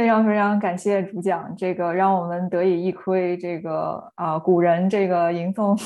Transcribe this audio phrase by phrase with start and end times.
[0.00, 5.78] 非常非常感谢主讲，这个让我们得以一窥这个啊古人这个吟诵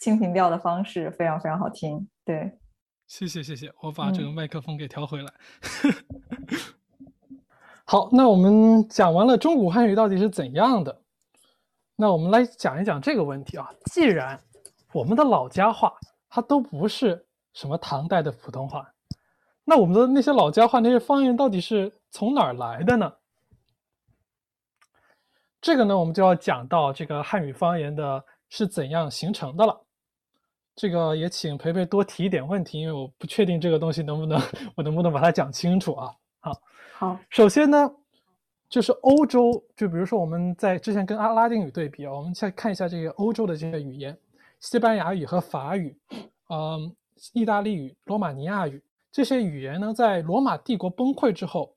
[0.00, 2.08] 清平调的方式，非常非常好听。
[2.24, 2.58] 对，
[3.06, 5.32] 谢谢谢谢，我把这个麦克风给调回来。
[7.86, 11.00] 好，那我们讲完了中古汉语到底是怎样的，
[11.94, 13.70] 那我们来讲一讲这个问题啊。
[13.92, 14.36] 既然
[14.92, 15.92] 我们的老家话
[16.28, 18.92] 它都不是什么唐代的普通话，
[19.64, 23.12] 那我们的那些老家话那些方言到底是从哪儿来的呢？
[25.62, 29.80] 这个呢，我们就要讲到这个汉语方言的是怎样形成的了。
[30.74, 34.40] 这个也请培培多提一点问题，因为我不确定这个东西能不能
[34.74, 36.10] 我能不能把它讲清楚啊。
[36.40, 36.52] 好，
[36.94, 37.88] 好，首先呢，
[38.68, 44.18] 就是欧洲，就比如说我们在之前跟阿拉丁语对比啊，我们再看一下这个欧洲的这些语言，
[44.58, 45.96] 西班牙语和法语，
[46.48, 46.92] 嗯，
[47.34, 51.72] 意大利语、罗马尼亚语这些语言呢，在罗马帝国崩溃之后。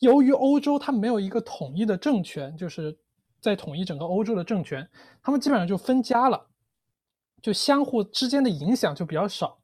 [0.00, 2.98] 由于欧洲它没有一个统一的政权，就是
[3.40, 4.88] 在统一整个欧洲的政权，
[5.22, 6.46] 他们基本上就分家了，
[7.40, 9.58] 就相互之间的影响就比较少，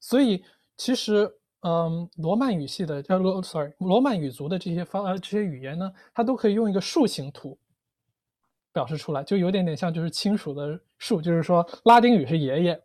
[0.00, 0.44] 所以
[0.76, 7.58] 其实，嗯，罗曼语系的叫罗，sorry，罗曼语族的这些方呃这些语言呢，它都可以用一个树形图
[8.72, 12.82] 表示出来，就有点点像就是亲属的树，就是说拉丁语是爷爷，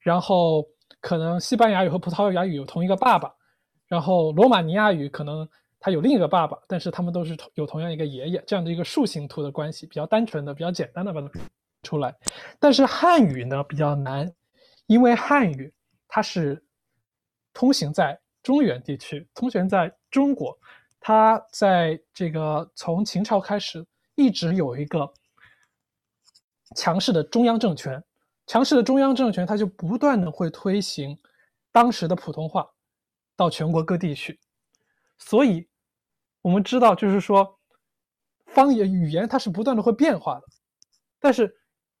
[0.00, 0.66] 然后
[1.00, 3.34] 可能西班牙语和葡萄牙语有同一个爸爸，
[3.86, 5.48] 然后罗马尼亚语可能。
[5.80, 11.30] 他有另一个爸爸，但是他们都是有同样一个爷爷，这样的一个树形图的关系，比较单纯的、比较简单的把它
[11.82, 12.14] 出来。
[12.58, 14.32] 但是汉语呢比较难，
[14.86, 15.72] 因为汉语
[16.08, 16.60] 它是
[17.52, 20.58] 通行在中原地区，通行在中国，
[20.98, 25.08] 它在这个从秦朝开始一直有一个
[26.74, 28.02] 强势的中央政权，
[28.46, 31.16] 强势的中央政权，它就不断的会推行
[31.70, 32.68] 当时的普通话
[33.36, 34.40] 到全国各地去。
[35.18, 35.68] 所以，
[36.40, 37.58] 我们知道，就是说，
[38.46, 40.46] 方言语言它是不断的会变化的，
[41.20, 41.54] 但是，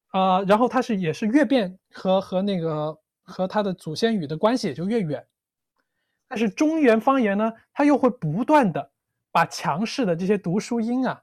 [0.08, 5.26] 啊，然后它是也是越变和和那个和它的祖先语的关系也就越远。
[6.28, 8.90] 但是中原方言呢，它又会不断的
[9.30, 11.22] 把强势的这些读书音啊，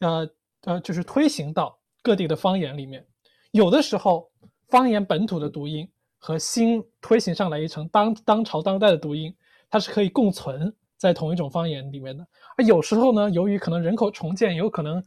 [0.00, 0.30] 呃
[0.62, 3.06] 呃，就是推行到各地的方言里面。
[3.50, 4.30] 有的时候，
[4.68, 9.34] 方言本土的读音和新推行上来一层当当朝当代的读音。
[9.74, 12.24] 它是可以共存在同一种方言里面的，
[12.56, 15.02] 而有时候呢，由于可能人口重建，有可能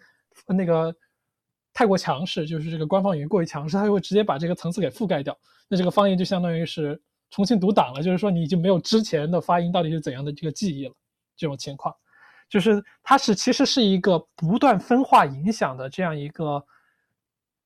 [0.45, 0.94] 那个
[1.73, 5.33] 太过强势，就是这个官方语言过于强势，它就会直接把这个层次给覆盖掉。
[5.69, 10.94] 那这个方言就相当于是重新读档了，就是说你已经没有之前的发音到底是怎样的这个记忆了。
[11.38, 11.95] 这种情况，
[12.49, 16.61] 就是它是其实是一个不断分化影响的这样一个，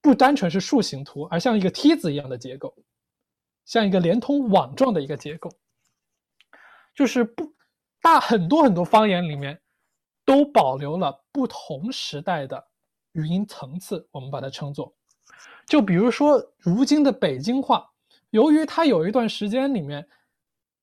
[0.03, 2.71] 不单纯是树形图，而像一个梯子一样的结构，
[3.65, 5.51] 像一个连通网状的一个结构。
[6.93, 7.53] 就是不
[8.01, 9.59] 大很多很多方言里面，
[10.25, 12.67] 都保留了不同时代的
[13.13, 14.93] 语音层次，我们把它称作。
[15.65, 17.89] 就比如说如今的北京话，
[18.31, 20.05] 由于它有一段时间里面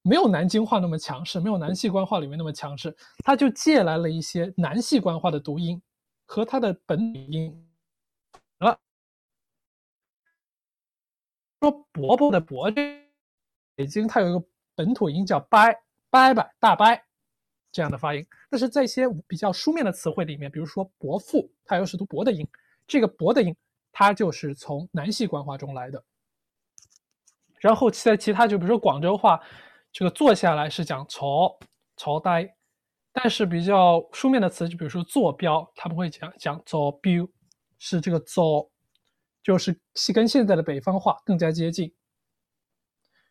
[0.03, 5.81] 没有南京话那么强势，没有南戏官话里面那么强势，它就借来了一些南戏官话的读音
[6.25, 7.69] 和它的本语音
[8.61, 8.79] 了。
[11.61, 12.71] 说伯伯的伯，
[13.75, 14.43] 北京它有一个
[14.75, 15.79] 本土音叫掰。
[16.11, 17.05] 拜拜大拜
[17.71, 22.47] 这样的发音，但是在一些比较书面的词汇里面，比如说伯父，它又是读伯的音，
[22.87, 23.55] 这个伯的音，
[23.93, 26.03] 它就是从南系官话中来的。
[27.61, 29.39] 然后在其他，就比如说广州话，
[29.93, 31.59] 这个坐下来是讲朝
[31.97, 32.49] 朝呆，
[33.13, 37.29] 但是比较书面的词，就比如说坐标，他们会讲讲坐标，
[37.79, 38.71] 是这个坐，
[39.43, 39.79] 就是
[40.15, 41.93] 跟现在的北方话更加接近。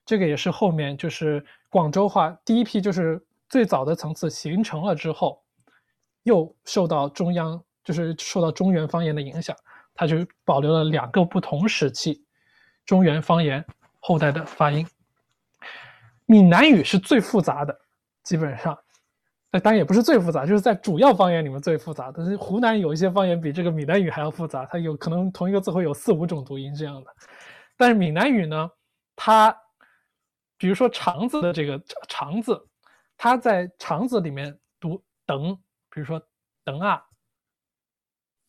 [0.08, 5.44] 这个也是后面就是广州话第一批，就是最早的层次形成了之后，
[6.24, 9.54] 又受到中央，就是受到中原方言的影响，
[9.94, 10.16] 它就
[10.46, 12.24] 保留了两个不同时期
[12.86, 13.64] 中原方言
[14.00, 14.88] 后代的发音。
[16.26, 17.78] 闽南语是最复杂的，
[18.24, 18.78] 基本上，
[19.52, 22.14] 那当然也不是最复杂，就是在主要方言里面最复杂。
[22.16, 27.12] 但是湖南有一些方言比这个闽南语还要复杂，它有可能同一个字会有四五种读音这样的。
[27.76, 28.70] 但是闽南语呢，
[29.16, 29.54] 它
[30.58, 32.60] 比如说“肠子”的这个“肠子”，
[33.16, 35.56] 它在“肠子”里面读“等”，
[35.90, 36.22] 比如说
[36.66, 37.02] “等啊”，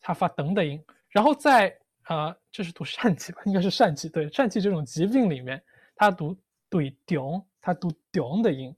[0.01, 0.83] 它发“等”的音。
[1.11, 3.43] 然后在啊，这是读疝气吧？
[3.45, 4.09] 应该是疝气。
[4.09, 5.63] 对，疝气这种疾病里面，
[5.95, 6.35] 它读
[6.71, 7.21] “对顶”，
[7.61, 8.75] 它读“顶”的音。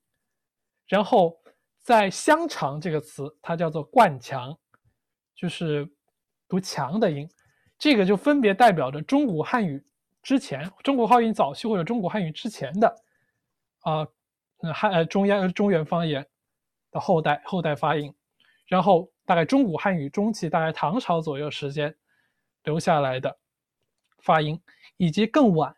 [0.89, 1.41] 然后
[1.83, 4.57] 在“香肠”这个词，它叫做“灌强”，
[5.37, 5.89] 就是
[6.49, 7.29] 读“强”的音。
[7.79, 9.83] 这个就分别代表着中古汉语
[10.23, 12.95] 之前、中国汉语早期或者中古汉语之前的。
[13.81, 14.07] 啊，
[14.75, 16.27] 汉呃中央中原方言
[16.91, 18.15] 的后代后代发音，
[18.67, 21.95] 然后大概中古汉语中期，大概唐朝左右时间
[22.65, 23.39] 留下来的
[24.19, 24.61] 发音，
[24.97, 25.75] 以及更晚，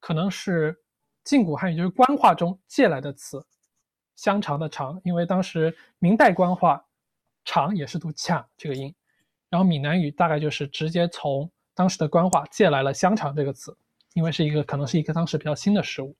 [0.00, 0.82] 可能是
[1.24, 3.44] 晋古汉语，就是官话中借来的词，
[4.16, 6.84] 香肠的肠，因为当时明代官话
[7.44, 8.94] 肠也是读抢这个音，
[9.48, 13.74] 然后闽南语大概就是直接从当时的官话借来了香肠这个词，
[14.12, 16.14] 因为是一个可能是一个当时比较新的事物。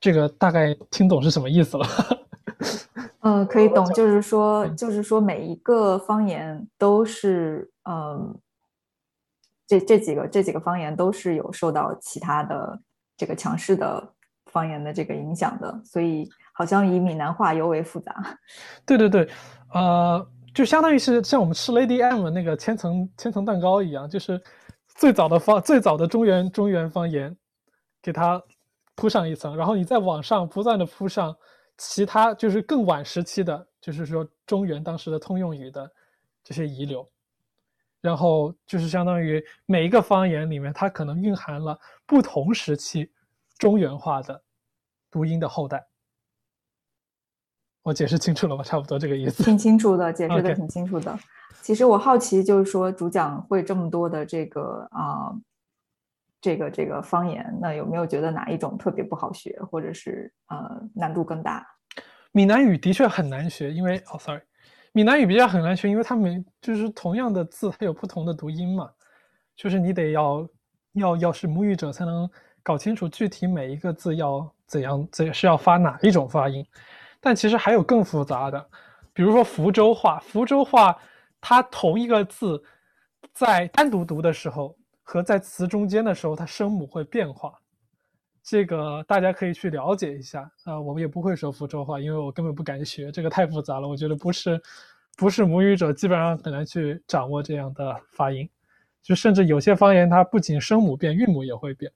[0.00, 1.86] 这个大概听懂是什么意思了。
[3.22, 8.34] 嗯，可以懂，就是说，就是说，每一个方言都是，嗯，
[9.66, 12.80] 这这几个这几个方言都是有受到其他的
[13.18, 14.14] 这个强势的
[14.46, 18.14] 方言的这个影响的，所以好像以闽南话尤为复杂。
[18.86, 19.28] 对对对，
[19.74, 24.40] 呃，就相当于是像我们吃 Lady M 那个千层千层蛋糕一样，就是
[24.94, 27.36] 最早的方最早的中原中原方言，
[28.00, 28.42] 给它
[29.00, 31.34] 铺上一层，然后你在往上不断的铺上。
[31.82, 35.90] 其他就是更晚时期的，就是说中原当时的通用语的
[36.44, 37.08] 这些遗留，
[38.02, 43.10] 然后就是相当于每一个方言里面，它可能蕴含了不同时期
[43.56, 44.42] 中原化的
[45.10, 45.82] 读音的后代。
[47.80, 48.62] 我解释清楚了吗？
[48.62, 49.42] 差不多这个意思。
[49.42, 51.18] 挺清楚的，解释的挺清楚的。
[51.62, 55.34] 其实我好奇，就是说主讲会这么多的这个啊。
[56.40, 61.66] 这个这个方言，那有没有觉得哪一种特别不好学，或者是呃难度更大？
[62.32, 64.40] 闽南语的确很难学，因为哦，sorry，
[64.92, 68.90] 闽南语比较很难学，因为它每就是同样的字，它有不同的读音嘛，
[69.54, 70.48] 就是你得要
[70.94, 72.30] 要要是母语者才能
[72.62, 76.64] 搞清楚具体每一个字要怎样，怎是要发哪一种发音。
[77.20, 78.66] 但其实还有更复杂的，
[79.12, 80.96] 比如说福州话，福州话
[81.40, 82.62] 它同一个字
[83.34, 84.74] 在单独读的时候。
[85.10, 87.52] 和在词中间的时候，它声母会变化，
[88.44, 90.80] 这个大家可以去了解一下啊。
[90.80, 93.88] 我们也不会说福州话，因为我根本不敢学，这个太复杂了。
[93.88, 94.62] 我觉得不是，
[95.16, 98.48] 不是母语者基本上很难去掌握这样的发音。
[99.02, 101.90] 就甚至有些方言，它不仅声母变，韵母也会变，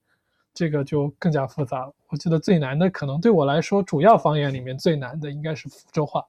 [0.53, 1.89] 这个就更加复杂。
[2.09, 6.21] 我觉得最难的，可能对我来说，主要方言里面最难的应该是福州话，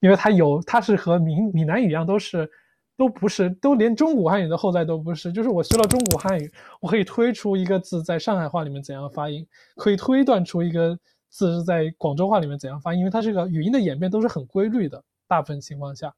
[0.00, 2.50] 因为它有，它是和闽闽南语一样，都是。
[2.96, 5.32] 都不是，都连中古汉语的后代都不是。
[5.32, 6.50] 就是我学了中古汉语，
[6.80, 9.46] 我可以推出一个字在上海话里面怎样发音，
[9.76, 10.98] 可以推断出一个
[11.28, 16.14] 字是在广州话里面怎样发音，因为它这个语音的演变都是很规律的，大部分情况下。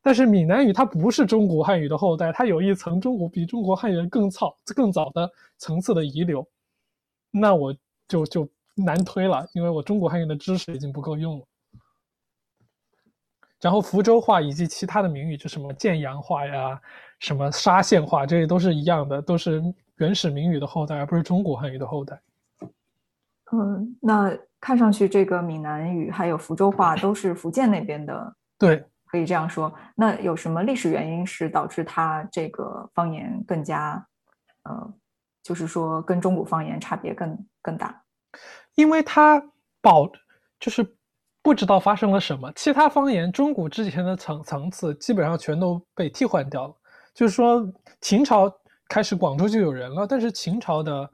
[0.00, 6.46] 但是闽南语它不是中古汉语的后代，它有一层中古比中国汉语更早、更早的层次的遗留，
[7.30, 7.74] 那我
[8.06, 11.44] 就就难推了，因为我中古汉语的知识已经不够用了。
[13.60, 16.80] 然后福州话以及其他的名语，就什么建阳话呀、
[17.18, 19.60] 什么沙县话，这些都是一样的，都是
[19.96, 22.20] 原始名语的后代，而不是中国汉语的后代。
[23.50, 29.72] 嗯，那看上去这个闽南语还有福州话都是福建那边的，对，可以这样说。
[29.96, 34.06] 那有什么历史原因是导致它这个方言更加，
[34.62, 34.94] 呃，
[35.42, 38.02] 就是说跟中国方言差别更更大？
[38.76, 39.42] 因为它
[39.80, 40.08] 保
[40.60, 40.96] 就是。
[41.48, 46.74] 不知道发生了什么，其他方言中古之前的层层次基本上全都被替换掉了。
[47.14, 47.66] 就是说，
[48.02, 48.54] 秦朝
[48.86, 51.10] 开始广州就有人了，但是秦朝的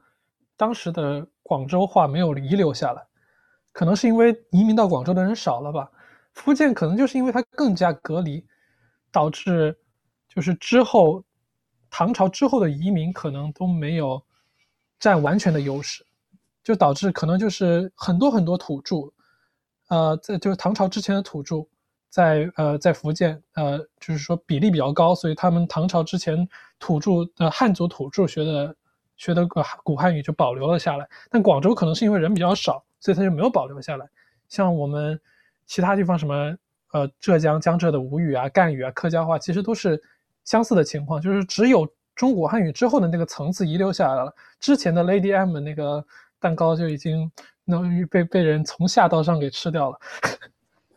[0.57, 3.01] 当时的广州话没有遗留下来，
[3.71, 5.89] 可能是因为移民到广州的人少了吧。
[6.33, 8.45] 福建可能就是因为它更加隔离，
[9.13, 9.73] 导致
[10.27, 11.23] 就是之后
[11.89, 14.21] 唐朝之后的移民可能都没有
[14.99, 16.05] 占完全的优势，
[16.61, 19.09] 就导致可能就是很多很多土著。
[19.87, 21.65] 呃，在就是唐朝之前的土著，
[22.09, 26.47] 在呃在福建，呃就是说比例比较高，所以他们唐朝之前
[26.79, 28.75] 土著的汉族土著学的
[29.15, 31.07] 学的个古汉语就保留了下来。
[31.29, 34.07] 但广州可能是因为人比较少，所以他就没有保留下来。
[34.49, 35.19] 像我们
[35.67, 36.55] 其他地方什么
[36.93, 40.01] 呃浙江江浙的吴语啊、赣语啊、客家话，其实都是
[40.45, 46.03] 相似的情况，就是只有中古汉语之后的那个层次遗留下来了，之前的 Lady M 那个
[46.39, 47.31] 蛋糕就已经。
[47.65, 49.99] 那被被人从下到上给吃掉了，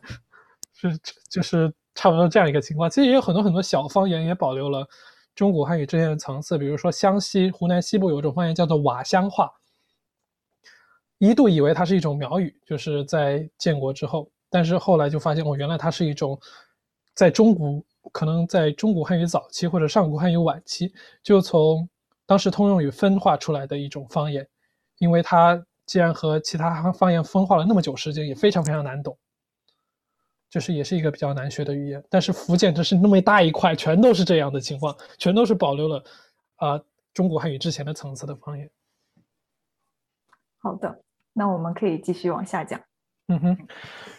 [0.71, 2.87] 是就是差不多这样一个情况。
[2.89, 4.87] 其实也有很多很多小方言也保留了
[5.35, 9.51] 中古汉语之间的层次，比如说湘西、湖南西部有一种方言叫做瓦乡话，
[11.17, 16.39] 一度以为它是一种苗语，就是在建国之后，但是后来就发现哦，原来它是一种
[17.15, 21.89] 在中古可能在中古汉语早期或者上古汉语晚期就从
[22.27, 24.47] 当时通用语分化出来的一种方言，
[24.99, 25.65] 因为它。
[25.89, 29.17] 既然和其他方言分化了那么久时间，也非常非常难懂，
[30.47, 32.03] 就是也是一个比较难学的语言。
[32.11, 36.03] 但是福建这是那么大一块，全都是这样的情况，全都是保留了
[36.57, 36.79] 啊
[37.11, 38.69] 中国汉语之前的层次的方言。
[40.59, 41.01] 好的，
[41.33, 42.79] 那我们可以继续往下讲。
[43.29, 43.57] 嗯哼，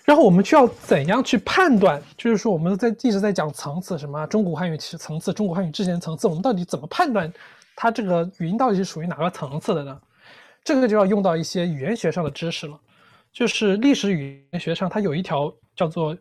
[0.05, 2.03] 然后我们需要怎样去判断？
[2.17, 7.33] 就是说我们在一直在讲层次，什么中古汉语其层次、中古汉语之前层次，我们到底怎么判断
[7.77, 10.00] 它这个语音到底是属于哪个层次的呢？
[10.64, 12.79] 这个就要用到一些语言学上的知识了。
[13.33, 16.17] 就是历史语言学上，它有一条叫做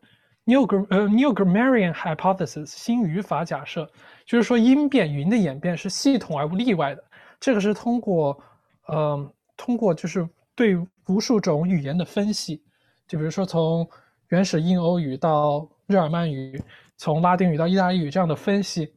[0.46, 3.90] New 呃 New Grammarian Hypothesis 新语法假设，
[4.26, 7.04] 就是说音变语音的演变是系统而不例外的。
[7.40, 8.40] 这个是通过
[8.88, 10.78] 呃通过就是对
[11.08, 12.64] 无数种语言的分析。
[13.08, 13.90] 就比如说，从
[14.28, 16.62] 原始印欧语到日耳曼语，
[16.96, 18.94] 从拉丁语到意大利语这样的分析，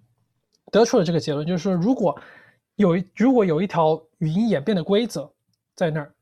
[0.70, 2.14] 得出了这个结论，就是说，如果
[2.82, 5.32] 有如果有一条语音演变的规则
[5.76, 6.12] 在那儿，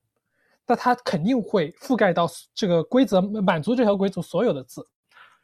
[0.67, 4.87] 那它肯定会覆盖到这个规则满足这条规则所有的字。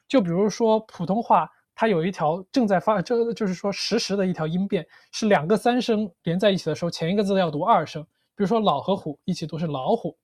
[0.07, 8.03] 就比如说普通话，它有一条正在发，这就是说实时的一条音变，是两个三声连在一起的时候，前一个字要读二声。
[8.37, 10.15] 比如说老和虎一起读是老虎。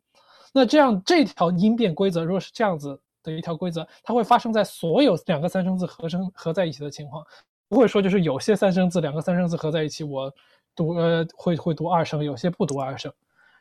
[0.52, 7.24] 那这样这条音变规则，如果是这样子的一条规则，它会发生在所有两个三声字合声合在一起的情况，
[7.68, 10.30] 不会说就是有些三声字两个三声字合在一起，我
[10.74, 13.12] 读呃会会读二声，有些不读二声。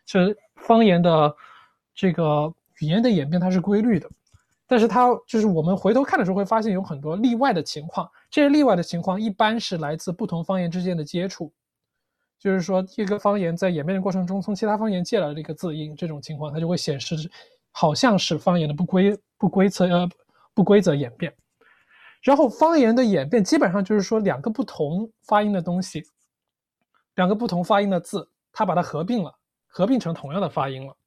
[0.05, 1.35] 是方言的
[1.93, 4.09] 这个语言的演变，它是规律的，
[4.67, 11.51] 但是它就是我们回头看的时候会发现有很多例外的情况，这些例外的情况一般是来自不同方言之间的接触。
[12.39, 17.15] 就是说，一个方言在演变的过程中，从其他方言借来了一个字音，这种情况它就会显示，
[17.71, 20.09] 好像是方言的不规不规则呃
[20.55, 21.31] 不规则演变。
[22.23, 26.03] 然后方言的演变基本上就是说，两个不同发音的东西，
[27.21, 29.31] 两个不同发音的字，它把它合并了，
[29.67, 30.97] 合并成同样的发音了。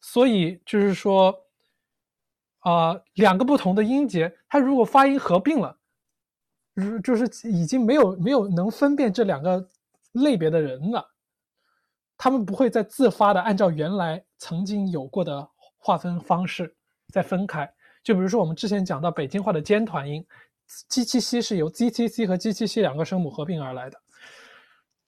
[0.00, 1.32] 所以就是说，
[2.58, 5.78] 啊，两个不同的音节，它如果发音合并了，
[6.74, 9.70] 如就是已经没有没有能分辨这两个。
[10.24, 11.06] 类别的人了，
[12.16, 15.46] 他们不会再自发的按照原来曾经有过的
[15.76, 16.74] 划分方式
[17.12, 17.70] 再分开。
[18.02, 20.26] 就比如说我们之前讲到北京话的尖团音
[20.88, 24.00] ，g 七 c 是由 g 七 c 和 g 七 c 两个声母合并而来的。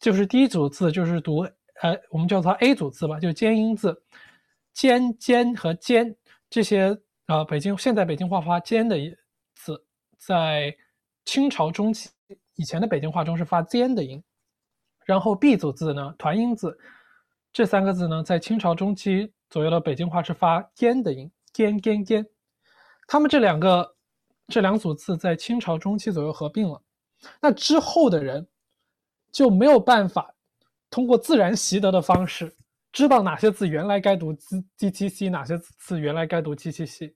[0.00, 1.40] 就是第一组字就是读，
[1.82, 4.02] 呃，我们叫它 A 组字吧，就是尖音字，
[4.72, 6.16] 尖尖和尖
[6.48, 8.96] 这些，呃，北京现在北京话发尖的
[9.54, 9.84] 字，
[10.16, 10.76] 在
[11.24, 12.10] 清朝中期
[12.54, 14.22] 以前的北京话中是发尖的音。
[15.04, 16.78] 然后 B 组字呢，团音字，
[17.52, 22.26] 这三个字呢，在清朝中期左右的北京话是发尖的音，尖尖尖。
[23.06, 23.96] 他们这两个
[24.48, 26.82] 这两组字在清朝中期左右合并了，
[27.40, 28.46] 那之后的人
[29.30, 30.34] 就没有办法
[30.90, 32.54] 通过自然习得的方式
[32.92, 37.14] 知道哪些字原来该读 z、g、t、c，哪些字原来该读 g t c。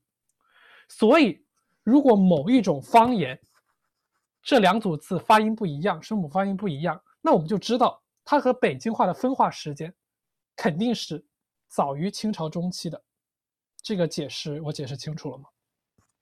[0.88, 1.44] 所以，
[1.82, 3.40] 如果某一种方言
[4.42, 7.02] 这两组字发音不一样，声母发音不一样。
[7.22, 9.92] 那我们就知道，它和北京话的分化时间
[10.54, 11.24] 肯定是
[11.68, 13.02] 早于清朝中期的。
[13.82, 15.44] 这个解释我解释清楚了吗？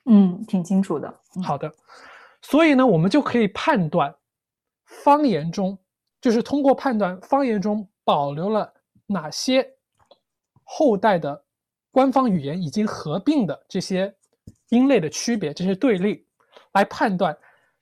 [0.07, 1.21] 嗯，挺清楚的。
[1.43, 1.71] 好的，
[2.43, 4.15] 所以呢，我们就可以判断
[5.03, 5.79] 方言中，
[6.21, 8.73] 就是通过判断方言中保留了
[9.07, 9.67] 哪些
[10.63, 11.45] 后代的
[11.91, 14.15] 官方语言已经合并的这些
[14.69, 16.27] 音类的区别，这些对立，
[16.73, 17.37] 来判断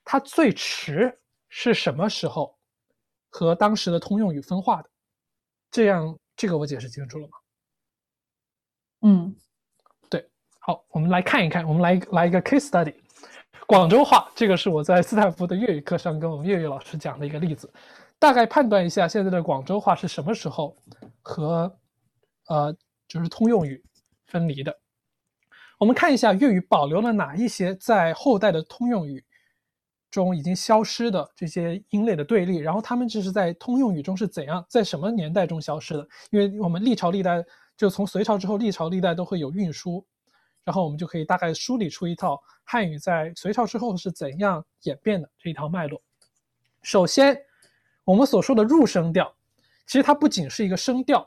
[0.04, 2.56] 它最迟是什么时候。
[3.30, 4.88] 和当时的通用语分化的，
[5.70, 7.32] 这样这个我解释清楚了吗？
[9.02, 9.36] 嗯，
[10.08, 10.26] 对，
[10.58, 12.94] 好，我们来看一看，我们来来一个 case study，
[13.68, 17.70] 广州话，这个是我在斯坦福的粤语课上跟我们粤语老师讲的一个例子，
[18.18, 20.74] 大概判断一下现在的广州话是什么时候
[21.20, 21.70] 和
[22.46, 22.74] 呃
[23.06, 23.84] 就是通用语
[24.26, 24.74] 分离的。
[25.78, 29.22] 我们看一下粤语保留了哪一些在后代的通用语。
[30.10, 36.08] 中已经消失的这些音类的对立，然后他们这是在通用语中是怎样，在什么年代中消失的？
[36.30, 37.44] 因为我们历朝历代
[37.76, 40.02] 就从隋朝之后，历朝历代都会有运输，
[40.68, 45.98] 然后我们就可以大概梳理出一套汉语在隋朝之后是怎样演变的这一套脉络。
[46.82, 47.40] 首先，
[48.04, 49.34] 我们所说的入声调，
[49.86, 51.26] 其实它不仅是一个声调，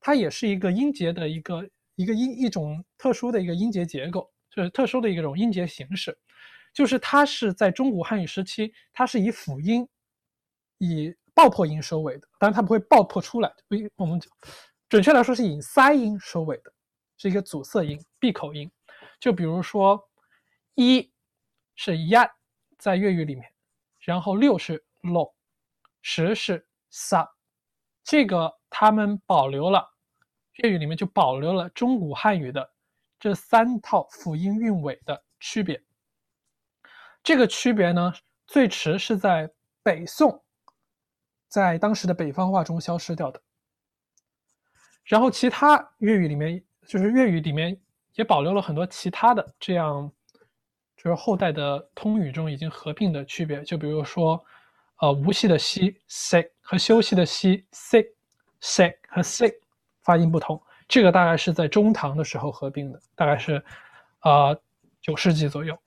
[0.00, 6.16] 它也是一个音节的一个一个音一种特殊的一个音节结构，就是特殊的一种音节形式。
[6.72, 9.86] 就是它是在中古汉语时期，它是以辅音、
[10.78, 13.52] 以爆破音收尾的，当然它不会爆破出来。
[13.68, 14.18] 不，我们
[14.88, 16.72] 准确来说是以塞音收尾的，
[17.20, 18.70] 是一个阻塞音、闭口音。
[19.18, 20.08] 就比如说，
[20.74, 21.12] 一
[21.74, 22.26] 是呀，
[22.78, 23.52] 在粤语里面，
[23.98, 25.30] 然后六是 lo，
[26.00, 27.28] 十是 sa，
[28.02, 29.86] 这个他们保留了
[30.54, 32.72] 粤语里面就保留了中古汉语的
[33.18, 35.78] 这三套辅音韵尾的区别。
[37.22, 38.14] 这个区别呢，
[38.46, 40.42] 最迟是在北宋，
[41.48, 43.42] 在当时的北方话中消失掉的。
[45.04, 47.78] 然后其他粤语里面，就是粤语里面
[48.16, 50.10] 也保留了很多其他的这样，
[50.96, 53.62] 就是后代的通语中已经合并的区别。
[53.62, 54.44] 就比如说，
[54.98, 59.54] 呃，无锡的锡 “sick” 和休息的息 “sick”，“sick” 和 “sick”
[60.02, 60.60] 发音不同。
[60.88, 63.62] 这个大概是在中唐的时候合并的，大概是，
[64.22, 64.60] 呃，
[65.00, 65.78] 九世纪左右。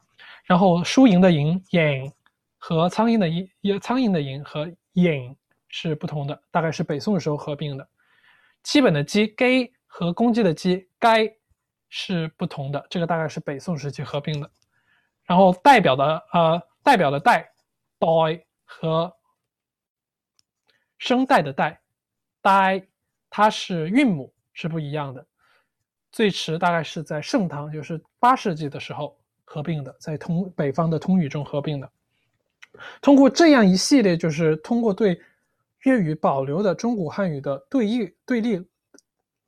[0.45, 2.09] 然后输赢的赢 “yin”
[2.57, 5.35] 和苍蝇的蝇，苍蝇的蝇和 “yin”
[5.67, 7.85] 是不同的，大概是北宋的时候合并的。
[8.63, 11.31] 基本的鸡 “gay” 和公鸡的鸡该
[11.87, 14.49] 是不同的，这个大概是北宋时期合并的。
[15.23, 17.47] 然后代表的呃代表的代
[17.99, 19.15] “doi” 和
[20.97, 21.79] 声带的带
[22.41, 22.83] “dai”，
[23.29, 25.23] 它是韵母是不一样的。
[26.11, 31.87] 最迟大概是在盛唐，就是八世纪的时候合并的，在通北方的通语中合并的。
[32.99, 35.21] 通过这样一系列，就是通过对。
[35.85, 38.65] 粤语保留的中古汉语的对译对立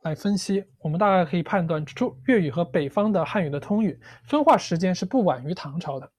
[0.06, 6.10] 来分析，我们大概可以判断，出粤语和北方的汉语的通语分化时间是不晚于唐朝的。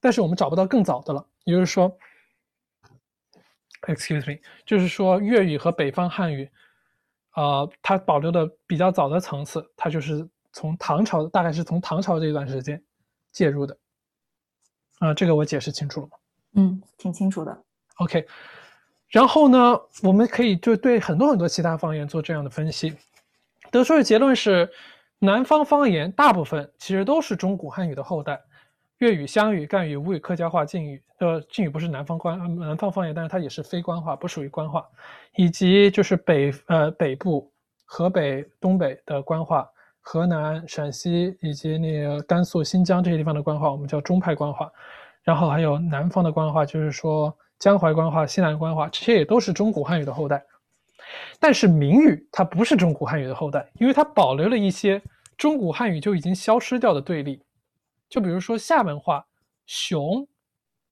[0.00, 1.90] 但是我们找不到更早的了，也就是说
[3.86, 6.48] ，excuse me，就是说粤语和北方汉语，
[7.36, 12.80] 呃，它保留的比较早的层次，它就是从唐朝，大概是从唐朝这一段时间
[13.32, 13.74] 介入的。
[14.98, 16.12] 啊，这个我解释清楚了吗？
[16.56, 17.64] 嗯，挺清楚的。
[17.96, 18.26] OK。
[19.10, 22.94] 然后呢，我们可以就对很多很多其他方言做这样的分析，
[23.70, 24.70] 得出的结论是，
[25.18, 28.38] 南方方言大部分其实都是中古汉语的后代，
[28.98, 34.86] 粤语、湘语、赣语、吴语、客家话、晋语，呃，晋语不是南方官南方方言，但是它也是非官话，不属于官话，
[35.36, 37.50] 以及就是北呃北部
[37.86, 39.66] 河北、东北的官话，
[40.02, 44.70] 河南、陕西以及那个甘肃、新疆这些地方的官话，我们叫中派官话，
[45.22, 47.34] 然后还有南方的官话，就是说。
[47.58, 50.44] 江淮官话、西南官话，这些也都是中古汉语的后代。
[51.40, 55.02] 但是闽语它不是中古汉语的后代，因为它保留了一些
[55.36, 57.42] 中古汉语就已经消失掉的对立。
[58.08, 59.26] 就比如说厦门话
[59.66, 60.26] “熊”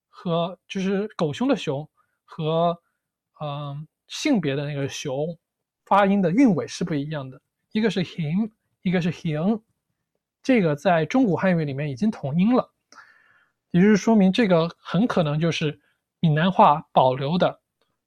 [0.09, 1.89] 和就是狗熊的“熊”
[2.25, 2.77] 和
[3.41, 5.27] 嗯性别的那个“熊”，
[5.87, 7.41] 发音的韵尾是不一样的，
[7.73, 8.51] 一个是 him，
[8.83, 9.61] 一个是 hing。
[10.43, 12.71] 这个在中古汉语里面已经统音了，
[13.71, 15.81] 也就是说明这个很可能就是。
[16.27, 17.61] 闽南话保留的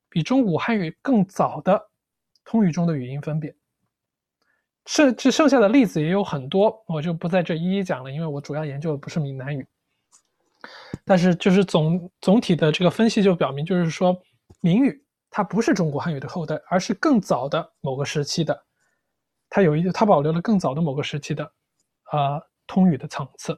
[0.09, 1.89] 比中古汉语更早的
[2.43, 3.55] 通语中的语音分别，
[4.85, 9.65] 剩这剩下的例子也有很多，我就不在这一一讲了，因为我主要研究的不是闽南语。
[11.05, 14.21] 但是就是总总体的这个分析就表明，就是说
[14.59, 18.65] 闽语它不是中国汉语的后代，而是更早的某个时期的，
[19.49, 21.49] 它有一它保留了更早的某个时期的
[22.11, 23.57] 啊通语的层次。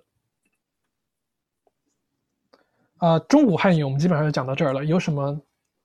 [3.02, 4.86] 啊，中古汉语我们基本上就讲到这儿了。
[4.86, 5.36] 有什么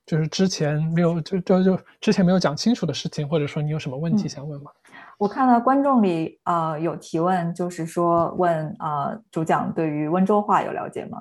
[0.05, 4.71] 就是之前没有就就就之前没有讲清楚的事情，或者说你有什么问题想问吗？
[5.17, 11.19] 我看到观众里啊有提问，就是说问啊主讲对于温州话有了解吗？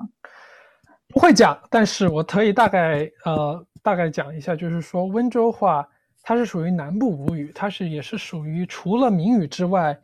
[1.08, 5.88] 不会讲，但是我可以大概呃大概讲一下，就是说温州话
[6.22, 9.98] 它是属于南部吴语，它是也是属于除了闽语之外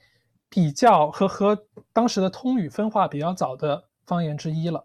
[0.48, 1.58] 比较和和
[1.92, 4.82] 当时的通语分化比较早的方言之一了。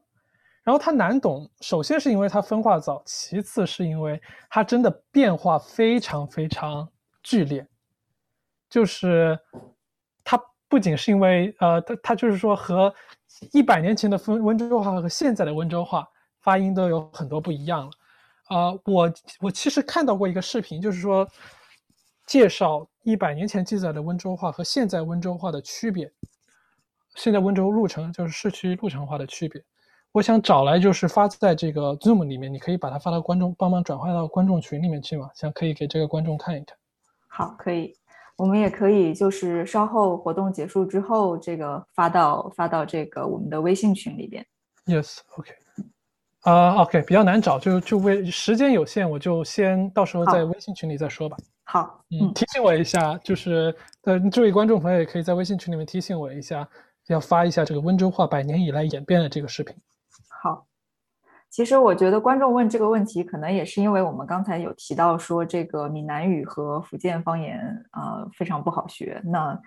[0.67, 6.85] 然后它难懂，首先是因为它分化早，其次是因为它真的变化非常非常
[7.23, 7.65] 剧烈。
[8.69, 9.39] 就是
[10.25, 12.93] 它不仅是因为呃，它它就是说和
[13.53, 16.05] 一百年前的温温州话和现在的温州话
[16.41, 17.91] 发音都有很多不一样了。
[18.49, 21.25] 呃，我我其实看到过一个视频，就是说
[22.25, 26.11] 介绍一百年前记载的温州话和现在温州话的区别，
[27.15, 29.63] 现在温州路程就是市区路程化的区别。
[30.11, 35.29] 我想找来就是发在这个 Zoom 里面，你可以把它发到观众，帮忙转发到观众群里面去嘛？
[35.35, 36.77] 想可以给这个观众看一看。
[37.27, 37.93] 好，可以。
[38.35, 44.45] 我们也可以就是稍后活动结束之后，这个发到发到这个我们的微信群里边。
[44.85, 45.51] Yes，OK。
[46.41, 51.35] 啊，OK，比较难找，就就为时间有限，我就先到时候在微信群里再说吧。
[51.65, 56.65] 好，嗯，提醒我一下，就是呃，这位观众朋友也可以在微信群里面提醒我一下，
[57.07, 59.75] 要发一下这个温州话百年以来演变的这个视频。
[61.49, 67.59] 其实我觉得观众问这个问题，可能也是因为我们刚才有提到说，这个闽南语和福建方言
[67.91, 69.21] 啊非常不好学。
[69.25, 69.59] 那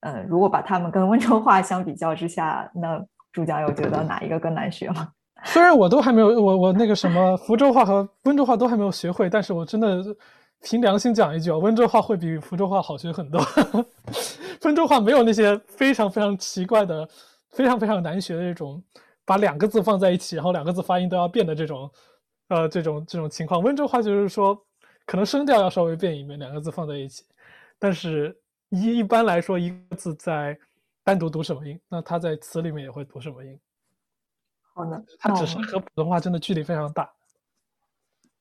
[0.00, 5.08] 呃，如果把他们跟温州话相比较之下，那主讲有觉得哪一个更难学吗？
[5.44, 10.02] 虽然我都还没有，我我那个什么福州话和温州话都还没有学会，但是我真的
[10.62, 13.40] 凭良心讲一句啊，温州话会比福州话好学很多。
[14.64, 17.06] 温州话没有那些非常非常奇怪的、
[17.50, 18.82] 非常非常难学的这种。
[19.24, 21.90] 把两个字放在一起，然后两个字发音都要变的这种，
[22.48, 23.62] 呃，这种这种情况。
[23.62, 24.54] 温州话就是说，
[25.06, 27.24] 可能声调要稍微变一变，两个字放在一起，
[27.78, 30.58] 但是一一般来说，一个字在
[31.02, 33.58] 单独读什么音，那它在词里面也会读什么音。
[34.74, 37.10] 好的，它只是和普通话真的距离非常大。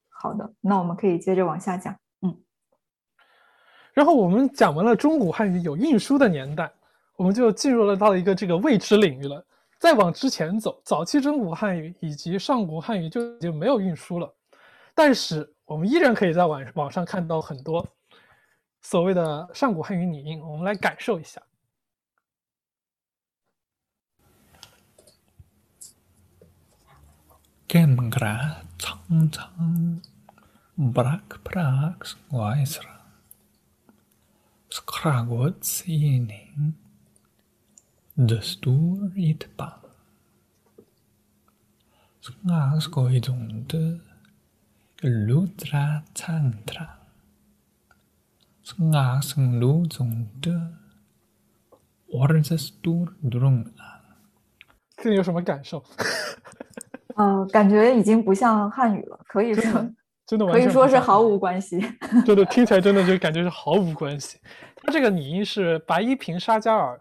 [0.10, 1.96] 好的，那我们可以接着往下讲。
[2.22, 2.36] 嗯，
[3.93, 6.72] 然后我们讲完了中古汉语有运输的年代，
[7.15, 9.46] 我们就进入了到一个这个未知领域了。
[9.84, 14.34] 再往之前走，早期中古汉语以及上古汉语就已经没有运输了，
[14.96, 17.86] 但是我们依然可以在网网上看到很多
[18.80, 21.43] 所谓的上古汉语拟音，我们来感受一下。
[27.67, 30.02] Gemgra tang tang
[30.78, 33.02] brak brak swaisra
[34.69, 36.76] skragot sining
[38.17, 39.80] destur itpa
[42.21, 43.99] snas goidunde
[45.02, 46.88] lutra tantra
[48.63, 50.56] snas luzunde
[52.08, 53.65] orzestur drung
[54.95, 55.84] 这有什么感受？
[57.15, 59.91] 呃，感觉已经不像汉语了，可以说
[60.26, 61.80] 真的可以说是毫无关系。
[62.26, 64.39] 对对，听起来真的就感觉是毫无关系。
[64.78, 66.97] 它这个拟音是白一平、沙加尔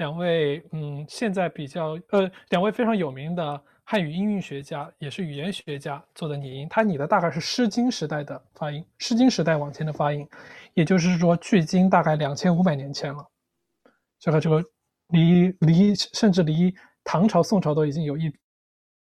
[0.00, 6.66] 两位，嗯，现在比较呃两位非常有名的汉语音韵学家，也是语言学家做的拟音。
[6.70, 10.26] 他拟的大概是《诗经》时代的发音，《诗经》时代往前的发音，
[10.72, 13.24] 也就是说距今大概两千五百年前了。
[14.18, 14.64] 这个这个
[15.08, 18.32] 离离甚至离唐朝、宋朝都已经有一。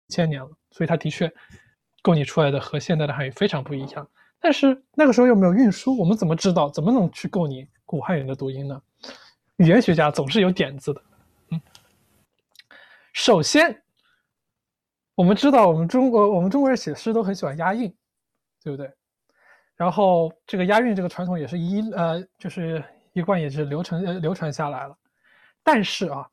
[0.07, 1.27] 千年了，所以它的确
[2.03, 4.07] 构拟出来的和现代的汉语非常不一样。
[4.39, 8.79] 但是那个时候又没有运输，我们怎么知道怎么能去构拟古汉语的读音呢？
[9.57, 11.01] 语言学家总是有点子的。
[11.49, 11.61] 嗯，
[13.13, 13.83] 首先
[15.15, 17.93] 我们知道，我们中国我们中国人写诗都很喜欢押韵，
[18.63, 18.91] 对不对？
[19.75, 24.97] 然后这个押韵这个传统也是一呃，就是一贯也是流传呃流传下来了。
[25.63, 26.29] 但是啊，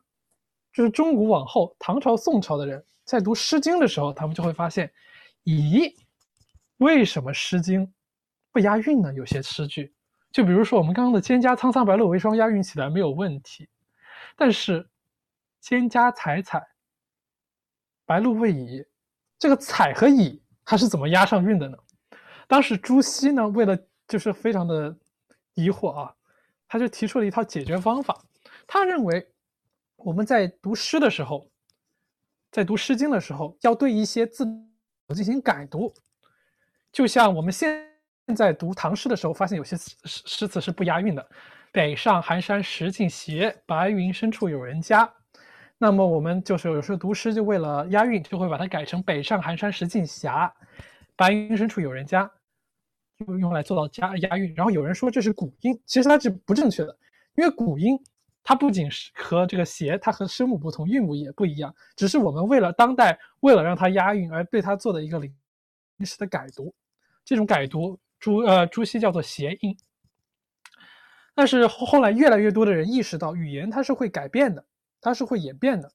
[0.72, 2.84] 就是中古往后唐朝、宋朝的人。
[3.04, 4.90] 在读《诗经》的时候，他们就会发现，
[5.44, 5.92] 咦，
[6.76, 7.84] 为什么《诗经》
[8.52, 9.12] 不押韵呢？
[9.12, 9.92] 有些诗句，
[10.32, 13.68] 就比如说我们刚刚的“蒹葭苍苍，白露为霜”，押韵起来没有问题。
[14.34, 14.88] 但是
[15.62, 16.66] “蒹葭采采，
[18.06, 18.84] 白露未已”，
[19.38, 21.76] 这个“采”和“已”它是怎么押上韵的呢？
[22.48, 24.96] 当时朱熹呢，为了就是非常的
[25.54, 26.14] 疑惑啊，
[26.66, 28.20] 他就提出了一套解决方法。
[28.66, 29.30] 他认为
[29.96, 31.48] 我们在读诗的时候。
[32.50, 34.44] 在读《诗经》的时候，要对一些字
[35.14, 35.90] 进行改读，
[36.92, 37.90] 就像我们现
[38.26, 41.28] 现在读唐诗的时候，发现有些诗诗词是不押韵的
[41.72, 45.10] ，“北上寒山石径斜，白云深处有人家”。
[45.76, 50.30] 那么我们就是有时候读诗，就为了押韵，就会把它改成“北上寒山石径斜，
[51.16, 52.30] 白云深处有人家”，
[53.26, 54.54] 就用来做到加押韵。
[54.54, 56.96] 然后有人说这是古音，其实它是不正确的，
[57.34, 57.98] 因为古音。
[58.44, 61.72] 它不仅是和这个斜，它和声母不同，韵母也不一样。
[61.94, 65.32] 只是我们为了当代，为了让它押韵而对它做的一个临
[66.04, 66.74] 时的改读。
[67.24, 69.76] 这种改读，朱呃朱熹叫做谐音。
[71.34, 74.64] 但是后来越来越多的人意识到，语言它是会改变的，
[75.00, 75.92] 它是会演变的。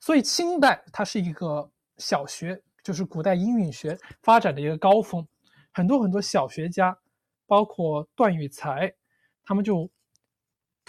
[0.00, 5.26] 所以清代它是一个小学，就是古代音韵学发展的一个高峰。
[5.72, 6.98] 很多很多小学家，
[7.46, 8.92] 包括段玉裁，
[9.44, 9.88] 他们就。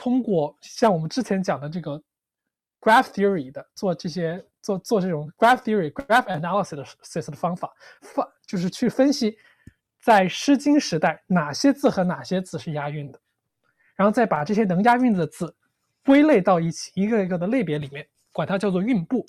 [0.02, 2.02] 通过像我们之前讲的这个
[2.80, 7.70] graph theory 的做这些做做这种 graph theory graph analysis 的方法，
[8.02, 9.38] 发就是去分析
[10.00, 13.20] 在《诗经》时代哪些字和哪些字是押韵的，
[13.96, 15.56] 然后再把这些能押韵的字
[16.06, 19.26] 归类到一起，一个一个的类别里面，管它叫做韵部，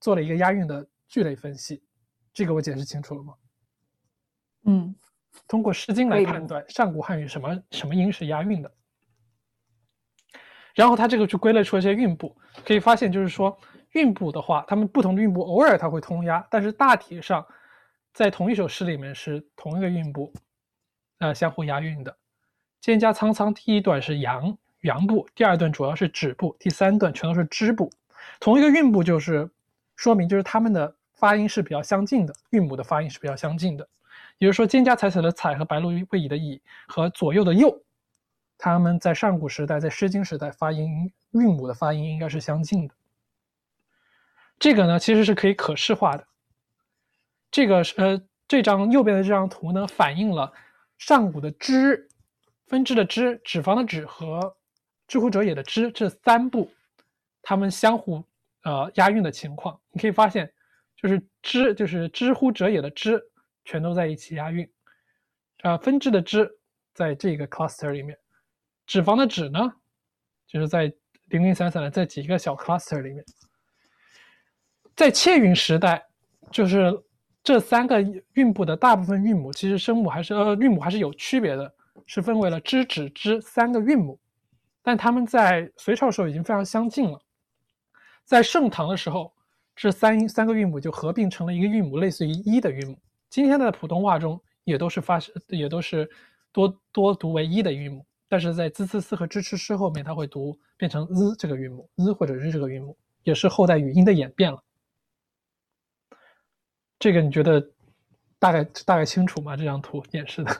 [0.00, 1.82] 做了一个押韵的聚类分析。
[2.32, 3.34] 这个我解释清楚了吗？
[4.66, 4.94] 嗯，
[5.48, 8.70] 通过《诗经》来判断上古汉语什么什么音是押韵的。
[10.74, 13.58] 然后它这个就归类出一些韵部，可以发现就是说
[13.92, 17.44] 韵部的话，它们不同的韵部偶尔它会通押，但是大体上
[18.12, 20.32] 在同一首诗里面是同一个韵部，
[21.18, 22.16] 呃，相互押韵的。
[22.82, 27.90] 蒹葭苍苍第一段是阳阳部，第二段主要是止部，第三段全都是支部。
[28.38, 29.48] 同一个韵部就是
[29.96, 33.86] 说明就是它们的发音是比较相近的，韵母的发音是比较相近的。
[34.38, 37.82] 也就是说，蒹葭采采的采和白露为蚁的已和左右的右。
[38.56, 42.94] 他们在上古时代，在《诗经》时代发音韵母的发音应该是相近的。
[44.58, 46.26] 这个呢，其实是可以可视化的。
[47.50, 50.52] 这个是呃，这张右边的这张图呢，反映了
[50.98, 52.08] 上古的支、
[52.66, 54.56] 分支的支、脂肪的脂和
[55.08, 56.70] 知乎者也的知这三部，
[57.42, 58.24] 它们相互
[58.62, 59.80] 呃押韵的情况。
[59.90, 60.52] 你可以发现，
[60.96, 63.20] 就是知就是知乎者也的知，
[63.64, 64.70] 全都在一起押韵。
[65.62, 66.50] 呃，分支的支
[66.94, 68.16] 在这个 cluster 里面。
[68.86, 69.72] 脂肪的脂呢，
[70.46, 70.92] 就是在
[71.26, 73.24] 零零散散的这几个小 cluster 里面。
[74.96, 76.06] 在切云时代，
[76.50, 76.92] 就是
[77.42, 78.00] 这三个
[78.34, 81.72] 韵部的大部分韵母，其实声母还是呃韵母还是有区别的，
[82.06, 84.18] 是分为了支、指、支三个韵母，
[84.82, 87.18] 但它们在隋朝时候已经非常相近了。
[88.24, 89.32] 在盛唐的时候，
[89.74, 92.96] 这三三个韵母就合并成了一个韵母，类似于一的韵母。
[93.30, 96.08] 今天的普通话中也都是发也都是
[96.52, 104.62] 多多读为一的韵母，但是在滋、呲、丝和支、吃、诗后面，它会读变成 z 这个韵母，z 或者日这个韵母，也是后代语音的演变了。
[107.00, 107.60] 这个你觉得
[108.38, 109.56] 大概大概清楚吗？
[109.56, 110.56] 这张图演示的？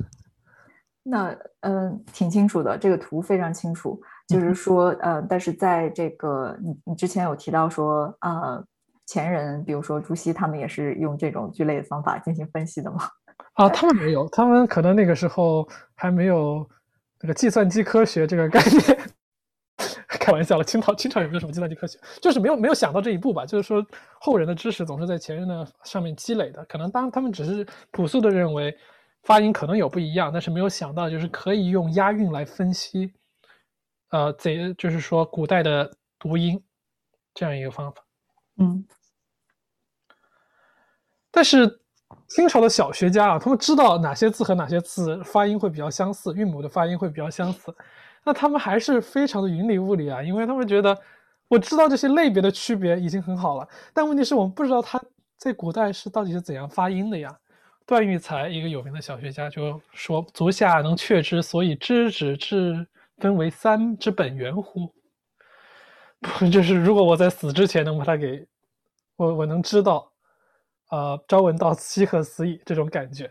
[1.05, 4.01] 那嗯，挺清楚的，这个图非常清楚。
[4.27, 8.65] 就是说，呃，但是在这个你你之前有提到说，呃，
[9.07, 13.01] 前人比如说朱熹他们也是用这种聚类的方法进行分析的吗？
[13.55, 16.69] 啊，他们没有，他们可能那个时候还没有
[17.21, 19.01] 那个计算机科学这个概念。
[20.21, 21.99] 开玩笑了，清朝清朝有没有什么计算机科学？
[22.21, 23.47] 就是没有没有想到这一步吧。
[23.47, 23.85] 就是说
[24.21, 28.77] 后人的知识总是在前人的上面积累的，可能当他们只是朴素的认为
[29.23, 33.13] 发音可能有不一样，但是没有想到就是可以用押韵来分析，
[34.11, 36.63] 呃，这就是说古代的读音
[37.33, 38.05] 这样一个方法。
[38.59, 38.85] 嗯，
[41.31, 41.81] 但是
[42.29, 47.75] 清朝的小学家啊，他们知道哪些字和哪些字发音会比较相似，韵母的发音会比较相似。
[48.25, 50.97] 那他们还是非常的云里雾里啊，因为他们觉得
[51.49, 55.01] 我知道这些类别的区别已经很好了，但问题是我们不知道它
[55.37, 57.35] 在古代是到底是怎样发音的呀。
[57.87, 62.87] 段玉裁一个有名的小学家就说：“足下能确之所以知止至
[63.19, 64.93] 分为三之本源乎？”
[66.39, 68.47] 不就是如果我在死之前能把它给
[69.17, 70.13] 我，我能知道，
[70.91, 73.29] 呃，朝闻道，夕何死矣这种感觉。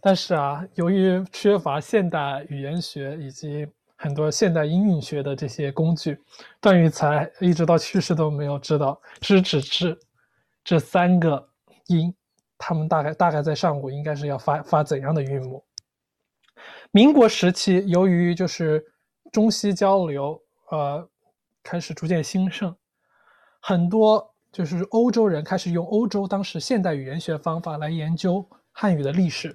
[0.00, 3.66] 但是啊，由于缺乏现代语言学以及
[4.02, 6.18] 很多现代音韵学的这些工具，
[6.58, 9.98] 段玉裁一直到去世都没有知道“知”“止”“至”
[10.64, 11.46] 这三个
[11.88, 12.14] 音，
[12.56, 15.62] 他们大概大概在上古应该是要发发怎样的韵母。
[16.92, 18.82] 民国时期，由于就是
[19.30, 21.06] 中西交流，呃，
[21.62, 22.74] 开始逐渐兴盛，
[23.60, 29.54] 很多就是欧洲人开始用欧洲当时现代语言学方法来研究汉语的历史。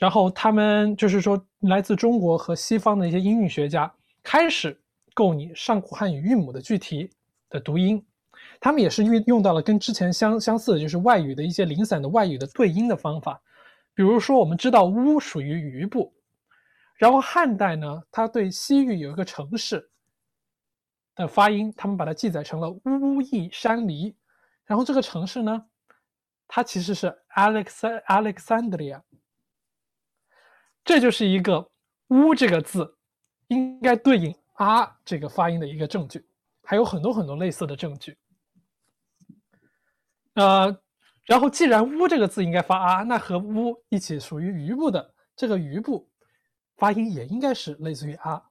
[0.00, 4.80] 然后他们就是说，来自中国和西方的一些音韵学家开始
[5.12, 7.10] 构拟上古汉语韵母的具体
[7.50, 8.02] 的读音，
[8.58, 13.38] 他们也是运用到了跟之前相相似的，就是外语的一些零散的外语的对音的方法。
[13.92, 16.14] 比如说，我们知道“乌”属于余部，
[16.96, 19.90] 然后汉代呢，它对西域有一个城市
[21.14, 24.16] 的发音，他们把它记载成了“乌邑山离”，
[24.64, 25.62] 然后这个城市呢，
[26.48, 29.02] 它其实是 Alex Alexandria。
[30.84, 31.70] 这就是一个
[32.08, 32.96] “乌”这个字
[33.48, 36.26] 应该对应“啊”这个发音的一个证据，
[36.62, 38.16] 还有很多很多类似的证据。
[40.34, 40.76] 呃，
[41.24, 46.08] 然后既然“乌”这个字应该发“啊”，那和“乌”一起属于余部的这个余部
[46.76, 48.42] 发音也应该是类似于“啊”，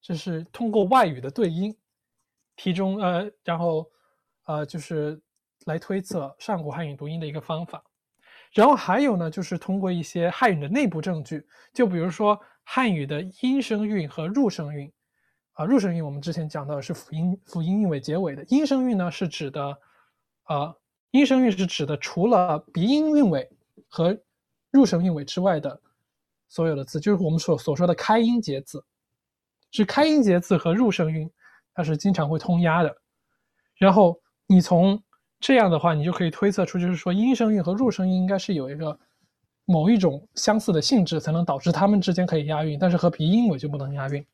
[0.00, 1.76] 这是通过外语的对音，
[2.56, 3.90] 题中呃，然后
[4.44, 5.20] 呃，就是
[5.66, 7.82] 来推测上古汉语读音的一个方法。
[8.52, 14.92] 然后还有呢，就是通过一些汉语的内部证据，就比如说汉语的音声韵和入声韵，
[15.54, 19.78] 啊，入声韵我们之前讲到的是辅音辅音韵尾结尾的，音声韵呢是指的，
[20.48, 20.76] 呃，
[21.12, 23.50] 音声韵是指的除了鼻音韵尾
[23.88, 24.16] 和
[24.70, 25.80] 入声韵尾之外的
[26.48, 28.84] 所有的字，就是我们所所说的开音节字，
[29.70, 31.30] 是开音节字和入声韵，
[31.72, 32.94] 它是经常会通押的。
[33.76, 35.02] 然后你从
[35.42, 38.96] 这样的话，你就可以推测出，就是说，音声韵和入声韵应该是有一个
[39.64, 44.24] 某一种相似的性质，才能导致它们之间可以押韵，但是和鼻音尾就不能押韵。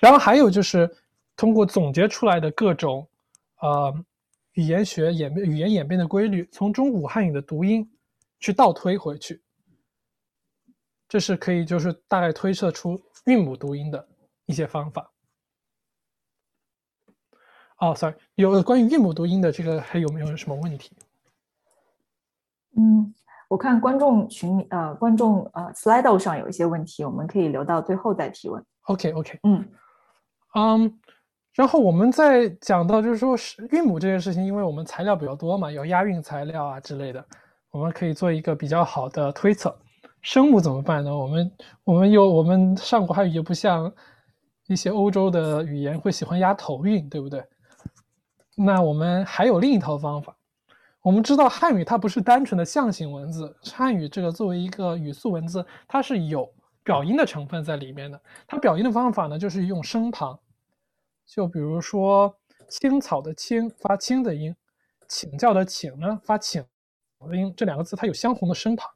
[0.00, 0.90] 然后还有就是
[1.36, 3.06] 通过总结出来的各种
[3.60, 3.94] 呃
[4.54, 7.86] 语言学演变、语言演变的规律，从中古汉语的读音
[8.40, 9.42] 去倒推回去，
[11.06, 14.08] 这是可以就是大概推测出韵母读音的
[14.46, 15.11] 一些方法。
[17.82, 20.92] 哦，sorry，有关于韵母读音的这个还有没有什么问题？
[22.76, 23.12] 嗯，
[23.48, 28.64] 我看观众群呃，观众呃，Slido 上有一些问题，我们可以留到最后再提问。
[28.82, 29.68] OK，OK，嗯
[30.54, 31.00] 嗯，
[31.54, 37.24] 然后我们在讲到就是说是韵母这件事情，因为我们材料比较多嘛，有押韵材料啊之类的，
[37.72, 39.76] 我们可以做一个比较好的推测。
[40.20, 41.18] 声母怎么办呢？
[41.18, 43.92] 我们我们又我们上古汉语又不像
[44.68, 47.44] 一些欧洲的语言会喜欢押头韵，对不对？
[48.54, 50.36] 那我们还有另一套方法。
[51.00, 56.48] 我们知道汉语它不是单纯的象形文字，汉语这个作为一个语素文字，它是有
[56.84, 58.22] 表音的成分在里面的。
[58.46, 60.38] 它表音的方法呢，就是用声旁，
[61.26, 62.32] 就比如说
[62.68, 64.54] 青草的青发青的音，
[65.08, 66.64] 请教的请呢发请
[67.28, 68.88] 的音，这两个字它有相同的声旁，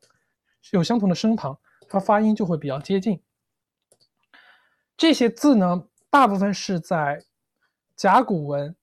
[0.70, 3.20] 有相同的声旁，它发音就会比较接近。
[4.96, 7.24] 这些字呢，大部分是在
[7.96, 8.76] 甲骨文、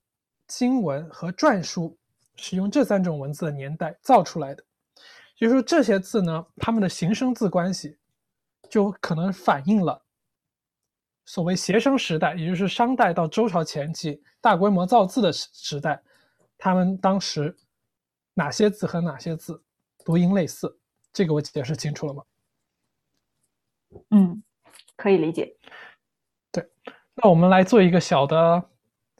[0.56, 1.98] 金文和篆书
[2.36, 4.62] 使用这三种文字的年代造出来的。
[5.34, 7.98] 就是说，这些字呢，它们的形声字关系
[8.70, 10.00] 就可能反映了
[11.24, 16.00] 所谓协声时代，也就是商代到周朝前期大规模造字的时时代，
[16.56, 17.56] 他们当时
[18.32, 19.60] 哪些字和哪些字
[20.04, 20.78] 读音类似。
[21.12, 22.22] 这个我解释清楚了吗？
[24.10, 24.40] 嗯，
[24.94, 25.56] 可以理解。
[26.52, 26.64] 对，
[27.16, 28.70] 那我们来做一个小的、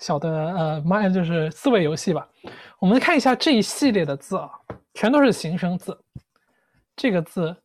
[0.05, 2.29] 小的呃，妈就是思维游戏吧。
[2.79, 4.51] 我们看一下这一系列的字啊，
[4.93, 5.99] 全都是形声字。
[6.95, 7.57] 这个字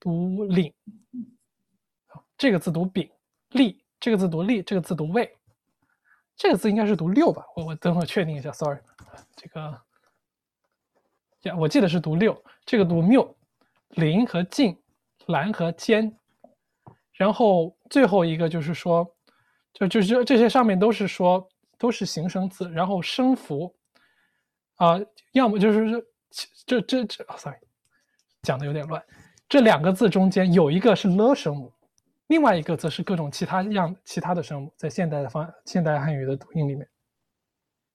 [0.00, 0.72] 读领，
[2.38, 3.06] 这个字读丙，
[3.50, 5.30] 立，这个字读立，这个字读位，
[6.36, 7.44] 这个字应该是读六吧？
[7.54, 8.80] 我我等会确定一下，sorry，
[9.36, 9.78] 这个
[11.42, 13.36] 呀，我记得是读六，这个读谬，
[13.90, 14.74] 林和进，
[15.26, 16.16] 兰和尖，
[17.12, 19.06] 然后最后一个就是说，
[19.72, 23.74] 就就是这些上面都是说都是形声字，然后声符
[24.76, 25.00] 啊，
[25.32, 26.04] 要么就是
[26.66, 27.56] 这这这，sorry。
[28.42, 29.00] 讲的有点乱，
[29.48, 31.72] 这两个字中间有一个是了声母，
[32.26, 36.88] 另外一个则是各种其他样其他的声母，在现代的方现代汉语的读音里面，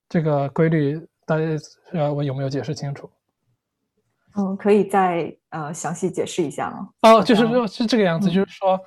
[0.08, 1.44] 这个规律大家
[1.92, 3.10] 呃我有没有解释清楚？
[4.38, 6.88] 嗯，可以再呃详细解释一下吗？
[7.02, 8.80] 哦，就是是这个样子，就是说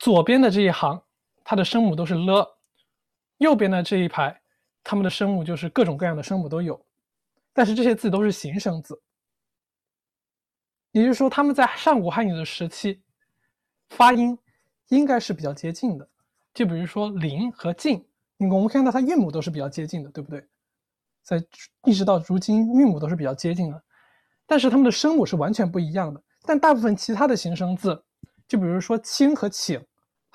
[0.00, 1.00] 左边的这一行
[1.50, 2.58] 它的声母都是了，
[3.38, 4.38] 右边的这一排
[4.84, 6.78] 它们的声母就是各种各样的声母都有，
[7.54, 9.00] 但是这些字都是形声字。
[10.90, 13.00] 也就是说，他们在上古汉语的时期，
[13.88, 14.38] 发音
[14.88, 16.06] 应该是比较接近的。
[16.52, 18.06] 就比如说“林”和“晋”，
[18.36, 20.46] 我们看到它韵母都是比较接近的，对不对？
[21.22, 21.42] 在
[21.86, 23.82] 一直到如今，韵母都是比较接近的，
[24.46, 26.22] 但是它们的声母是完全不一样的。
[26.42, 28.04] 但大部分其他的形声字，
[28.46, 29.82] 就比如说“清”和“请”，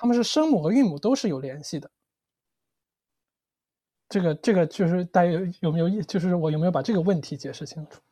[0.04, 1.90] 它们是声母和韵母都是有联系的。
[4.06, 6.02] 这个，这个就是大家有有没有意？
[6.02, 8.02] 就是我有没有把这个问题解释清楚？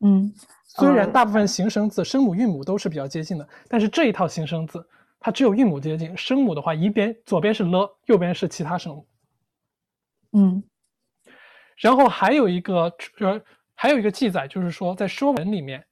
[0.00, 0.32] 嗯，
[0.64, 4.82] 虽然大部分形声字声母韵母都是比较接近的，但是这一套形声字
[5.20, 9.06] 它只有韵母接近，声母的话一边左边是了，右边是其他声母。
[10.32, 10.64] 嗯，
[11.76, 13.38] 然后还有一个呃
[13.74, 15.86] 还有一个记载，就是说在《说文》里面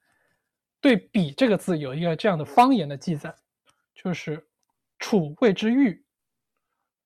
[0.81, 3.35] 对“比”这个字有一个这样的方言的记载，
[3.95, 4.43] 就是
[5.01, 6.05] “楚谓之玉，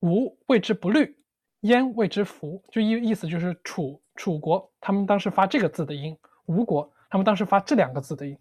[0.01, 1.17] 吴谓之不律，
[1.61, 6.93] 燕谓之福”，就意意思就是楚楚国他们当时发这个字的音，吴国。
[7.07, 8.37] 他们当时发这两个字的音，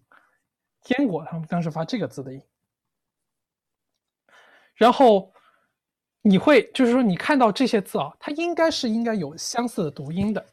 [0.89, 2.43] 燕国他们当时发这个字的音，
[4.75, 5.33] 然后
[6.23, 10.45] 你会就是说你看到这些字啊，它应该是应该有相似的读音的，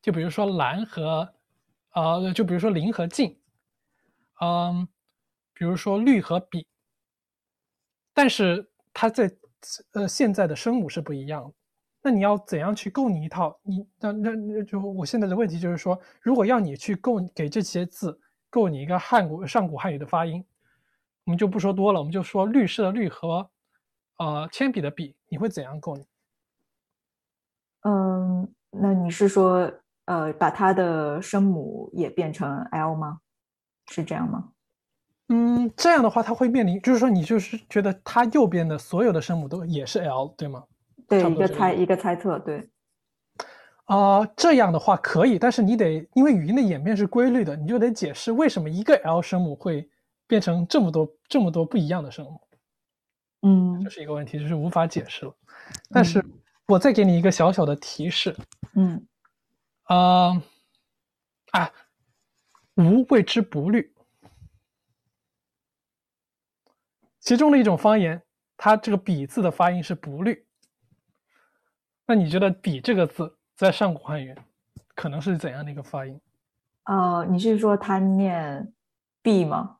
[0.00, 1.28] 就比如说蓝和
[1.94, 3.36] 呃，就比如说林和静，
[4.40, 4.86] 嗯，
[5.52, 6.64] 比如说绿和比，
[8.18, 9.30] 但是它在
[9.92, 11.52] 呃现在的声母是不一样。
[12.02, 13.56] 那你要怎样去构你一套？
[13.62, 20.44] 你那那那就我现在的问题就是说，如果要你去构给这些字构你一个汉古上古汉语的发音，
[21.26, 23.48] 我们就不说多了，我们就说律师的律和
[24.16, 25.96] 呃铅笔的笔，你会怎样构？
[27.82, 29.72] 嗯，那你是说
[30.06, 33.20] 呃把它的声母也变成 l 吗？
[33.86, 34.50] 是这样吗？
[35.28, 40.64] 嗯，这样的话它会面临，就是说你就是觉得它右边的所有的声母都也是 l 对吗？
[41.06, 42.68] 对，一个猜一个猜测，对。
[43.84, 49.88] 啊，这样的话可以，但是你得因为语音的演变是规律的，你就得解释为什么一个 l 声母会
[50.26, 52.40] 变成这么多这么多不一样的声母。
[53.42, 55.34] 嗯，这是一个问题，就是无法解释了。
[55.90, 56.24] 但是
[56.66, 58.34] 我再给你一个小小的提示。
[58.74, 59.06] 嗯。
[59.84, 60.42] 啊
[61.52, 61.70] 啊，
[62.76, 63.90] 无谓之不律，
[67.28, 68.22] 其中的一种方言，
[68.56, 70.46] 它这个比字的发音是不律。
[72.06, 74.34] 那你觉得“比”这个字在上古汉语
[74.94, 76.18] 可能是怎样的一个发音？
[76.84, 78.72] 呃，你是说它念
[79.20, 79.76] ““b” ”吗？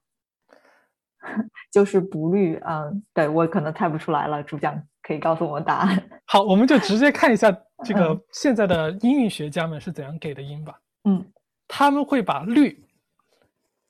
[1.73, 2.57] 就是不律？
[2.67, 4.43] 嗯，对我可能猜不出来了。
[4.43, 6.11] 主讲可以告诉我们答案。
[6.27, 7.51] 好，我们就直接看一下
[7.83, 10.79] 这个现在的音韵学家们是怎样给的音吧。
[11.05, 11.25] 嗯，
[11.67, 12.79] 他们会把“律”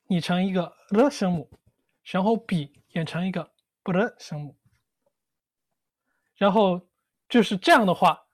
[0.06, 1.50] 拟成一个“了”声母，
[2.04, 4.56] 然后“比”演成一个“不的”声母，
[6.36, 6.88] 然后
[7.28, 8.24] 就是这样的话。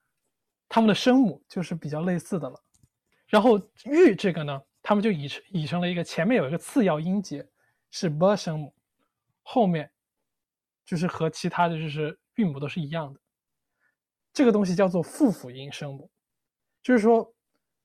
[0.67, 2.61] 他们的声母就是比较类似的了，
[3.29, 7.47] 然后“玉”这个呢，他们就已成已成了一个前面有一个次要音节
[7.93, 8.75] 是 b 声母，
[9.43, 9.93] 后面
[10.85, 13.21] 就是和其他的就是韵母都是一样的。
[14.33, 16.11] 这个东西叫做复辅音声母，
[16.83, 17.33] 就是说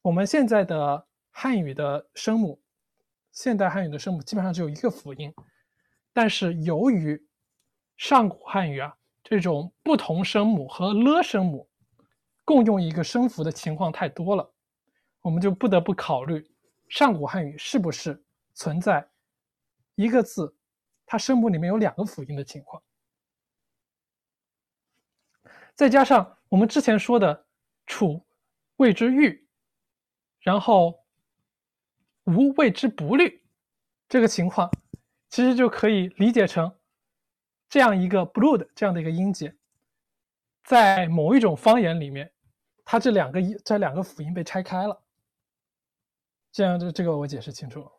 [0.01, 2.59] 我们现在的汉语的声母，
[3.31, 5.31] 现代汉语的声母基本上只有一个辅音，
[6.21, 7.25] 但是由于
[7.95, 8.93] 上古汉语啊
[9.23, 11.69] 这种不同声母和了声母
[12.43, 14.53] 共用一个声符的情况太多了，
[15.21, 16.45] 我们就不得不考虑
[16.89, 18.21] 上古汉语是不是
[18.53, 19.09] 存在
[19.95, 20.53] 一个字
[21.05, 22.83] 它声母里面有两个辅音的情况。
[25.73, 27.47] 再加上我们之前说的
[27.87, 28.21] “楚”
[28.75, 29.47] 谓之玉，
[30.41, 31.01] 然后
[32.27, 33.41] “无”谓之不虑，
[34.09, 34.69] 这个情况
[35.29, 36.71] 其实就可以理解成
[37.69, 39.55] 这样一个 “blue” 的这样的一个音节，
[40.63, 42.31] 在某一种方言里面，
[42.83, 45.01] 它这两个音这两个辅音被拆开了，
[46.51, 47.91] 这样就这个我解释清楚了，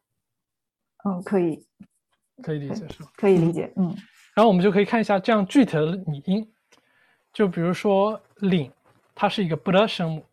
[1.05, 1.65] 嗯，可以，
[2.43, 3.11] 可以理解是吧？
[3.17, 3.95] 可以理解，嗯，
[4.35, 6.53] 然后我们就可以看一下这样具体的拟音。
[7.33, 8.73] 就比如说“领”，
[9.15, 10.27] 它是一个不的声母，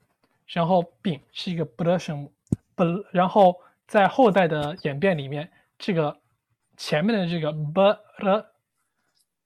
[0.47, 2.31] 然后“丙”是一个不的声母，
[2.73, 6.19] 不，然后在后代的演变里面，这个
[6.77, 8.53] 前面的这个“b ”的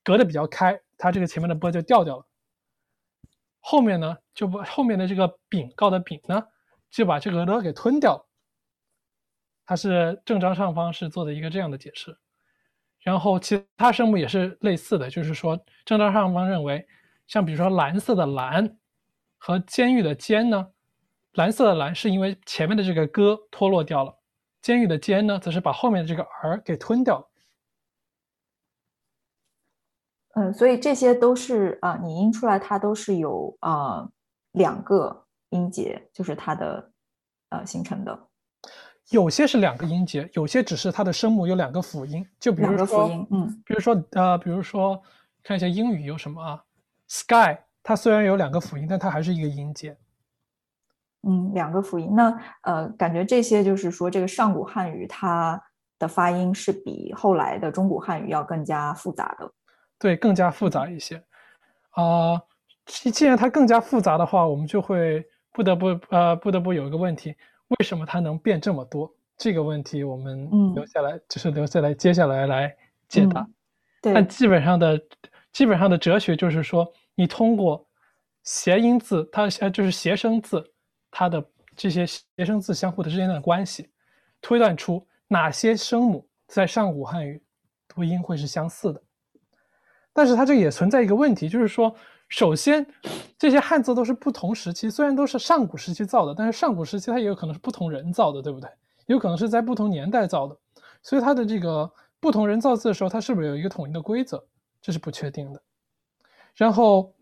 [0.04, 2.26] 隔的比较开，它这个前面的“b ”就掉掉了。
[3.60, 6.46] 后面呢，就把后面的这个“丙”告的“丙”呢，
[6.92, 8.28] 就把这个“了”给吞掉了。
[9.66, 12.16] 它是正章上方是做的一个这样的解释，
[13.00, 16.88] 然后其他声母也是类似的，就是说正章上方认为。
[17.28, 18.78] 像比如说蓝色的蓝
[19.38, 20.68] 和监狱的监呢，
[21.36, 24.14] 蓝色的蓝是因为前面的这个歌脱落掉了，
[24.62, 27.28] 监狱的监呢，则是把后面的这个儿给吞掉。
[30.34, 34.10] 嗯，所以这些都是啊，你音出来它都是有啊
[34.54, 36.92] 两个音节，就是它的
[37.50, 38.28] 呃形成的。
[39.10, 45.02] 有些是两个音节，有些只是它的声母有两个辅音，就比如说辅音，嗯，比如说呃，比如说
[45.44, 46.64] 看一下英语有什么啊。
[47.10, 49.98] Sky，它虽然有两个辅音，但它还是一个音节。
[51.28, 52.14] 嗯，两个辅音。
[52.16, 55.62] 那呃，感觉这些就是说，这个上古汉语它
[56.00, 59.52] 的发音是比后来的中古汉语要更加复杂的。
[60.00, 61.22] 对，更加复杂一些。
[61.92, 62.42] 啊，
[62.86, 67.36] 既既然它更加复杂的话，我们就会不得不呃不得不有一个问题：
[67.68, 69.14] 为什么它能变这么多？
[69.38, 72.76] 这个问题我们留下来，就是留下来接下来来
[73.08, 73.48] 解答。
[74.02, 75.00] 对，但基本上的
[75.52, 76.92] 基本上的哲学就是说。
[77.14, 77.86] 你通过
[78.42, 80.71] 谐音字，它呃就是谐声字，
[81.12, 81.46] 它的
[81.76, 83.92] 这些谐声字相互的之间的关系，
[84.42, 87.44] 推断出哪些声母在上古汉语
[87.88, 89.04] 读音会是相似的。
[90.14, 91.96] 但是它这也存在一个问题，就是说，
[92.28, 92.86] 首先
[93.38, 98.70] 这些汉字都是不同时期，虽然都是上古时期造的，但是上古时期它也有可能是不同人造的，对不对？
[99.08, 100.58] 有可能是在不同年代造的，
[101.02, 104.42] 所以它的这个不同人造字的时候，它是不是有一个统一的规则，
[104.82, 105.62] 这是不确定的。
[106.56, 107.14] 然后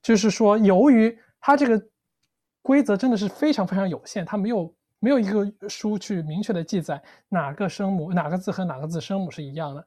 [0.00, 1.86] 就是说，由于它这个
[2.66, 9.86] 规则真的是非常非常有限，它没有没有一个书去明确的记载哪个声母、哪个字和哪个字声母是一样的。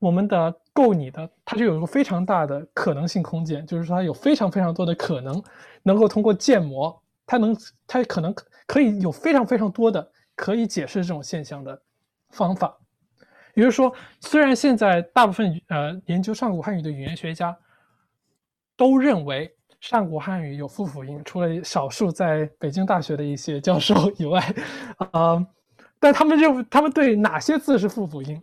[0.00, 5.40] 我们的构拟的，它就有一个非常大的可能性空间，就是说它有非常非常多的可能，
[5.84, 7.56] 能够通过建模，它能
[7.86, 8.34] 它可能
[8.66, 11.80] 可以有非常非常多的可以解释这种现象的
[12.30, 12.76] 方法。
[13.54, 17.56] 也就是说，虽然现在大部分呃研究上古汉语的语言学家。
[18.78, 24.40] 都认为上古汉语有复辅音，除了少数在北京大学的一些教授以外，
[25.12, 25.46] 啊，
[25.98, 28.42] 但他们认他们对哪些字是复辅音，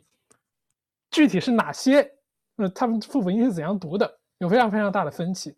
[1.12, 2.10] 具体是哪些，
[2.56, 5.56] 呃，他们复辅音是怎样读的，有非常非常大的分歧。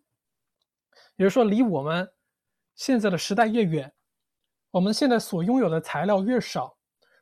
[1.16, 2.10] 也就是说，离我们
[2.76, 3.92] 现在的时代越远，
[4.72, 6.76] 我们现在所拥有的材料越少，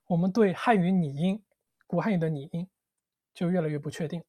[0.07, 1.41] 我们对汉语拟音、
[1.87, 2.67] 古汉语的拟音
[3.33, 4.23] 就越来越不确定。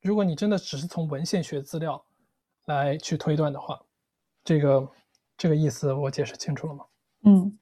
[0.00, 2.04] 如果你真的只是从文献学资料
[2.66, 3.80] 来去推断的话，
[4.44, 4.88] 这个
[5.36, 6.84] 这个意思我解释清楚了吗？
[7.24, 7.58] 嗯，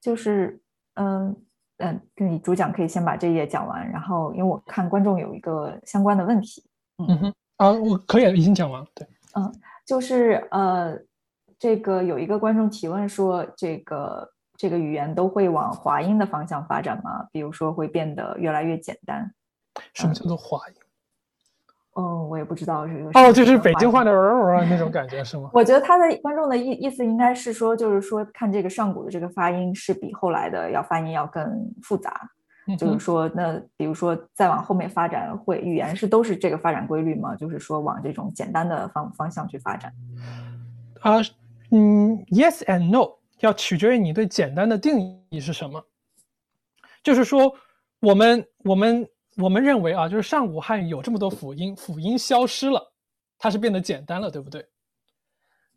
[0.00, 0.60] 就是
[0.94, 1.36] 嗯
[1.78, 6.64] 嗯，你主讲可以先把这页讲完，然后因为我看观众有一个相关的问题，
[6.98, 9.52] 嗯哼啊，我可以已经讲完了，对，嗯，
[9.86, 10.98] 就是呃，
[11.58, 17.28] 这个有一个观众提问说，这个这个语言都会往华音的方向发展吗？
[17.32, 19.32] 比如说会变得越来越简单？
[19.94, 20.74] 什么叫做华音？
[21.98, 24.12] 哦，我也不知道是哦，就是北京话的
[24.70, 25.50] 那种感觉是吗？
[25.52, 31.44] 我觉得他的观众的意意思应该是说，就是说看这个上古的这个发音是比后来的要发音要更
[31.82, 32.30] 复杂，
[32.78, 37.34] 就是说那比如说再往后面发展，会语言是都是这个发展规律吗？
[37.34, 39.92] 就是说往这种简单的方方向去发展？
[41.00, 41.16] 啊，
[41.72, 43.08] 嗯，yes and no，
[43.40, 45.82] 要取决于你对简单的定义是什么。
[47.02, 47.52] 就是说，
[47.98, 49.04] 我们我们。
[49.40, 52.92] 我们认为啊，就是上古汉语有这么多辅音，辅音消失了，
[53.38, 54.66] 它是变得简单了，对不对？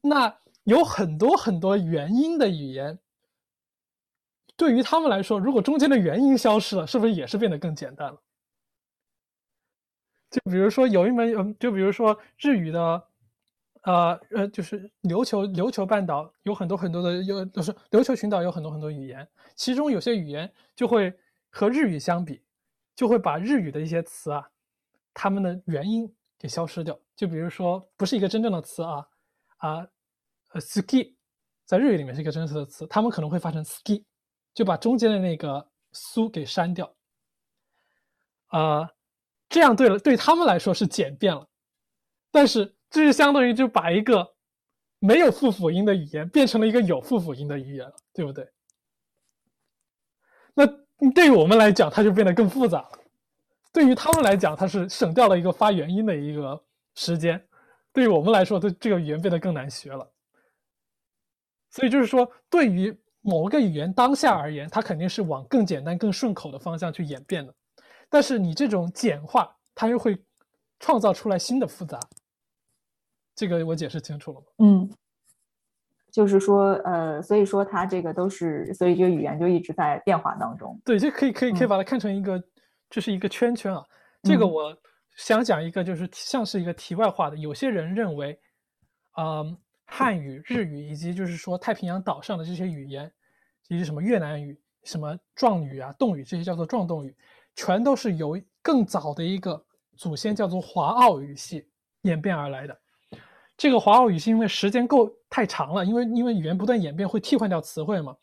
[0.02, 2.98] 那有很多很多元音的语言，
[4.58, 8.20] 对于他们来说，如果中间的元音消失了，是不是也是变得更简单了？
[10.32, 13.04] 就比如说有一门，嗯，就比如说日语的，
[13.84, 21.14] 呃呃，就是琉球琉球半岛有很多很多的，有就是琉球群岛有很多很多语言，其中有些语言就会
[21.52, 22.42] 和日语相比，
[23.02, 24.48] 就会把日语的一些词啊，
[25.12, 26.96] 它们的元音给消失掉。
[27.16, 29.08] 就比如说不是一个真正的词啊
[29.58, 29.88] 啊，
[30.50, 31.16] 呃，ski，
[31.66, 34.04] 在日语里面是一个真实的词，他们可能会发成 ski，
[34.54, 36.94] 就把中间的那个苏给删掉，
[38.50, 38.88] 啊。
[39.50, 41.50] 这样对了，对他们来说是简便了，
[42.30, 44.36] 但是这就相当于就把一个
[45.00, 48.48] 没有复辅音的语言变成了一个有复辅音的语言了，对不对？
[51.10, 53.00] 对于我们来讲，它就变得更复杂了；
[53.74, 56.64] 对于他们来讲，它是省掉了一个发元音的一个
[56.96, 57.38] 时间；
[57.92, 60.08] 对于我们来说，这这个语言变得更难学了。
[61.70, 67.54] 所以就是说，对于某个语言当下而言，它肯定是往更简单、更顺口的方向去演变的。
[68.10, 70.22] 但是你这种简化，它又会
[70.80, 72.00] 创造出来新的复杂。
[73.34, 74.46] 这个我解释清楚了吗？
[74.58, 74.90] 嗯，
[76.12, 80.80] 就是说，呃，所以说它这个都是，所以这个语言就一直在变化当中。
[80.84, 82.42] 对，这可以可以可以把它看成一个，
[82.90, 83.82] 就是一个圈圈啊。
[84.24, 84.78] 这个我
[85.16, 87.38] 想讲一个，就是像是一个题外话的。
[87.38, 88.38] 有些人认为，
[89.18, 93.12] 嗯，汉语、日语以及就是说太平洋岛上的这些语言，
[93.70, 97.16] 以及什么越南语、什么壮语啊、侗语这些叫做壮动语。
[97.56, 99.62] 全都是由更早的一个
[99.98, 101.68] 祖先叫做华奥语系
[102.04, 102.78] 演变而来的。
[103.62, 108.16] 这个华奥语是因为时间够太长了，因为因为语言不断演变会替换掉词汇嘛，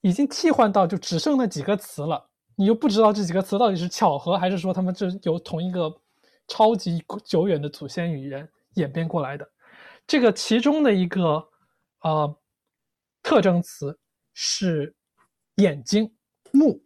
[0.00, 2.28] 已经替换到就只剩那几个词了。
[2.56, 5.88] 你又不知道这几个词到底是巧合还是说他们这由同一个
[6.48, 9.48] 超级久远的祖先语言演变过来的。
[10.08, 11.46] 这个其中的一个
[12.00, 12.36] 呃
[13.22, 13.96] 特征词
[14.32, 14.92] 是
[15.54, 16.12] 眼睛
[16.50, 16.82] 目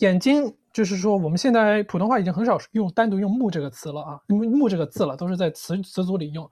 [0.00, 0.52] 眼睛。
[0.72, 6.48] 就是说，我们现在普通话已经很少用单独用“目”这个词了啊，“木”“木”这个字了，都是在词词组里用，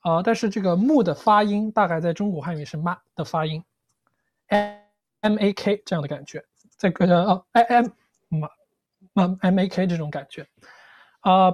[0.00, 3.62] 啊，但是这个“木”的发音大概在中古汉语是“妈”的发音
[4.48, 4.78] ，m
[5.20, 6.42] m a k 这样的感觉，
[6.76, 7.88] 在个呃 i m
[9.12, 10.46] 妈 m a k 这种感觉，
[11.20, 11.52] 啊，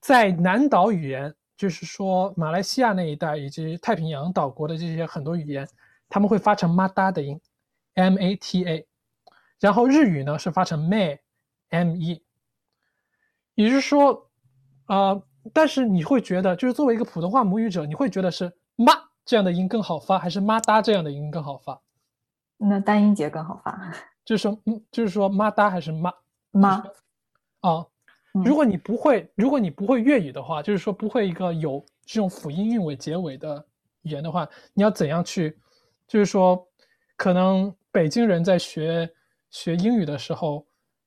[0.00, 5.68] 在南岛语言，就是说马来西亚那一带以及太平洋岛国的这些很多语言，
[6.08, 7.38] 他们会发成“妈哒”的音
[7.94, 8.86] ，m a t a。
[9.60, 12.22] 然后日语呢是发成 me，m e，
[13.54, 14.30] 也就是说，
[14.86, 15.20] 呃，
[15.52, 18.92] 但是你会觉得，就是作为一个普通话母语者，你会觉得是妈
[19.24, 21.80] 这样的音更好发，还是妈哒这样的音更好发？
[22.56, 23.92] 那单音节更好发。
[24.24, 26.12] 就是说，嗯，就是说妈哒还是妈
[26.50, 26.82] 妈？
[27.60, 27.86] 啊，
[28.44, 33.64] 如果你不会，如果你不会粤语的话，就是说不会一个有这种辅音韵尾结尾的
[34.02, 35.58] 语言的话，你要怎样去？
[36.06, 36.66] 就是说，
[37.16, 39.10] 可能北京人在学。
[39.50, 40.66] 学英语的时候，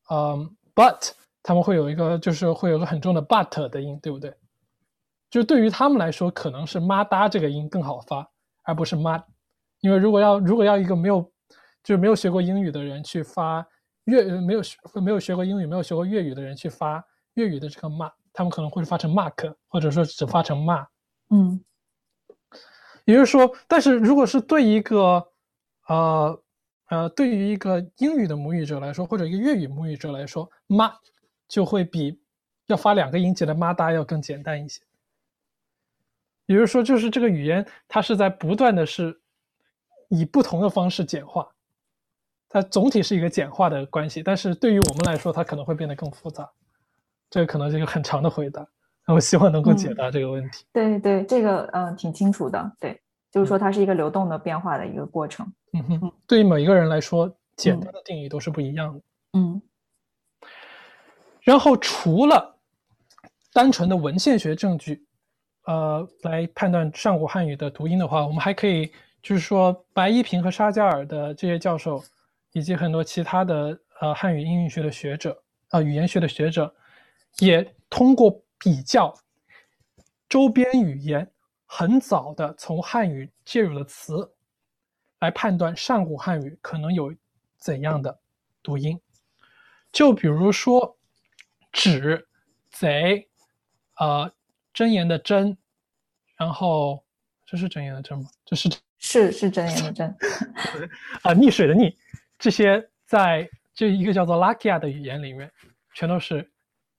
[0.09, 1.11] 嗯，but
[1.43, 4.33] 他们会有一个，就是会有个很重的 but 的音，对不对？
[5.29, 8.29] 就对于他们来说，可能是妈哒这个音更好发，
[8.63, 9.23] 而不是妈，
[9.79, 11.21] 因为如果要如果要一个没有
[11.83, 13.65] 就是没有学过英语的人去发
[14.03, 17.03] 粤没有学没有学过英语没有学过粤语的人去发
[17.35, 20.85] 粤语的这个骂，他们可能会发成 mark，或者说只发成骂，
[21.29, 21.63] 嗯，
[23.05, 25.27] 也就是说，但是如果是对一个
[25.87, 26.41] 呃。
[26.91, 30.91] 呃，对于一个英语的母语者来说，或者一个粤语母语者来说，妈
[31.51, 32.17] 就会比
[32.67, 34.81] 要发两个音节的妈哒要更简单一些。
[36.45, 39.21] 也就是说，就是这个语言它是在不断的是
[40.07, 41.49] 以不同的方式简化，
[42.47, 46.49] 它总体是一个简化的关系，但是对于我们来说，它可能会变得更复杂。
[47.29, 48.65] 这个可能是一个很长的回答，
[49.05, 50.63] 那我希望能够解答这个问题。
[50.71, 52.71] 对对，这个嗯挺清楚的。
[52.79, 55.45] 对，就是说它是一个流动的变化的一个过程。
[55.73, 59.01] 嗯哼，对于每一个人来说，简单的定义都是不一样的。
[59.33, 59.61] 嗯，
[61.41, 62.57] 然后除了
[63.51, 65.05] 单纯的文献学证据，
[65.65, 72.03] 呃，来判断上古汉语的读音的话，我们还可以就是说，白一平和沙加尔的这些教授，
[72.51, 76.73] 以及很多其他的呃汉语音韵学的学者啊语言学的学者，
[77.39, 79.13] 也通过比较
[80.29, 81.29] 周边语言
[81.65, 84.31] 很早的从汉语介入的词。
[85.19, 87.13] 来判断上古汉语可能有
[87.59, 88.19] 怎样的
[88.63, 88.99] 读音，
[89.91, 90.97] 就比如说
[91.71, 92.27] “纸
[92.71, 93.29] ”“贼”，
[93.97, 94.31] 呃，
[94.73, 95.57] 真言的“真”，
[96.37, 97.03] 然后
[97.45, 98.29] 这是真言的“真”吗？
[98.45, 98.69] 这是
[98.99, 100.07] 是是真言的“真”
[101.23, 101.95] 啊，溺水的“溺”，
[102.37, 105.51] 这些在这一个叫做拉 a 亚的语言里面
[105.93, 106.51] 全都是，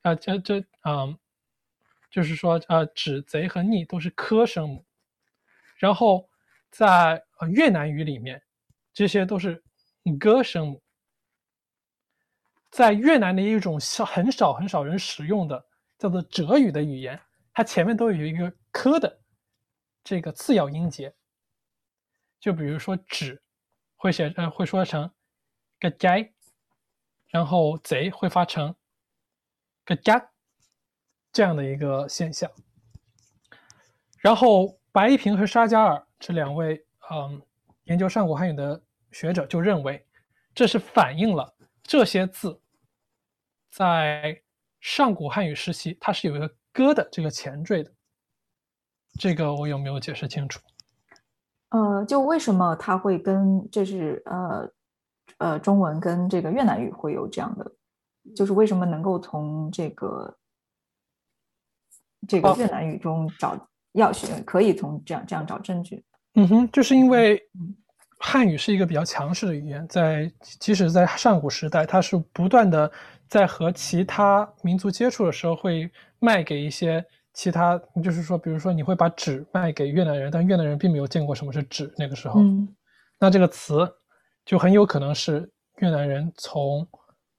[0.02, 1.16] 啊这这嗯，
[2.10, 4.84] 就是说呃指贼和溺都是科声母，
[5.76, 6.28] 然后
[6.70, 8.42] 在呃越南语里面，
[8.92, 9.62] 这些都是
[10.18, 10.82] 歌声母。
[12.72, 15.62] 在越南的一种少很少很少人使用的
[15.98, 17.20] 叫做哲语的语言，
[17.52, 19.20] 它前面都有一个科的
[20.02, 21.14] 这个次要音节。
[22.40, 23.40] 就比如说纸，
[23.94, 25.08] 会写呃会说成
[25.78, 26.32] 个斋，
[27.28, 28.74] 然后贼会发成
[29.84, 30.30] 个加
[31.30, 32.50] 这样的一个现象。
[34.16, 37.42] 然后白一平和沙加尔这两位嗯
[37.84, 40.04] 研究上古汉语的学者就认为，
[40.54, 42.58] 这是反映了这些字。
[43.72, 44.38] 在
[44.80, 47.90] 上古汉语时期，它是有一个“歌”的这个前缀的。
[49.18, 50.60] 这个我有没有解释清楚？
[51.70, 54.70] 呃，就为什么它会跟就是呃
[55.38, 57.72] 呃中文跟这个越南语会有这样的？
[58.36, 60.36] 就是为什么能够从这个
[62.28, 63.56] 这个越南语中找
[63.92, 66.04] 要学，可以从这样这样找证据？
[66.34, 67.42] 嗯哼，就是因为
[68.18, 72.92] 汉语是一个比较强势的语言，在即使在上古时代，它是不断的。
[73.33, 77.03] 在和其他民族接触的时候，会卖给一些
[77.33, 81.91] 其他，就是说，比如说，你会把纸卖给越南人，但越南人并没有见过什么是纸。
[81.97, 82.43] 那个时候，
[83.18, 83.91] 那这个词
[84.45, 86.87] 就很有可能是越南人从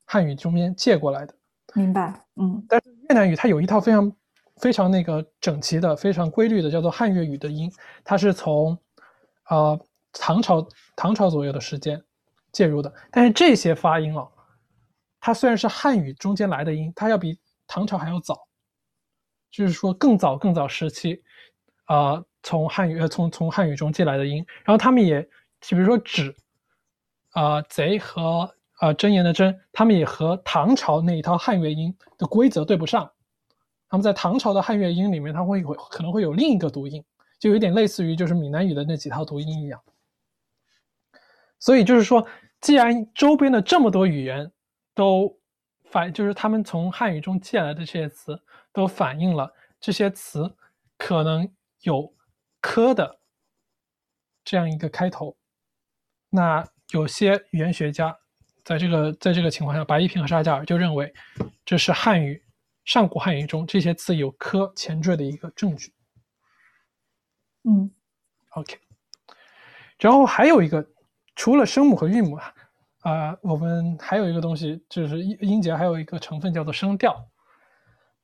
[0.04, 1.36] 汉语中间借过来的。
[1.76, 2.66] 明白，嗯。
[2.68, 4.12] 但是越南语它有一套非常
[4.56, 7.72] 非常那个整齐的、非常规律的，叫做汉越语的音，
[8.04, 8.76] 它是从
[9.48, 9.80] 呃
[10.12, 12.04] 唐朝唐朝左右的时间
[12.52, 14.28] 介入的，但是这些发音哦。
[15.26, 18.46] 它虽然是汉语中间来的音，它要比唐朝还要早，
[19.50, 21.24] 就是说更早更早时期，
[21.86, 24.46] 啊，从汉语呃从从汉语中借来的音。
[24.66, 25.22] 然后他们也，
[25.62, 26.36] 比如说纸，
[27.30, 33.10] 啊贼和啊真言的真，他们也和唐朝那一套汉乐音的规则对不上。
[33.88, 37.02] 他们在唐朝的汉乐音里面，它会会可能会有另一个读音，
[37.40, 39.80] 就有点类似于就是闽南语的那几套读音一样。
[41.60, 42.28] 所以就是说，
[42.60, 44.52] 既然周边的这么多语言，
[44.96, 45.40] 都
[45.86, 48.42] 反就是他们从汉语中借来的这些词，
[48.72, 50.56] 都反映了这些词
[50.98, 52.14] 可能有
[52.62, 53.20] “科”的
[54.44, 55.36] 这样一个开头。
[56.30, 58.18] 那有些语言学家
[58.64, 61.14] 在这个在这个情况下，白一平和沙加尔就认为
[61.66, 62.44] 这是汉语
[62.86, 65.94] 上古汉语中这些词有“科”前缀的一个证据。
[67.64, 67.92] 嗯
[68.52, 68.80] ，OK。
[70.00, 70.86] 然后还有一个，
[71.36, 72.54] 除了声母和韵母啊。
[73.04, 77.30] 啊，我们还有一个东西，就是音音节，还有一个成分叫做声调。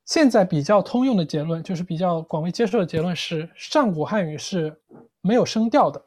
[0.06, 4.80] 现在比较通用的结论，就是比较广为接受的结论是，上古汉语是
[5.20, 6.02] 没有声调的。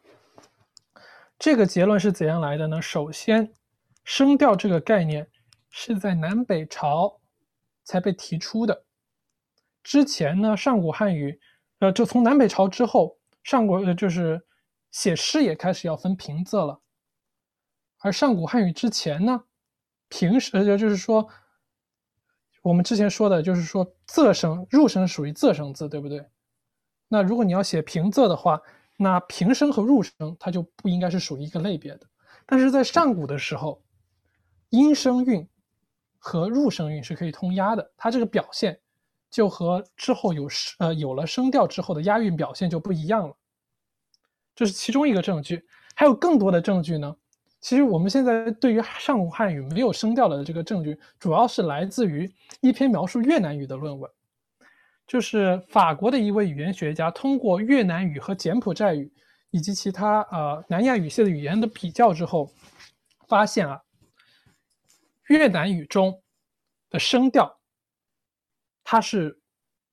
[1.38, 2.82] 这个结论是怎样来的呢？
[2.82, 3.54] 首先，
[4.04, 5.28] 声调这个概念
[5.70, 7.20] 是在南北朝
[7.84, 8.86] 才被提出的。
[9.84, 11.40] 之前呢，上古汉语，
[11.78, 14.42] 呃，就从南北朝之后，上古呃就是
[14.90, 16.80] 写诗也开始要分平仄了。
[18.04, 19.46] 而上古汉语之前呢，
[20.10, 21.26] 平时呃就是说，
[22.62, 26.28] 我们之前说的就是说仄声入声属于仄声字，对不对？
[27.08, 28.62] 那如果你要写平仄的话，
[28.98, 32.06] 那平声和入声它就不应该是属于一个类别的。
[32.46, 33.82] 但是在上古的时候，
[34.70, 35.48] 音声韵
[36.20, 38.78] 和入声韵是可以通押的，它这个表现
[39.32, 40.50] 就和之后有
[40.80, 43.38] 呃有了声调之后的押韵表现就不一样了。
[44.54, 47.16] 这是其中一个证据，还有更多的证据呢。
[47.64, 54.12] 其实我们现在对于上古汉语没有声调的这个证据，主要是来自于一篇描述越南语的论文，
[55.08, 59.10] 就是法国的一位语言学家通过越南语和柬埔寨语
[59.50, 62.52] 以及其他呃南亚语系的语言的比较之后，
[63.30, 63.82] 发现啊，
[65.30, 66.22] 越南语中
[66.90, 67.58] 的声调，
[68.84, 69.40] 它是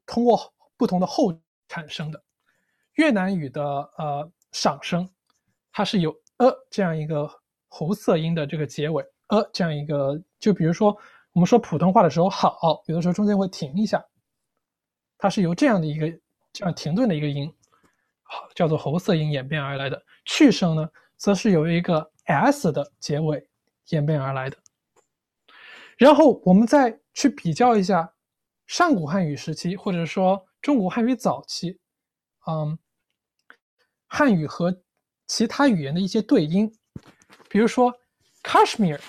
[0.06, 1.32] 通过不同的后
[1.68, 2.20] 产生的，
[2.94, 3.62] 越南语的
[3.96, 5.08] 呃赏声，
[5.70, 7.39] 它是有呃这样一个。
[7.72, 10.94] 喉塞音的这个结尾，呃，这样一个，就比如说
[11.32, 14.04] 我们说普通话的时候，好，有的时候中间会停一下，
[15.16, 16.10] 它是由这样的一个
[16.52, 17.50] 这样停顿的一个音，
[18.22, 20.02] 好，叫做喉塞音演变而来的。
[20.24, 23.48] 去声呢，则是由一个 s 的结尾
[23.90, 24.56] 演变而来的。
[25.96, 28.12] 然后我们再去比较一下
[28.66, 31.78] 上古汉语时期，或者说中古汉语早期，
[32.48, 32.76] 嗯，
[34.08, 34.76] 汉语和
[35.28, 36.76] 其他语言的一些对音。
[37.50, 37.92] 比如说
[38.44, 39.00] ，Kashmir，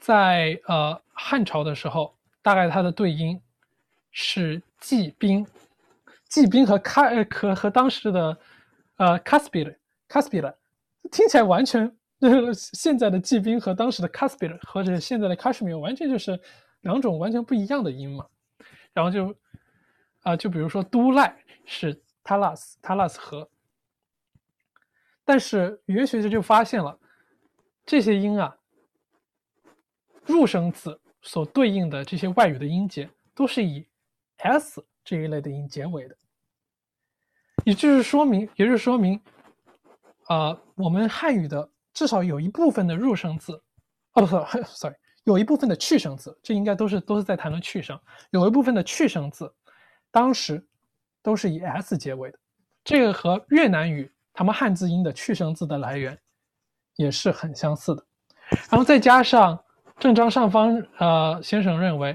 [0.00, 3.38] 在呃汉朝的时候，大概它的对音
[4.10, 5.46] 是季兵，
[6.26, 8.38] 季兵和卡呃和和当时的
[8.96, 9.78] 呃 k a s p i r
[10.08, 10.54] k a s p i r
[11.12, 16.40] 听起来完全就是，现在的季兵和当时的 k a s p i r 或者现在的 Kashmir 完全就是
[16.80, 18.26] 两种完全不一样的音嘛。
[18.94, 19.36] 然后就
[20.22, 21.36] 啊、就比如说都赖
[21.66, 21.94] 是
[22.24, 23.46] talas talas 河，
[25.26, 26.96] 但是语言学家就发现了
[27.84, 28.56] 这些音啊，
[30.24, 33.84] 入声字所对应的这些外语的音节都是以
[34.36, 36.16] s 这一类的音结尾的，
[37.64, 39.20] 也就是说明，也就是说明，
[40.26, 43.60] 啊、我们汉语的至少有一部分的入声字，
[44.12, 48.00] 哦不，sorry sorry，有一部分的去声字，这应该都是都是在谈论去声，
[48.30, 49.52] 有一部分的去声字，
[50.12, 50.64] 当时
[51.20, 52.38] 都是以 s 结尾的，
[52.84, 56.16] 这个和越南语他们汉字音的去声字的来源
[56.96, 58.04] 也是很相似的。
[58.70, 59.58] 然后再加上
[59.98, 62.14] 郑章上方呃先生认为，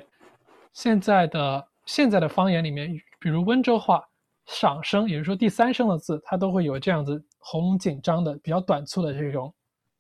[0.72, 4.08] 现在的现在的方言里面，比如温州话，
[4.46, 9.52] 赏声，也就是说第三声的字，它都会有这样子喉咙紧张的比较短促的这种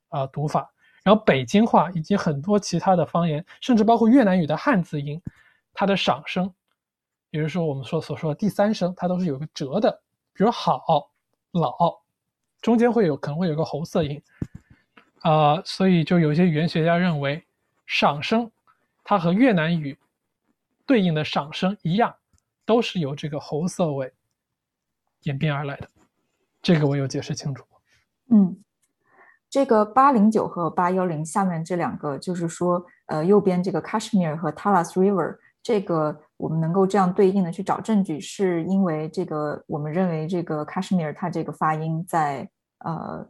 [0.09, 0.71] 啊、呃读法。
[1.03, 5.19] 然后北京话以及很多其他的方言，甚至包括越南语的汉字音，
[5.73, 6.53] 它的赏声，
[7.31, 9.91] 也就是说我们说所说的第三声，它都是有个折的，
[10.33, 11.09] 比如好、
[11.51, 11.99] 老，
[12.61, 14.21] 中间会有可能会有个喉塞音，
[15.21, 17.43] 啊、所以就有一些语言学家认为，
[17.85, 18.49] 赏声
[19.03, 19.97] 它和越南语
[20.85, 22.15] 对应的赏声一样，
[22.65, 24.13] 都是由这个喉塞尾
[25.23, 25.89] 演变而来的。
[26.61, 27.65] 这个我有解释清楚。
[28.29, 28.63] 嗯，
[29.49, 43.23] 这个八零九和八幺零下面这两个，就是说，呃，右边这个 Kashmir 和 Talas River，这个我们能够这样对应的去找证据，是因为这个我们认为这个 Kashmir 它这个发音在呃，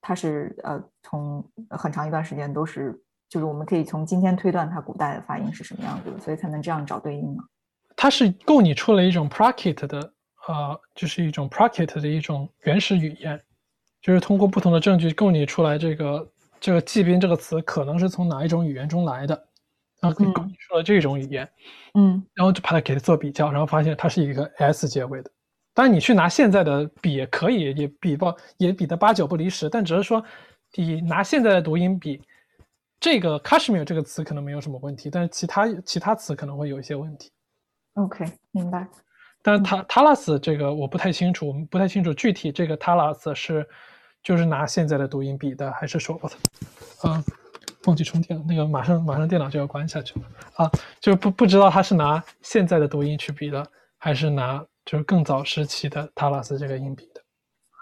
[0.00, 7.44] 它是呃从很长一段时间都是，就是我们可以从今天推断它古代的发音是什么样子的，所以才能这样找对应嘛。
[7.94, 10.12] 它是构拟出了一种 Prakit 的，
[10.48, 13.40] 呃，就是一种 Prakit 的一种原始语言，
[14.02, 19.48] 就是通过不同的证据构拟出来这个这个“骑兵”这个词可能是从哪一种语言中来的，
[20.00, 21.48] 然后嗯构拟出了这种语言，
[21.94, 25.30] 嗯然后就把它给它做比较，然后发现它是一个 S 结尾的。
[25.72, 30.22] 当然，你去拿现在的比也可以，也比不也比的八九不离十，但只是说
[30.74, 32.20] 你拿现在的读音比，
[32.98, 37.30] 这个 Kashmir 这个词可能没有什么问题，但是其他其他词可能会有一些问题。
[37.94, 38.86] ，OK，明白。
[39.42, 43.66] 但是塔 Talas 这个我不太清楚，我们不太清楚具体这个 Talas 是
[44.22, 46.20] 就是拿现在的读音比的，还是说
[47.04, 47.24] 嗯，
[47.84, 50.26] 忘记充电了，那个马上马上电脑就要关下去了
[50.56, 50.70] 啊，
[51.00, 53.66] 就不不知道他是拿现在的读音去比的，
[53.96, 57.22] 还是拿就是更早时期的塔拉斯这个音比的。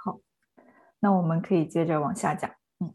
[0.05, 0.18] 好，
[1.01, 2.51] 那我们可以接着往下讲。
[2.80, 2.92] 嗯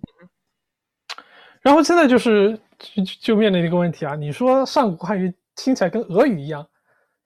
[1.61, 6.67] 然后现在就是就就就面临一个问题啊，你说上古汉语听起来跟俄语一样，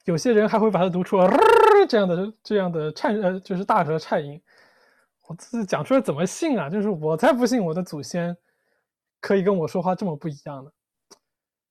[0.06, 1.18] 有些人还会把它读出
[1.90, 4.40] 这样的这样的颤呃，就是大舌颤音。
[5.28, 6.70] 我自己讲出来怎么信啊？
[6.70, 8.38] 就是我才不信我的祖先
[9.20, 10.72] 可以跟我说话这么不一样的。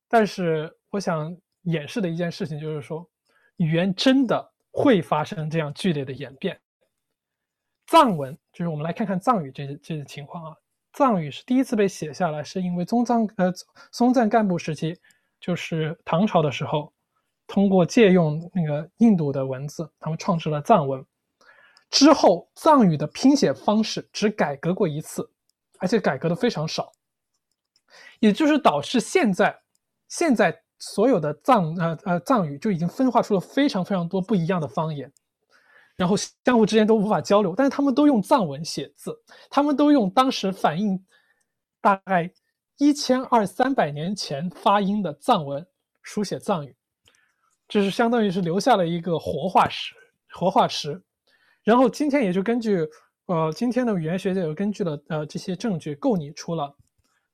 [0.09, 3.09] 但是我想演示的一件事情就是说，
[3.57, 6.61] 语言真的会发生这样剧烈的演变。
[7.87, 10.57] 藏文就是我们来看看藏语这这情况啊。
[10.93, 13.53] 藏语是第一次被写下来，是因为宗藏呃
[13.93, 14.99] 松赞干布时期，
[15.39, 16.93] 就是唐朝的时候，
[17.47, 21.05] 通过借用那个印度的文字，他们创制了藏文。
[21.91, 25.31] 之后，藏语的拼写方式只改革过一次，
[25.79, 26.91] 而且改革的非常少，
[28.21, 29.59] 也就是导致现在
[30.09, 35.13] 现在所有的藏呃呃藏语就已经分化出了非常非常多不一样的方言。
[35.97, 39.19] 然后相互之间都无法交流，但是他们都用藏文写字，
[39.49, 41.03] 他们都用当时反映
[41.81, 42.31] 大概
[42.77, 45.67] 一千二三百年前发音的藏文
[46.03, 46.77] 书写藏语，
[47.67, 49.95] 这是相当于是留下了一个活化石，
[50.35, 51.03] 活化石。
[51.65, 52.87] 然后今天也就根据
[53.25, 56.77] 呃今天的语言学界有根据了呃这些证据构拟出了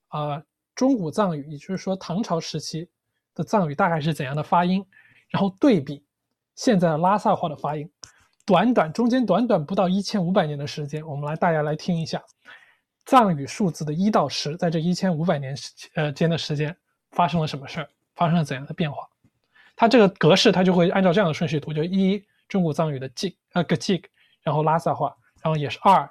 [0.06, 0.42] 啊、呃、
[0.74, 2.88] 中古藏语，也就是说唐朝时期
[3.34, 4.84] 的藏语大概是怎样的发音，
[5.28, 6.04] 然后对比
[6.54, 7.90] 现在的拉萨话的发音。
[8.44, 12.20] 短短中间短短不到一千五百年的时间，我们来大家来听一下
[13.04, 16.76] 藏语数字的一到十，在这一千五百年时呃间的时间
[17.12, 19.08] 发生了什么事儿，发生了怎样的变化？
[19.76, 24.04] 它这个格式它就会按照这样的顺序读，就一中古藏语的 jig 呃 g jig，
[24.42, 26.08] 然后拉萨话，然后也是二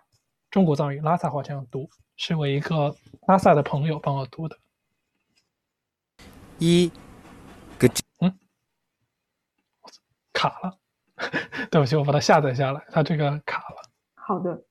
[0.50, 1.90] 中古藏语拉萨话这样读，
[2.24, 2.96] 是我一个
[3.28, 4.56] 拉萨的朋友帮我读的。
[6.60, 6.88] 一
[7.80, 8.38] 个嗯
[10.32, 10.78] 卡了。
[11.72, 13.90] 对不起，我把它下载下来，它这个卡了。
[14.14, 14.64] 好的。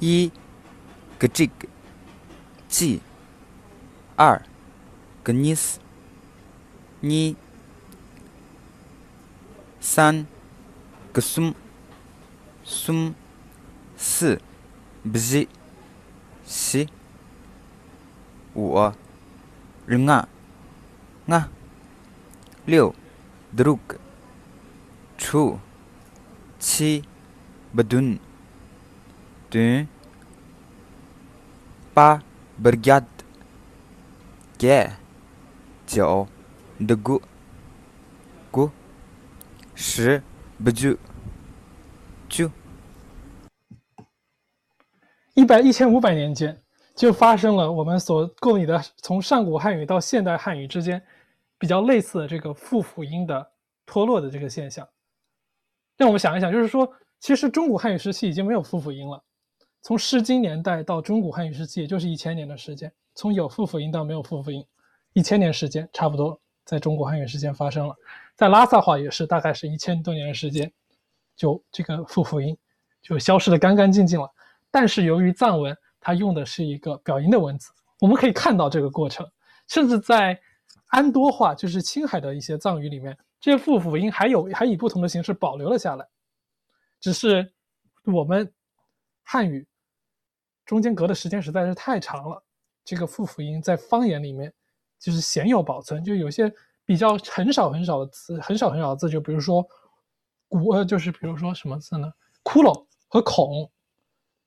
[0.00, 0.32] 一
[1.18, 1.50] ，gig，
[2.70, 3.00] 记；
[4.16, 4.42] 二
[5.22, 5.76] ，gnis，
[7.00, 7.36] 你；
[9.78, 10.26] 三
[11.12, 13.12] ，gsum，sum；
[13.98, 14.40] 四
[15.04, 15.46] ，bzi，
[16.46, 16.86] 西；
[18.54, 18.74] 五
[19.86, 20.24] ，renga，
[21.28, 21.48] 啊；
[22.64, 22.94] 六
[23.54, 23.78] ，drug，
[25.18, 25.58] 处；
[26.58, 27.04] 七
[27.76, 28.29] ，bedun。
[29.50, 29.86] 对。
[31.92, 32.22] 八
[32.62, 33.04] ，Bergad。
[34.60, 34.92] yeah，
[35.86, 36.28] 九
[36.78, 37.22] ，the good。
[38.52, 38.70] good。
[39.74, 40.22] 十
[40.64, 40.96] ，Baju。
[45.34, 46.62] 一，百，一千五百年间
[46.94, 51.02] 就发生了我们所共拟的，从上古汉语到现代汉语之间
[51.58, 53.50] 比较类似的这个复辅音的
[53.84, 54.86] 脱落的这个现象。
[55.96, 59.24] 让我们想一想，就是说其实中古汉语时期已经没有复辅音了。
[59.82, 64.64] 从《诗经》年代到中古汉语时期，也就是一千年的时间，从有复辅音到没有复辅音，
[65.14, 67.94] 一千年时间差不多在中古汉语时间发生了。
[68.36, 70.70] 在拉萨话也是，大概是一千多年的时间，
[71.34, 72.56] 就这个复辅音
[73.02, 74.30] 就消失的干干净净了。
[74.70, 77.70] 但是由于藏文它用的是一个表音的文字，
[78.00, 79.26] 我们可以看到这个过程，
[79.66, 80.38] 甚至在
[80.88, 86.06] 安多话，就是青海的一些藏语里面，这些复辅音还有还以不同的形式保留了下来，
[87.00, 87.52] 只是
[88.04, 88.52] 我们
[89.22, 89.66] 汉语
[90.70, 92.40] 中间隔的时间实在是太长了，
[92.84, 94.54] 这个复辅音在方言里面
[95.00, 96.48] 就是鲜有保存，就有些
[96.84, 99.66] 比较很少很少的词，很少很少的字，就比如说
[100.46, 102.08] 古呃，就是比如说什么字呢？
[102.44, 103.68] 窟窿和孔。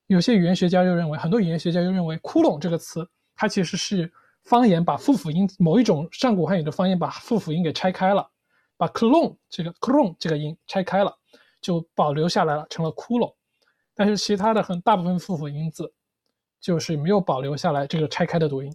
[0.08, 3.06] 有些语言学家又认为，很多语言学家又认为“窟窿”这个词，
[3.36, 4.10] 它其实是
[4.46, 8.26] 方言把复辅音某一种上古汉语的方言把复辅音给拆开了，
[8.78, 11.14] 把 “klon” 这个 “klon” 这个音拆开了，
[11.60, 13.34] 就保留下来了，成了“窟窿”。
[13.94, 15.94] 但是其他的很大部分复辅音字，
[16.64, 18.74] 就是没有保留下来这个拆开的读音。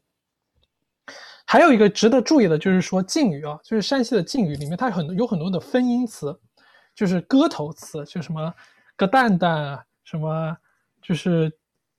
[1.46, 6.38] 还有一个值得注意的就是说，晋语啊，就是山西的晋语里面，它很有很多的分音词，
[6.94, 8.54] 就是歌头词，就什么
[8.94, 10.56] “个蛋蛋啊”什么。
[11.00, 11.50] 就是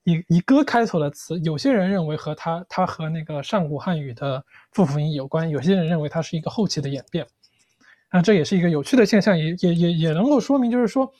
[0.03, 7.25] 以以歌开头的词，有些人认为和它它和那个上古汉语的复辅音有关，有些人认为它是一个后期的演变。
[8.11, 11.11] 那这也是一个有趣的现象，也也也也能够说明，就是说，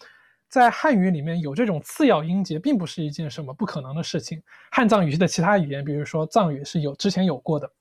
[0.50, 4.42] 在汉语里面有这种次要音节，并不是一件什么不可能的事情。
[4.72, 7.72] 汉藏语系的其他语言，比如说藏语是有之前有过的，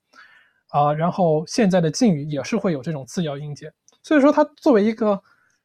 [0.67, 5.21] 啊，然后现在的晋语也是会有这种次要音节，所以说它作为一个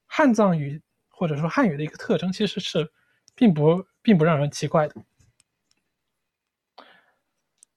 [0.06, 2.90] 汉藏语或者说汉语的一个特征，其实是
[3.34, 3.86] 并不。
[4.04, 4.94] 并不让人奇怪的。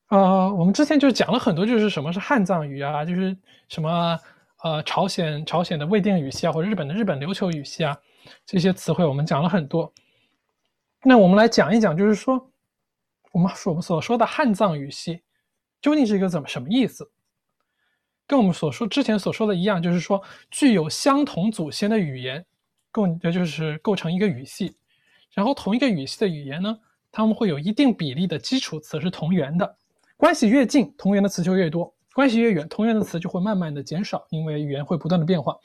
[0.09, 3.33] 呃，我们之前就讲了很多，就是什么是汉藏语啊，就是
[3.69, 4.19] 什么
[4.61, 7.97] 呃朝鲜朝鲜的未定语系啊，或者日本的日本琉球语系啊，
[8.45, 9.93] 这些词汇我们讲了很多。
[11.03, 12.51] 那我们来讲一讲，就是说
[13.31, 15.21] 我们我们所说的汉藏语系
[15.81, 17.09] 究竟是一个怎么什么意思？
[18.25, 20.21] 跟我们所说之前所说的一样，就是说
[20.51, 22.45] 具有相同祖先的语言
[22.91, 24.75] 构，也就是构成一个语系。
[25.33, 26.77] 然后同一个语系的语言呢，
[27.11, 29.77] 它们会有一定比例的基础词是同源的，
[30.17, 35.55] 关系越近，同源的词就越多；关系越远，同源的词就会慢慢的减少，因为语言会不断的变化。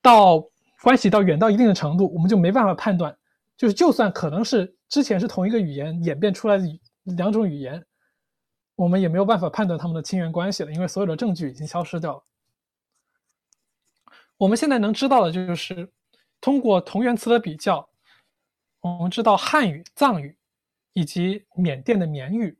[0.00, 0.42] 到
[0.82, 3.16] 关系到远到一定的程度，我们就没办法判断，
[3.56, 6.64] 就是就算可能是之前是同一个语言演变出来的
[7.04, 7.84] 两种语言，
[8.74, 12.22] 我们也没有办法判断它们的亲缘关系了，因为所有的证据已经消失掉了。
[14.36, 15.90] 我们现在能知道的就是
[16.40, 17.88] 通过同源词的比较。
[18.80, 20.36] 我们知道汉语、藏语，
[20.92, 22.56] 以及缅甸的缅语，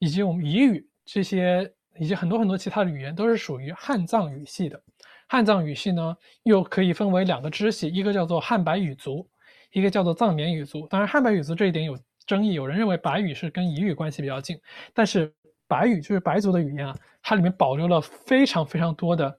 [0.00, 4.82] 以及我们彝语这些，以及很多很多其他的语言，都是属于汉藏语系的。
[5.28, 9.28] 汉藏语系呢，又可以分为两个支系，一个叫做汉白语族，
[9.72, 10.86] 一个叫做藏缅语族。
[10.88, 14.58] 当然，汉白语族这一点有争议，有人认为白语是跟彝语关系比较近，
[14.92, 15.34] 但是
[15.66, 19.38] 白语就是白族的语言啊，它里面保留了非常非常多的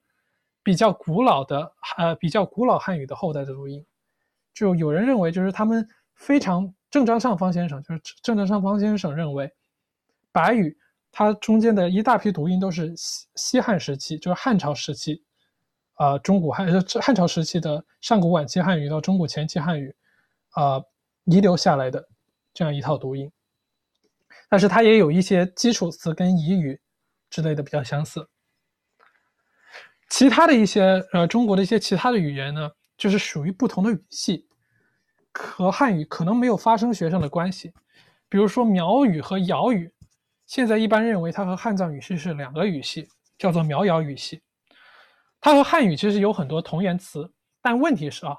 [0.64, 3.86] 比较古老的呃比较古老汉语的后代的读音。
[4.54, 5.88] 就有人认为，就是他们。
[6.18, 9.52] 非常郑章上方先生就是郑章上方先生认为，
[10.32, 10.74] 白语
[11.12, 15.22] 它中间的一大批读音都是西西汉时期，就是汉朝时期，
[15.96, 16.68] 啊中古汉
[17.02, 19.96] 汉朝时期的上古晚期汉语到中古前期汉语，
[20.52, 20.82] 啊
[21.26, 22.08] 遗留下来的
[22.54, 23.32] 这样一套读音，
[24.50, 26.80] 但是它也有一些基础词跟彝语
[27.30, 28.30] 之类的比较相似。
[30.10, 34.48] 其他的一些呃中国的一些其他的语言呢，就是属于不同的语系。
[35.38, 37.74] 和汉语可能没有发生学上的关系，
[38.30, 39.93] 比如说苗语和瑶语，
[40.46, 44.41] 现在一般认为它和汉藏语系是两个语系，叫做苗瑶语系。
[45.46, 47.32] 它和汉语其实有很多同源词，
[47.62, 48.36] 但问题是啊，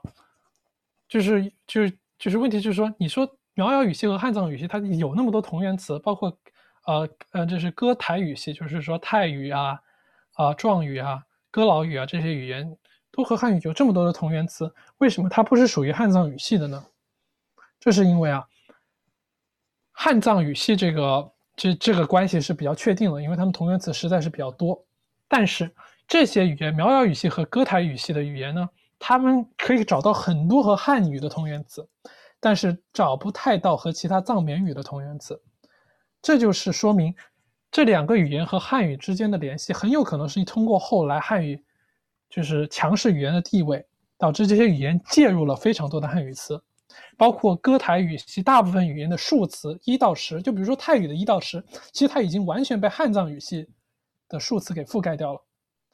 [1.08, 6.36] 就是就是就是问题就是说，你说苗瑶语系和汉藏语系它有那么多同源词，包括
[6.84, 9.80] 呃呃，这是歌台语系，就是说泰语啊、
[10.32, 12.76] 啊壮语啊、哥老语啊这些语言
[13.12, 16.84] 都和汉语有这么多的同源词，为什么它不是属于汉藏语系的呢？
[17.78, 18.44] 这是因为啊，
[19.92, 24.84] 汉藏语系这个这这个关系是比较确定的，因为它们同源词实在是比较多。
[25.28, 25.72] 但是
[26.08, 31.88] 这些语言苗瑶语系和歌台语系的语言呢，他们可以找到很多和汉语的同源词，
[32.38, 35.40] 但是找不太到和其他藏缅语的同源词。
[36.22, 37.14] 这就是说明
[37.70, 41.62] 这两个语言和汉语之间的联系很有可能是通过后来汉语
[42.30, 43.84] 就是强势语言的地位，
[44.16, 46.60] 导致这些语言介入了非常多的汉语词。
[47.18, 53.68] 包括歌台语系大部分语言的数词一到十，就比如说泰语的一到十，其实它已经完全被汉藏语系
[54.28, 55.45] 的数词给覆盖掉了。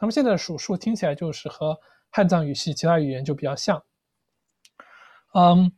[0.02, 1.78] 他们现在的数数听起来就是和
[2.10, 3.80] 汉藏语系其他语言就比较像。
[5.32, 5.70] 嗯，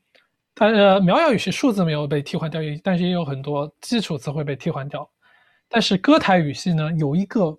[0.55, 5.07] 它呃苗瑶语系数字没有被替换掉，但是也有很多基础词汇被替换掉。
[5.69, 7.55] 但是歌台语系呢，有一个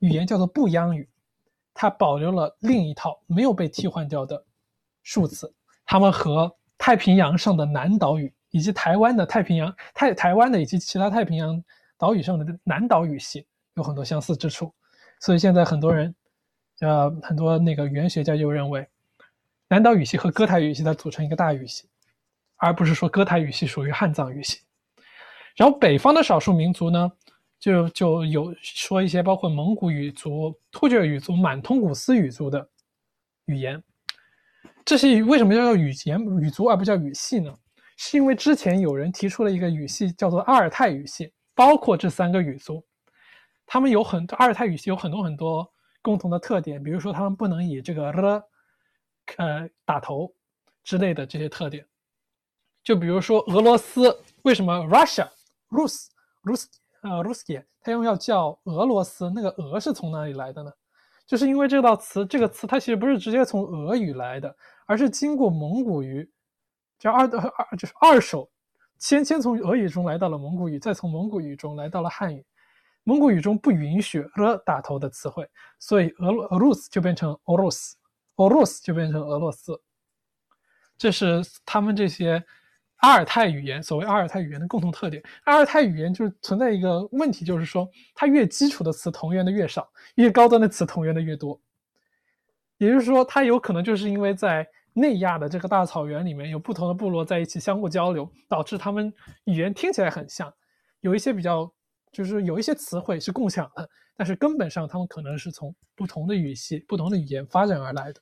[0.00, 1.08] 语言叫做布央语，
[1.72, 4.44] 它保留了另一套没有被替换掉的
[5.04, 5.54] 数字，
[5.86, 11.62] 它们和太平洋上的南岛语以及台湾的太平洋太台湾的以及其他太平洋
[11.96, 14.74] 岛屿上的南岛语系有很多相似之处，
[15.20, 16.14] 所以现在很多人，
[16.80, 18.86] 呃，很多那个语言学家就认为，
[19.68, 21.88] 南岛语系和歌台语系它组成一个大语系，
[22.56, 24.60] 而不是说歌台语系属于汉藏语系。
[25.56, 27.10] 然后北方的少数民族呢，
[27.58, 32.68] 就就有说一些包括蒙古语族、突厥语族、满通古斯语族的
[33.46, 33.82] 语言。
[34.84, 37.52] 这些为什么要叫语言语族而不叫语系呢？
[37.96, 42.82] 是因为之前有人提出了一个语系叫做阿尔泰语系，包括这三个语族，
[43.70, 48.42] 他们有很多阿尔泰语系有很多很多共同的特点，比如说他们不能以这个了
[49.36, 50.32] 呃打头
[50.82, 51.86] 之类的这些特点。
[52.82, 55.28] 就比如说俄罗斯，为什么 Russia
[55.68, 56.06] Rus
[56.42, 56.64] Rus
[57.02, 60.72] 呃 Rusky 它用要叫俄罗斯，那个俄是从哪里来的呢？
[61.26, 64.56] 就是因为这道词，这个词它其实不是直接从俄语来的，
[64.86, 66.32] 而是经过蒙古语，
[66.98, 68.50] 叫二二就是二手，
[68.98, 72.42] 先先从俄语中来到了蒙古语，再从蒙古语中来到了汉语。
[73.08, 75.48] 蒙古语中不允许了打头的词汇，
[75.78, 77.96] 所以俄俄罗斯就变成俄罗斯，
[78.36, 79.80] 俄罗斯就变成俄罗斯。
[80.98, 82.44] 这是他们这些。
[83.00, 91.60] 阿尔泰语言，所谓阿尔泰语言的共同特点，阿尔泰语言就是存在一个问题，就是说它越基础的词同源的越少，越高端的词同源的越多。
[92.76, 100.52] 也就是说，它有可能就是因为在内亚的这个大草原里面有不同的部落在一起相互交流，导致他们语言听起来很像，
[100.98, 101.72] 有一些比较
[102.12, 108.20] 就是有一些词汇是共享的，但是根本上他们可能是从不同的语系、不同的语言发展而来的。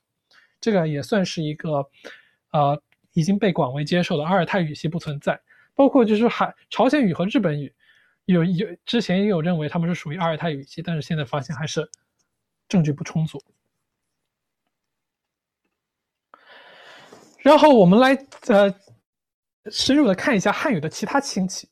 [0.61, 1.89] 这个也算是一个，
[2.53, 2.83] 呃。
[3.13, 5.41] 已经被广为接受的阿尔泰语系不存在，
[5.75, 7.75] 包括就是海朝鲜语和日本语，
[8.27, 11.91] 有有之前也有认为他们是属于阿尔泰语系，但是现在发现还是
[12.69, 13.43] 证据不充足。
[17.39, 18.15] 然后我们来
[18.49, 18.71] 呃
[19.71, 21.67] 深入的看一下汉语的其他亲戚，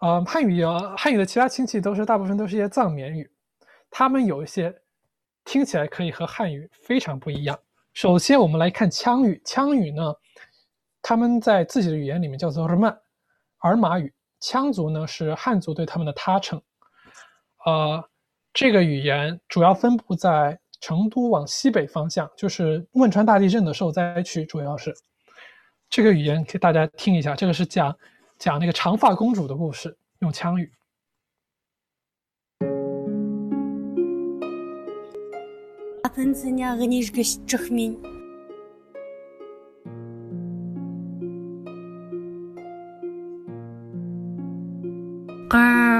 [0.00, 3.30] 呃汉语啊汉语的其他亲戚都是大部分都是一些藏缅语，
[3.90, 4.74] 他们有一些
[5.44, 7.58] 听起来可以和汉语非常不一样。
[7.92, 10.14] 首先我们来看羌语，羌语呢。
[11.02, 12.94] 他们在自己的语言里面叫做日曼，
[13.60, 14.12] 尔玛语。
[14.42, 16.60] 羌族呢是汉族对他们的他称。
[17.64, 18.02] 呃，
[18.52, 24.94] 这个语言主要分布在成都往西北方向，就是汶川大地震的受灾区，主要是。
[25.88, 27.96] 这个语言给大家听一下，这个是讲
[28.40, 30.72] 讲那个长发公主的故事用羌语。
[36.02, 38.00] 阿凡提亚你是个小孩名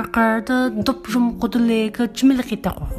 [0.03, 2.91] 嘎的都不是什的来个这么的给大伙儿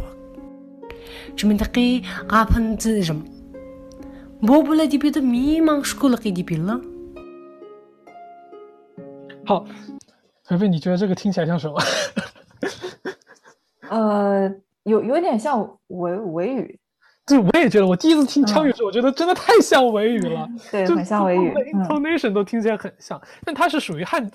[1.58, 3.24] 的黑阿凡提什么
[4.42, 6.80] 我不来迪拜的迷茫是过了黑的病了
[9.46, 9.66] 好，
[10.46, 11.82] 菲菲，你觉得这个听起来像什么？
[13.90, 16.80] 呃，有有点像维维语。
[17.26, 20.48] 对，我也觉得，我第一次听羌语时，我觉得真的太像维语了。
[20.72, 24.30] 对，很像维语，intonation 都听起来很像，但它是属于汉。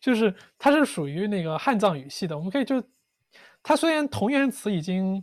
[0.00, 2.80] 就是它是属于那个汉藏语系的，我们可以就，
[3.64, 5.20] 它虽然同源词已经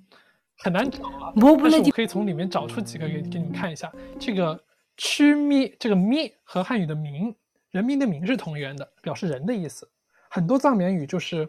[0.58, 3.90] 很难找了，但是我可以从里面找出几个给给你们看一下。
[4.20, 4.62] 这个
[4.98, 7.34] “曲咪”这个“咪”和汉语的“民”
[7.76, 9.90] 人民的“民”是同源的，表示人的意思。
[10.30, 11.48] 很多藏缅语就是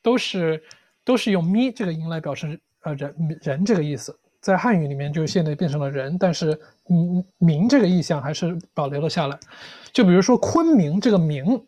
[0.00, 0.62] 都是
[1.02, 6.56] 都是用“咪”这个音来表示呃人人这个意思，在汉语里面就现在变成了人，但是
[6.86, 9.36] “民”民这个意象还是保留了下来。
[9.92, 11.60] 就比如说昆明这个“名”。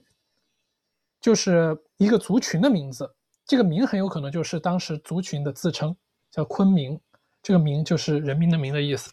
[1.19, 3.13] 就是一个族群的名字，
[3.45, 5.97] 这个名很有可能就是当时族群的自称，
[6.31, 7.01] 叫昆明。
[7.43, 9.13] 这个民就是人民的民的意思。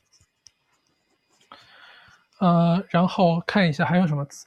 [2.40, 4.46] 呃，然后看一下还有什么词，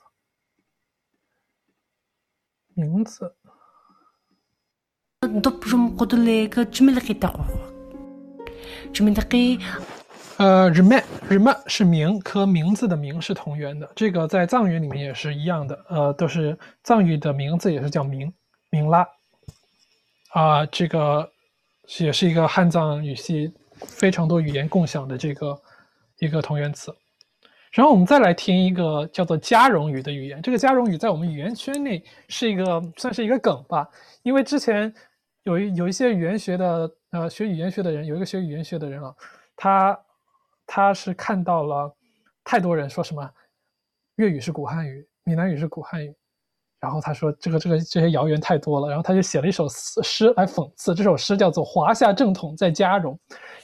[2.76, 3.36] 名字。
[5.24, 7.46] ضب جم قدلك جملقي تقوى
[8.92, 9.60] جملقي
[10.38, 18.34] 呃 r e m e r e m e 是名和名字的名是同源的，这个在藏语里面也是一样的，呃，都是藏语的名字也是叫名
[18.72, 19.08] 名拉，
[20.34, 21.32] 啊、这个
[22.00, 25.62] 也是一个汉藏语系非常多语言共享的这个
[26.18, 26.92] 一个同源词。
[27.73, 33.89] 然后我们再来听一个叫做加绒语的语言，这个加绒语在我们语言圈内是一个算是一个梗吧，
[34.23, 34.93] 因为之前
[35.43, 39.15] 有一有一些语言学的呃学语言学的人，有一个学语言学的人啊，
[39.55, 40.01] 他
[40.67, 41.95] 他是看到了
[42.45, 43.31] 太多人说什么
[44.17, 46.15] 粤语是古汉语，闽南语是古汉语，
[46.87, 53.13] 然后他说这个这个这些谣言太多了，然后他就写了一首诗来讽刺，这首诗叫做《华夏正统在加绒》，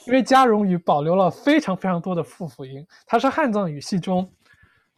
[0.05, 4.29] 因为加绒语保留了非常非常多的复辅音，它是汉藏语系中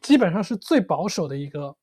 [0.01, 1.75] 基本上是最保守的一个，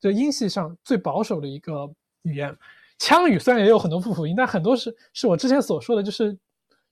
[0.00, 1.86] 就音系上最保守的一个
[2.22, 2.56] 语言。
[2.98, 6.34] 羌语虽然也有很多复辅音，但很多是是我之前所说的，就是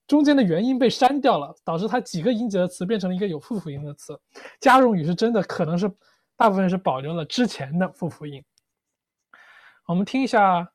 [0.07, 4.15] 中间的元音被删掉了，导致它几个音节的词变成了一个有复辅音的词。
[4.61, 5.91] 加绒语是真的可能是
[6.37, 8.45] 大部分是保留了之前的复辅音。
[9.91, 10.71] 我们听一下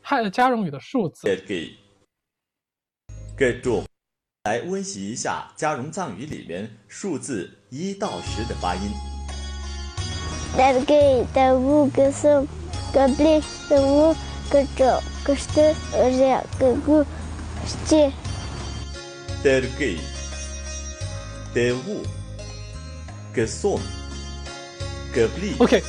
[0.00, 1.26] 汉加绒语的数字。
[1.48, 1.76] 给
[3.36, 3.84] 给住，
[4.44, 8.92] 来温习一下加绒藏语里面数字一到十的发音。
[10.56, 12.46] Dargay, tabu, kesum,
[12.92, 14.14] kebli, temu,
[14.48, 17.04] kecok, kestes, riak, kegu,
[17.66, 18.12] sci,
[19.42, 19.98] d 给
[21.52, 22.04] d 物
[23.34, 23.80] g som
[25.12, 25.82] g bli OK，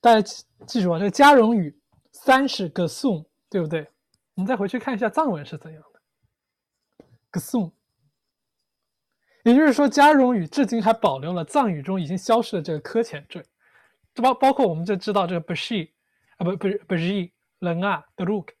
[0.00, 0.32] 大家
[0.66, 1.80] 记住啊，这个加绒语
[2.12, 3.88] 三是 g s u n 对不对？
[4.34, 6.00] 我们再回去看一下藏文是怎样的
[7.30, 7.72] g s u n
[9.44, 13.44] 也就是说，加绒语至今还保留了藏语中已经消失的这个科前缀，
[14.12, 15.90] 这包包括我们就知道这个 bashi
[16.36, 18.52] 啊不不是 bashi len a d r u k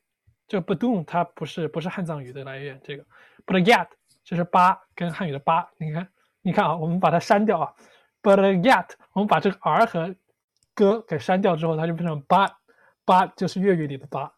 [0.46, 3.04] 这个 badun 它不是不是汉藏语的来源，这个。
[3.44, 3.90] B u t g a t
[4.24, 6.08] 这是八跟汉语的八，你看
[6.40, 7.74] 你看啊，我们把它删掉啊。
[8.22, 10.14] B u t g a t 我们把这个 r 和
[10.76, 12.60] g 给删掉之后，它就变成八，
[13.04, 14.32] 八就是粤语里的八，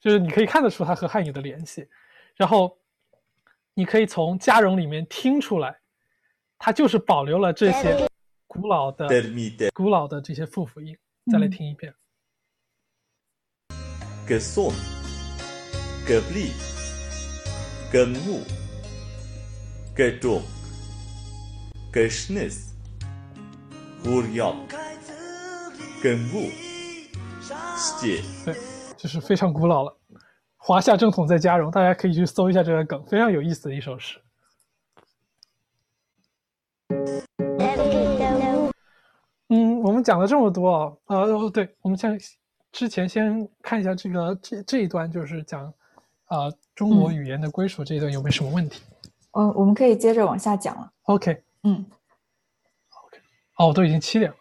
[0.00, 1.88] 就是你可以看得出它和汉语的联系，
[2.36, 2.76] 然后
[3.72, 5.78] 你可以从加绒里面听出来，
[6.58, 8.06] 它就是保留了这些
[8.46, 9.08] 古老的
[9.72, 10.94] 古老的这些复辅音。
[11.32, 11.94] 再来听一遍
[26.12, 26.50] mu
[27.76, 28.54] sci 对，
[28.96, 29.96] 就是非常古老了。
[30.56, 34.20] 华夏正统在加绒，大家可以去搜一下这个梗，非常有意思的一首诗。
[39.48, 42.18] 嗯，我们讲了这么多啊，呃，哦对，我们先
[42.72, 45.72] 之前先看一下这个这这一段，就是讲
[46.26, 48.82] 啊、中国语言的归属这一段有没有什么问题、
[49.32, 50.90] 嗯，我们可以接着往下讲了。
[51.02, 51.84] o k 嗯
[53.04, 53.18] ，OK，，
[53.58, 54.36] 哦，都已经七点了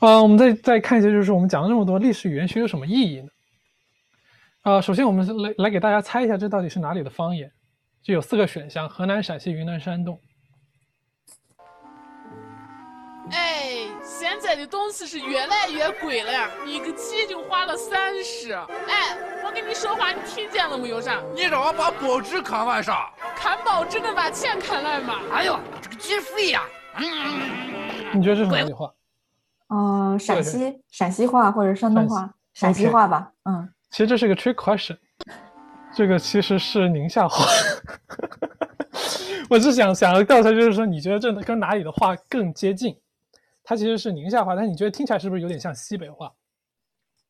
[0.00, 0.08] 啊。
[0.08, 3.28] 呃，我们再再看一下，就是我们讲了这么多历史语言学有什么意义呢？
[4.62, 7.50] 啊、首先我们来来给大家猜一下，这到底是哪里的方言？
[8.02, 10.20] 就有四个选项：河南、陕西、云南、山东。
[13.30, 18.52] 哎，现在的东西是越来越贵了，一个鸡就花了三十。
[18.52, 21.00] 哎，我跟你说话，你听见了没有？
[21.00, 21.22] 啥？
[21.34, 23.10] 你让我把报纸看完啥？
[23.36, 25.20] 看报纸能把钱看来吗？
[25.32, 26.62] 哎呦，这个鸡肥呀！
[28.12, 28.90] 你觉得这是哪里话？
[29.68, 33.32] 呃，陕西陕西话或者山东话，陕西话吧。
[33.44, 34.96] 嗯，其实这是个 trick question，
[35.94, 37.44] 这个其实是宁夏话。
[39.50, 42.98] 我是想想要调查，就是说你觉得这跟哪里的话更接近？
[43.62, 46.32] 它其实是宁夏话，但你觉得听起来是不是有点像西北话？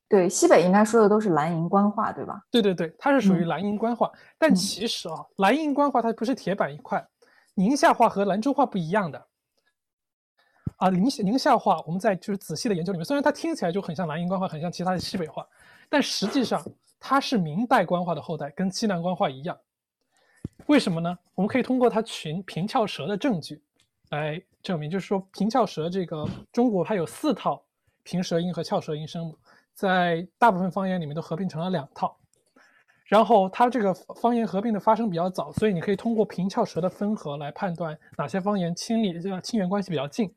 [0.08, 2.40] 对，西北应该说的都是兰营官话，对吧？
[2.50, 7.04] 对对对，它是属于嗯兰营官话，但嗯其实啊，兰营官话它不是铁板一块，
[7.54, 9.27] 宁夏话和兰州话不一样的。
[10.78, 15.46] 啊，宁夏宁夏话，我们在就是仔细的研究里面，虽然它听起来就很像兰营官话，很像其他的西北话，
[15.88, 16.64] 但实际上
[17.00, 19.58] 它是明代官话的后代，跟西南官话一样。
[20.66, 21.18] 为什么呢？
[21.34, 23.60] 我们可以通过它群平翘舌的证据
[24.10, 27.60] 来证明，就是说平翘舌这个中国它有四套
[28.04, 29.36] 平舌音和翘舌音声母，
[29.74, 32.16] 在大部分方言里面都合并成了两套。
[33.06, 40.32] 然后它这个方言合并的发生比较早，所以你可以通过平翘舌的分合来判断哪些方言亲离呃亲缘关系比较近。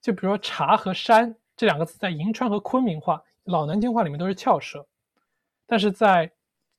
[0.00, 4.86] 就比如说茶和山这两个字在银川和昆明话、老南京话里面都是翘舌，
[5.66, 6.30] 但是在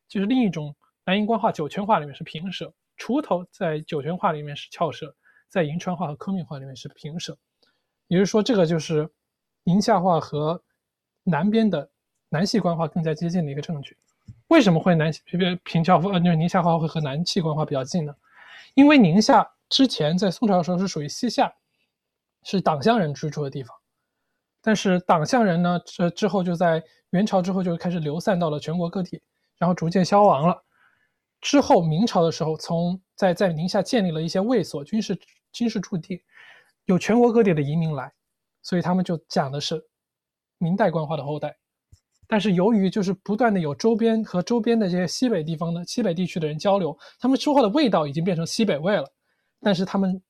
[0.08, 0.76] 就是另一种
[1.06, 2.74] 南音官话、酒泉话里面是平舌。
[2.98, 5.16] 锄头在酒泉话里面是翘舌，
[5.48, 7.38] 在银川话和昆明话里面是平舌。
[8.08, 9.10] 也就是说，这个就是
[9.64, 10.62] 宁夏话和
[11.24, 11.90] 南边的
[12.30, 13.96] 南系官话更加接近的一个证据。
[14.48, 18.16] 为什么会南平平翘呃就是宁夏话会和南系官话比较近呢？
[18.74, 21.54] 因为宁夏之前在宋朝的时候是属于西夏，
[22.44, 23.76] 是党项人居住的地方。
[24.61, 29.22] 但是党项人呢，这之后就在元朝之后就开始流散到了全国各地，
[29.57, 30.64] 然后逐渐消亡了。
[31.41, 35.18] 之后明朝的时候，从在在宁夏建立了一些卫所、军事
[35.53, 36.22] 军事驻地，
[36.86, 38.11] 有全国各地的移民来，
[38.61, 39.82] 所以他们就讲的是
[40.57, 41.56] 明代官话的后代。
[42.28, 49.06] 但是由于就是不断的有周边和周边的这些西北地方的西北地区的人交流，他们说话的味道已经变成西北味了，
[49.61, 50.22] 但是他们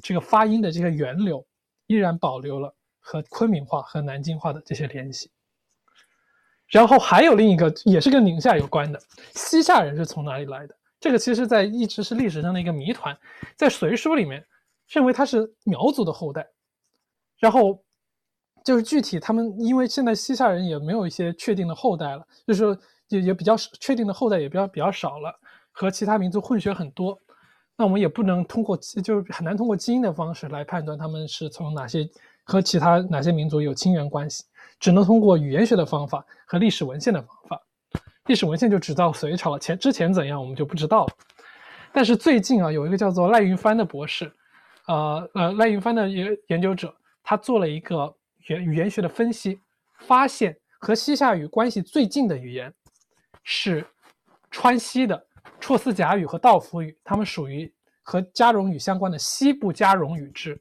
[0.00, 1.44] 这个发音的这个源流
[1.86, 5.30] 依然保留了和昆明话和南京话的这些联系。
[6.68, 8.98] 然后还有另一个也是跟宁夏有关的，
[9.34, 10.74] 西夏人是从哪里来的？
[10.98, 13.14] 这个其实在一直是历史上的一个谜团，
[13.56, 14.42] 在《隋书》里面
[14.88, 16.48] 认为他是苗族的后代，
[17.38, 17.84] 然后
[18.64, 22.78] 就是具体他们因为现在西夏人也没有一些确定的后代了，就是
[23.08, 25.38] 也也比较确定的后代也比较比较少了，
[25.72, 27.20] 和其他民族混血很多，
[27.76, 32.08] 那我们也不能通过就是很难通过基因的方式来判断他们是从哪些
[32.44, 34.44] 和其他哪些民族有亲缘关系。
[34.80, 37.62] 只能通过语言学的方法和历史文献的方法，
[38.26, 41.12] 历史文献就只到隋朝了，前之前怎样我们就不知道了。
[41.92, 44.32] 但是最近啊，有一个叫做赖云帆的博士，
[44.88, 46.92] 呃呃，赖云帆的研研究者，
[47.22, 48.12] 他做了一个
[48.48, 49.60] 语语言学的分析，
[50.00, 52.74] 发现和西夏语关系最近的语言
[53.44, 53.86] 是
[54.50, 55.24] 川西的
[55.60, 60.60] 绰斯贾语和道府语，它们属于和加绒语相关的西部加绒语支。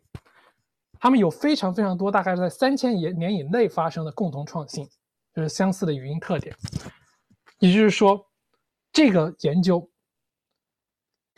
[1.00, 4.88] 它们有非常非常多，大概是在三千年年以内发生的共同创新，
[5.34, 6.56] 就是相似的语音特点。
[7.58, 8.24] 也就是说，
[8.94, 9.90] 这个研究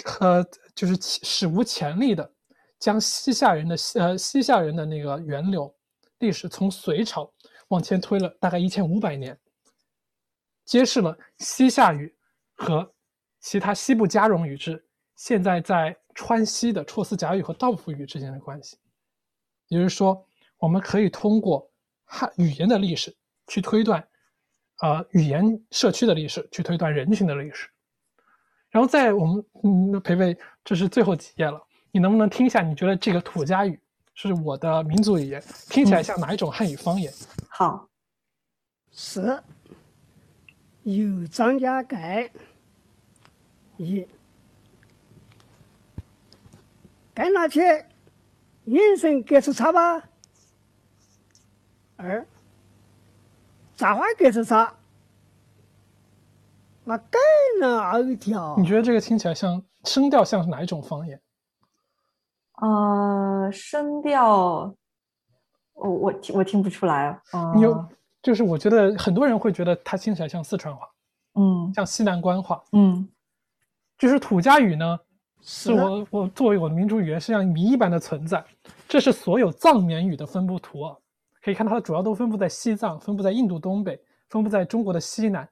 [0.04, 0.46] 和
[0.76, 2.34] 就是史无前例的
[2.78, 5.74] 将西夏人的呃西夏人的那个源流
[6.20, 7.32] 历史从隋朝
[7.70, 9.40] 往前推了大概一千五百年，
[10.66, 12.14] 揭示了西夏语
[12.56, 12.94] 和
[13.44, 14.82] 其他西部加绒语支
[15.18, 18.78] 现在在川西的绰斯贾语和道府语之间的关系。
[19.68, 20.26] 也就是说，
[20.58, 21.70] 我们可以通过
[22.06, 23.14] 汉语言的历史
[23.48, 24.02] 去推断，
[24.80, 27.70] 呃，语言社区的历史去推断人群的历史。
[28.70, 31.62] 然后在我们，嗯，培培，这是最后几页了，
[31.92, 32.62] 你能不能听一下？
[32.62, 33.78] 你觉得这个土家语
[34.14, 37.12] 是我的民族语言，听起来像哪一种汉语方言？
[37.50, 37.90] 好，
[38.92, 39.38] 是
[40.84, 42.30] 有张家盖
[43.78, 44.08] 一
[47.14, 47.62] 该拿去。
[48.66, 50.02] 眼神格子差吧？
[51.98, 52.26] 二，
[53.76, 54.74] 杂花格子差。
[56.86, 57.20] 那盖
[57.60, 58.56] 了二条。
[58.58, 61.22] 你觉得这个听起来像声调像是哪一种方言？
[62.54, 64.74] 呃，声调，
[65.74, 67.20] 我我听我听不出来。
[67.56, 67.86] 你有，
[68.22, 70.88] 就是我觉得很多人会觉得它听起来像四川话，
[71.36, 73.10] 嗯，像西南官话，嗯，
[73.98, 75.00] 就是土家语呢。
[75.46, 78.42] 是我我作为我的民族语言是像谜一般的存在，
[78.88, 80.96] 这是所有藏缅语的分布图啊，
[81.42, 84.00] 可以看到它主要都分布在西藏，分布在印度东北，
[84.30, 85.50] 分布在中国的西南，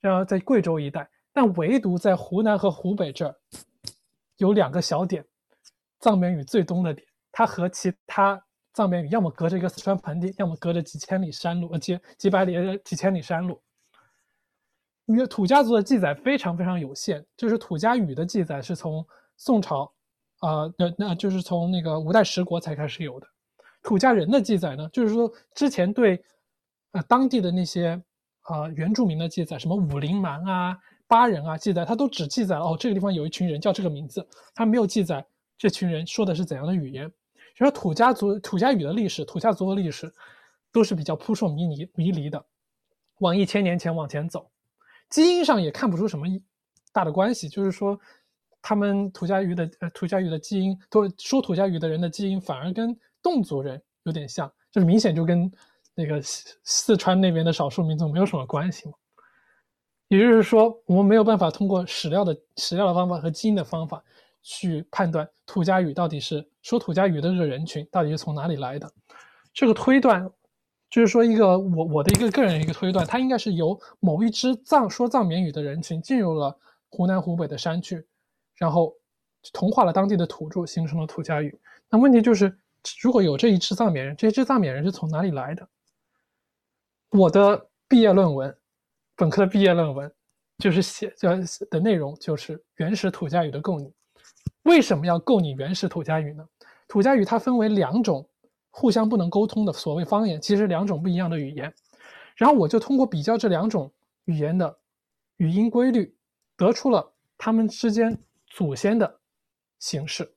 [0.00, 3.36] 然后在贵州一带，但唯独在湖南和湖北这儿
[4.38, 5.24] 有两个小点，
[6.00, 13.62] 藏缅语最东的点，它和其他藏缅语要么隔着一个四川盆地，要么隔着几千里山路，呃几几百里几千里山路。
[15.06, 19.06] 因为土家族的记载非常非常有限，就是土家语的记载是从
[19.36, 19.92] 宋朝，
[20.38, 23.26] 啊，那那就是从那个五代十国才开始有的。
[23.82, 26.24] 土家人的记载呢，就是说之前对，
[26.92, 28.02] 呃当地的那些
[28.42, 35.22] 啊原住民的记载，什么武陵蛮啊、巴人啊，记载他都只记载了哦这个地方有一群人叫这个名字，他没有记载
[35.58, 37.02] 这群人说的是怎样的语言。
[37.56, 40.10] 然后土家族土家语的历史，土家族的历史
[40.72, 42.42] 都是比较扑朔迷离迷离的，
[43.18, 44.50] 往一千年前往前走。
[45.10, 46.26] 基因上也看不出什么
[46.92, 47.98] 大的关系，就是说，
[48.60, 55.50] 他们土家语的呃土家语的基因，都说土家语的人的基因反而跟侗族人有点像，就是明显就跟
[55.94, 58.94] 那个四川那边的少数民族没有什么关系嘛。
[60.08, 64.02] 也就是说，我们没有办法通过史料的史料的方法和基因的方法
[64.42, 68.92] 去判断土家语到底是说土家语的这个人群到底是从哪里来的，
[69.52, 70.30] 这个推断。
[70.94, 76.56] 就是说，一个我我的一个个人一个推断，它应该是由某一支藏说藏缅语的人群进入了
[76.88, 78.06] 湖南湖北的山区，
[78.54, 78.94] 然后
[79.52, 81.58] 同化了当地的土著，形成了土家语。
[81.90, 82.56] 那问题就是，
[83.02, 85.68] 如果有这一支藏缅人，这一支藏缅人是从哪里来的？
[87.10, 88.56] 我的毕业论文，
[89.16, 90.08] 本科的毕业论文
[90.58, 91.40] 就是写呃
[91.72, 93.92] 的内容就是原始土家语的构拟。
[94.62, 96.46] 为什么要构拟原始土家语呢？
[96.86, 98.24] 土家语它分为两种
[98.76, 101.72] 互相不能沟通的所谓方言，其实两种不一样的语言。
[102.34, 103.88] 然后我就通过比较这两种
[104.24, 104.76] 语言的
[105.36, 106.12] 语音规律，
[106.56, 108.18] 得出了它们之间
[108.48, 109.20] 祖先的
[109.78, 110.34] 形式。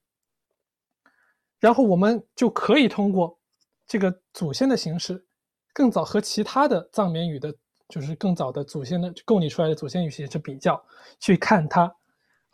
[1.59, 3.39] 然后我们就可以通过
[3.87, 5.25] 这个祖先的形式，
[5.73, 7.51] 更早和其他的藏缅语的，
[7.89, 10.79] 就是更早的祖先的构拟出来的祖先语系去比较，
[11.19, 11.91] 去看它，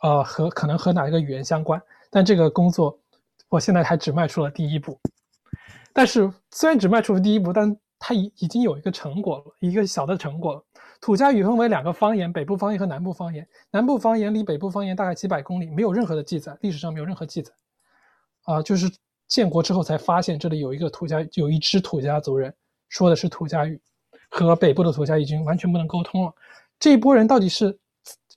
[0.00, 1.78] 呃，和可能和哪一个语言相关。
[2.10, 2.98] 但这个工作，
[3.50, 4.98] 我现在还只迈出了第一步。
[5.94, 10.64] 但是虽然只迈出了第一步，但它已已经有一个成果了，一个小的成果了。
[11.00, 13.46] 土家语分为两个方言，北部方言和南部方言。
[13.70, 17.52] 南部方言离北部方言大概几百公里，没有任何的记载，历史上没有任何记载。
[18.42, 18.90] 啊，就是
[19.28, 22.52] 建国之后才发现这里有一个土家，有一支土家族人
[22.88, 23.80] 说的是土家语，
[24.28, 26.34] 和北部的土家已经完全不能沟通了。
[26.78, 27.78] 这一波人到底是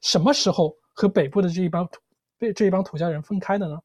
[0.01, 1.89] 什么时候和北部的这一帮
[2.37, 3.79] 被这一帮土家人分开的呢？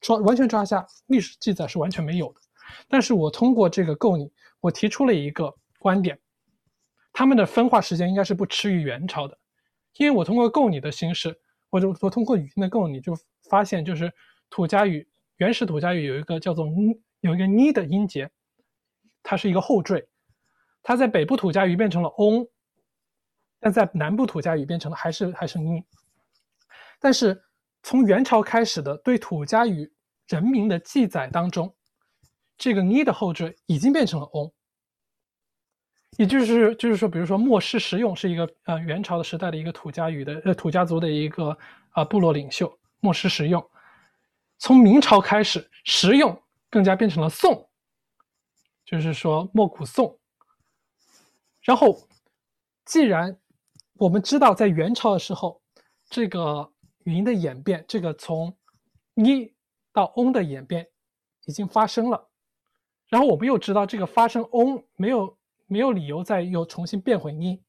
[0.00, 2.40] 抓完全抓下历史记载是完全没有的。
[2.88, 4.30] 但是我通过这个构拟，
[4.60, 6.18] 我提出了一个观点，
[7.12, 9.38] 他们的分化时间应该是不迟于元朝的，
[9.96, 11.38] 因为我通过构拟的形式，
[11.70, 13.16] 或者我通过语音的构拟，就
[13.48, 14.12] 发现就是
[14.50, 15.08] 土家语。
[15.36, 16.66] 原始土家语有一个叫做
[17.20, 18.28] “有一个呢”的音节，
[19.22, 20.08] 它是一个后缀，
[20.82, 22.44] 它在北部土家语变成了 “on”，
[23.60, 25.80] 但在南部土家语变成了还是还是呢。
[26.98, 27.40] 但是
[27.84, 29.92] 从元朝开始的对土家语
[30.26, 31.72] 人名的记载当中，
[32.58, 34.50] 这个呢的后缀已经变成了 “on”，
[36.16, 41.56] 也就是就是说，比如说莫师实用是一个呃元朝的时代的一个土家语的呃土家族的一个
[41.90, 43.64] 啊部落领袖，莫师实用。
[44.58, 47.70] 从明朝开始，实用更加变成了宋，
[48.84, 50.18] 就是说莫古宋。
[51.62, 51.96] 然后，
[52.84, 53.38] 既然
[53.94, 55.62] 我们知道在元朝的时候，
[56.10, 56.72] 这个
[57.04, 58.56] 语音的演变，这个从
[59.14, 59.52] “ni”
[59.92, 60.88] 到翁的演变
[61.44, 62.28] 已经发生了，
[63.08, 67.62] 然后我们又知道这个发生翁没有没有理由再又重新变回你，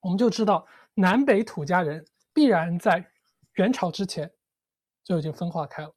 [0.00, 3.04] 我们就知道南北土家人必然在
[3.54, 4.30] 元朝之前。
[5.06, 5.94] 就已经分化开了，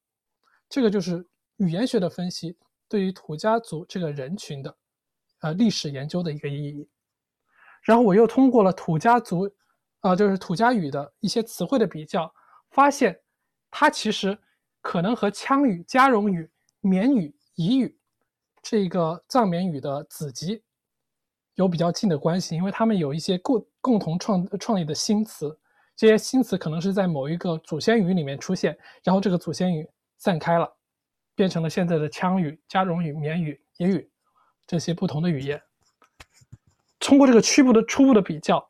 [0.67, 1.25] 这个就是
[1.55, 2.57] 语言学的分析
[2.89, 4.77] 对于土家族这个人群的，
[5.39, 6.89] 呃历史研究的一个意义。
[7.83, 9.49] 然后我又通过了土家族，
[10.01, 12.29] 啊就是土家语的一些词汇的比较，
[12.71, 13.17] 发现
[13.71, 14.37] 它其实
[14.81, 16.51] 可能和羌语、嘉绒语、
[16.81, 17.97] 缅语、彝语
[18.69, 20.61] 这个藏缅语的子集
[21.55, 25.57] 有比较近的关系，因为他们有一些共共同创创立的新词。
[25.95, 30.69] 这些新词可能是在某一个祖先语里面出现，然后这个祖先语散开了，
[31.33, 34.11] 变成了现在的羌语、加绒语、缅语、彝语
[34.67, 35.61] 这些不同的语言。
[36.99, 38.69] 通过这个初步的初步的比较，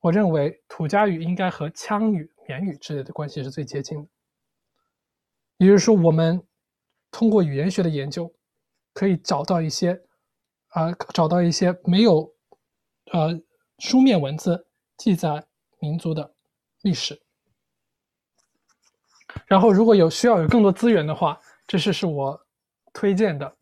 [0.00, 4.08] 我认为土家语应该和羌语、缅语之类的关系是最接近的。
[5.58, 6.42] 也就是说，我们
[7.12, 8.28] 通过语言学的研究，
[8.96, 10.02] 可以找到一些
[10.68, 12.32] 啊，找到一些没有
[13.12, 13.38] 呃
[13.78, 14.66] 书面文字
[14.96, 15.44] 记载
[15.78, 16.32] 民族的。
[16.82, 17.20] 历史，
[19.46, 22.40] 然后如果有需要有更多资源的话，这是是我
[22.92, 23.56] 推荐的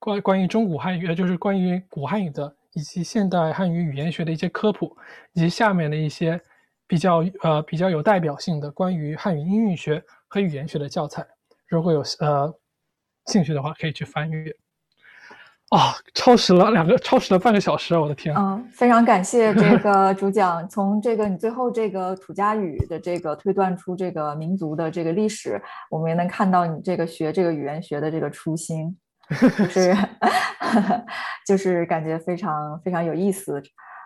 [0.00, 4.96] 关关于中古汉语，就是关于古汉语的以及现代汉语语言学的一些科普，
[5.34, 6.40] 以及下面的一些
[6.88, 11.24] 比较呃比较有代表性的关于汉语音韵学和语言学的教材。
[11.68, 12.52] 如果有呃
[13.26, 14.52] 兴趣的话，可以去翻阅。
[15.70, 18.32] 啊，超时了两个，超时了半个小时，我的天！
[18.36, 25.60] 嗯，非常感谢这个主讲，从这个你最后这个土家语的这个推断出这个民族的这个历史，
[25.90, 28.96] 我们也能看到你这个学这个语言学的这个初心，
[29.58, 29.96] 就是
[31.44, 33.60] 就是感觉非常非常有意思。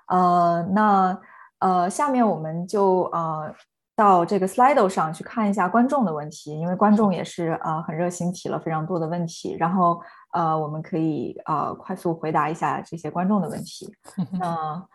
[0.09, 1.19] 呃，那
[1.59, 3.55] 呃，下面我们就呃。
[3.97, 10.01] 到这个 Slido 上去看一下观众的问题，因为观众也是呃很热心提了非常多的问题，然后
[10.33, 13.93] 呃我们可以呃快速回答一下这些观众的问题。
[14.39, 14.89] 那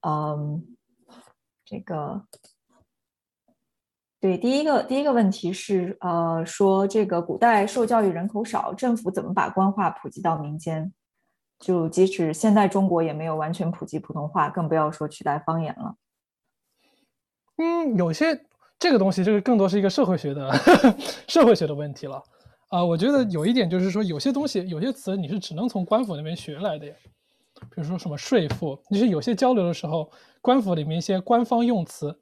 [0.00, 0.76] 嗯，
[1.64, 2.24] 这个
[4.20, 10.92] 对第一个第一个问题是呃说这个古代受教育人口少，政府怎么把官话普及到民间？
[11.58, 15.96] 就即使现在中国也没有完全普及普通话，更不要说取代方言了。
[17.56, 18.46] 嗯，有些。
[18.78, 20.52] 这个东西就是更多是一个社会学的
[21.28, 22.20] 社会学的问题了，
[22.72, 26.94] 啊，我觉得有一点就是说，有些东西有些词你是只能从官府那边学来的呀，
[27.68, 32.18] 比如说什么税赋，你是有些交流的时候，官府里面一些官方用词，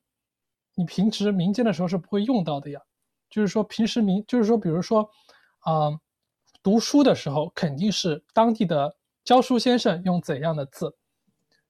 [0.74, 2.80] 你平时民间的时候是不会用到的呀。
[3.30, 5.08] 就是说平时民，就是说比如说，
[5.60, 5.96] 啊，
[6.64, 10.92] 读书的时候，肯定是当地的教书先生用怎样的字，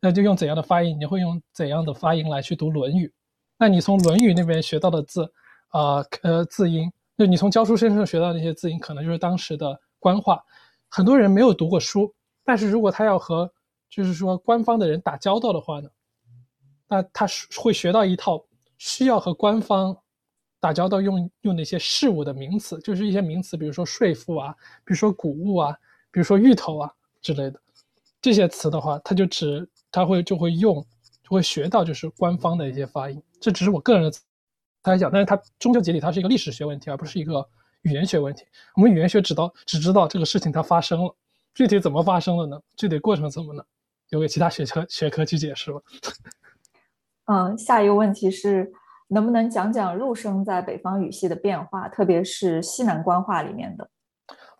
[0.01, 3.09] 那就用怎样的发音，你会用怎样的发音来去读《论语》。
[3.59, 5.31] 那你从《论语》那边学到的字，
[5.69, 6.91] 啊呃字音，
[7.21, 10.43] 就你从教书先生学到那些字音，可能就是当时的官话。
[10.89, 13.53] 很多人没有读过书，但是如果他要和
[13.91, 15.91] 就是说官方的人打交道的话呢，
[16.89, 18.43] 那他是会学到一套
[18.79, 19.95] 需要和官方
[20.61, 25.77] 打交道用用那些事物的名词，就是一些名词，比如说税赋啊，比如说谷物啊，
[26.11, 26.91] 比如说芋头啊
[27.21, 27.61] 之类的
[28.23, 30.83] 这些词的话，他就只他会就会用
[31.23, 33.23] 就会学到就是官方的一些发音。
[33.39, 34.19] 这只是我个人的
[34.83, 37.47] 猜想，但是它终究结底它是一个历史学问题，而不是一个
[37.83, 38.45] 语言学问题。
[38.77, 41.15] 我们语言学只到只知道这个事情它发生了，
[41.55, 42.61] 具体怎么发生的呢？
[42.77, 43.63] 具体过程怎么呢？
[44.11, 45.81] 留给其他学科学科去解释吧。
[47.27, 48.73] 嗯，下一个问题是，
[49.09, 53.89] 能不能讲讲入声在北方语系的变化，特别是西南官话里面的？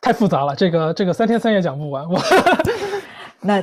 [0.01, 2.09] 太复杂了，这个这个三天三夜讲不完。
[2.09, 2.19] 我
[3.43, 3.61] 那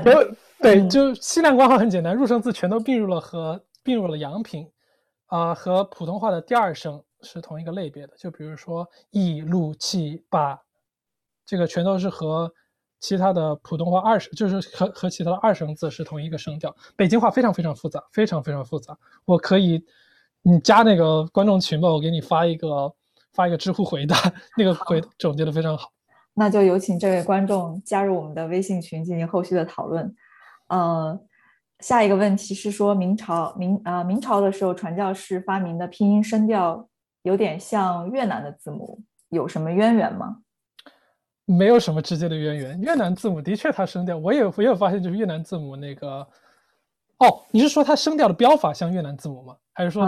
[0.59, 4.69] 对，就西南官话很简单，入声字全都并入了和并入了阳平，
[5.27, 8.13] 啊，和普通话的第二声是同一个类别的。
[8.17, 10.59] 就比如说一、路、气、八，
[11.45, 12.51] 这个全都是和。
[12.99, 16.75] 其他的普通话二声就是和和其他的二声字是同一个声调。
[16.95, 18.97] 北京话非常非常复杂，非常非常复杂。
[19.23, 19.85] 我可以，
[20.41, 22.91] 你加那个观众群吧，我给你发一个
[23.33, 24.15] 发一个知乎回答，
[24.57, 25.91] 那个回总结的非常好。
[26.33, 30.15] 那就有请这位观众加入我们的微信群进行后续的讨论。
[30.69, 31.19] 呃，
[31.79, 36.87] 下一个问题是说明朝明啊明朝的时候传教士发明的拼音声调
[37.21, 38.99] 有点像越南的字母，
[39.29, 40.37] 有什么渊源吗？
[41.45, 42.81] 没有什么直接的渊源。
[42.81, 46.27] 越南字母的确它声调，我也我也发现，就是越南字母那个，
[47.19, 49.55] 哦，你是说它声调的标法像越南字母吗？
[49.73, 50.05] 还是说，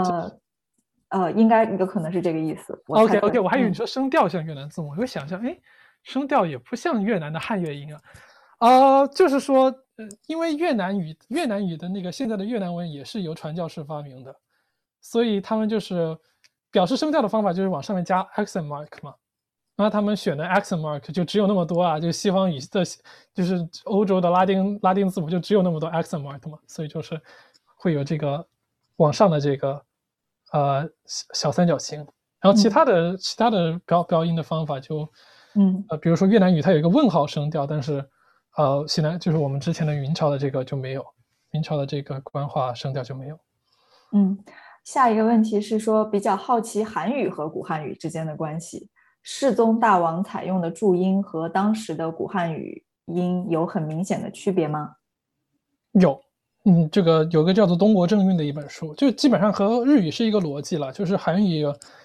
[1.08, 2.78] 呃，应该有可能是这个意思。
[2.88, 5.56] OK OK，我还以为你说声调像越南字母，我会想象，哎，
[6.02, 8.00] 声调也不像越南的汉乐音啊。
[8.60, 9.64] 啊，就是说，
[9.96, 14.36] 呃，因为越南语越南语的那个现在的越南文也是由传教士发明的，
[15.00, 16.16] 所以他们就是
[16.70, 19.14] 表示声调的方法就是往上面加 accent mark 嘛。
[19.76, 22.84] 那他们选的 accent mark 就只有那么多啊，就西方语的，
[23.32, 27.18] 就是欧洲的拉丁拉丁字母就只有那么多 accent mark 嘛，所以就是
[27.76, 28.46] 会有这个
[28.96, 29.82] 往上的这个
[30.52, 31.98] 呃小三角形，
[32.42, 35.10] 然后其他的其他的标标音的方法就，
[35.54, 35.82] 嗯。
[35.88, 38.06] 呃，比如说越南语它有一个问号声调，但是
[38.60, 41.04] 呃西南就是我们之前的明朝的这个就没有，
[41.50, 43.38] 明朝的这个官话声调就没有。
[44.12, 44.38] 嗯，
[44.84, 48.88] 下一个问题是说比较好奇韩语和古汉语之间的关系。
[49.22, 54.96] 世宗大王采用的注音和当时的古汉语音有很明显的区别吗？
[55.92, 56.20] 有，
[56.64, 61.62] 嗯，这个有个叫做《东国正韵》的一本书，就基本上和日语是一个逻辑了，就是韩语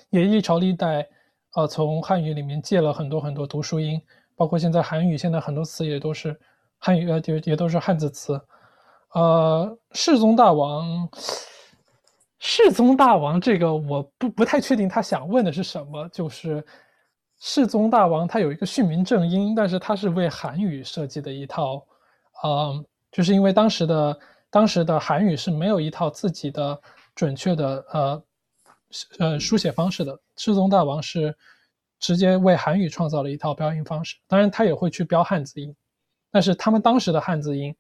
[0.10, 1.08] 也历朝历代，
[1.56, 4.02] 呃，从汉语里面借了很多很多读书音，
[4.36, 6.38] 包括现在韩语现在很多词也都是
[6.78, 8.40] 汉语，呃，也也都是汉字词。
[9.14, 11.10] 呃，世宗大王，
[12.40, 16.66] 世宗大王这个我不不太确定他想问的是什么，就是。
[17.38, 21.86] 世宗大王他有一个训民正音，但是他是为韩语设计的一套，
[22.42, 26.82] 呃，就是因为当时的当时的韩语是没有一套自己的
[27.14, 28.24] 准确的呃
[29.20, 30.18] 呃书写方式的。
[30.38, 31.36] 世宗大王是
[32.00, 35.76] 直接为韩语创造了一套标音方式，当然他也会去标汉字音，
[36.32, 37.76] 但是他们当时的汉字音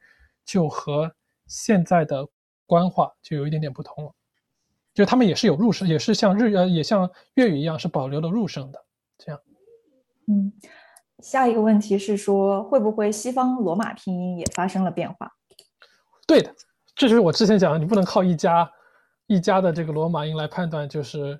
[0.45, 1.13] 就和
[1.47, 2.27] 现在的
[2.65, 4.11] 官话就有一点点不同了，
[4.93, 8.83] 就他们也是有入声，也是像日呃也像粤语一样是保留了入声的。
[9.17, 9.39] 这样，
[10.27, 10.51] 嗯，
[11.19, 15.31] 下一个问题是说，会不会西方罗马拼音也发生了变化？
[16.25, 16.53] 对的，
[16.95, 18.69] 这就是我之前讲的，你不能靠一家
[19.27, 21.39] 一家的这个罗马音来判断，就是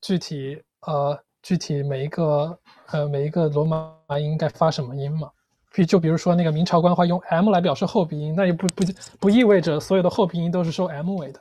[0.00, 2.58] 具体呃具体每一个
[2.90, 5.30] 呃每一个罗马音该发什么音嘛。
[5.72, 8.84] 比就比如说那个明朝官话用 m 来表示后鼻音，那也不不
[9.20, 11.40] 不意味着所有的后鼻音都是收 m 尾的。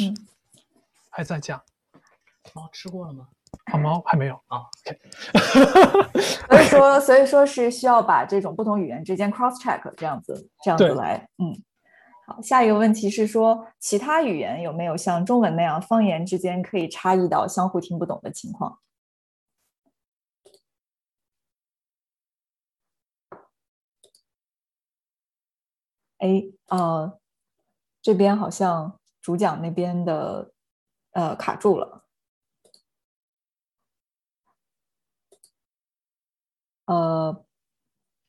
[0.00, 0.16] 嗯，
[1.10, 1.62] 还在讲，
[2.54, 3.28] 猫吃过了吗？
[3.70, 4.98] 好猫还没有啊，OK，
[6.50, 11.54] 所以说所以说是需要把这种不同语言之间 cross check 这样子这样子来，嗯，
[12.26, 18.76] 好，下一个问题是说其他语言有没有像中文那样方言之间可以差异到相互听不懂的情况？
[26.20, 27.18] 哎，呃，
[28.02, 30.52] 这边好像主讲那边的
[31.12, 32.04] 呃卡住了。
[36.84, 37.44] 呃，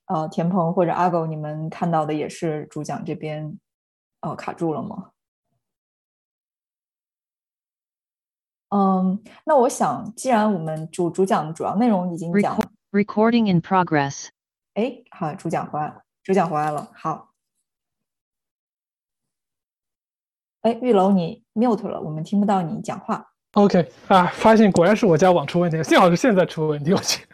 [0.05, 3.59] 呃，田鹏或者阿狗，你们看到的也是主讲这边，
[4.21, 5.11] 呃，卡住了吗？
[8.69, 12.57] 嗯，那我想，既然我们主主讲的主要内容已经讲
[12.91, 14.29] Recording in progress.
[14.75, 17.30] 哎，好，主讲回来了，主讲回来了，好。
[20.61, 23.25] 哎，玉楼你 mute 了，我们听不到你讲话。
[23.53, 27.25] OK 啊，发现果然是我家网出问题，幸好是现在出问题，我去。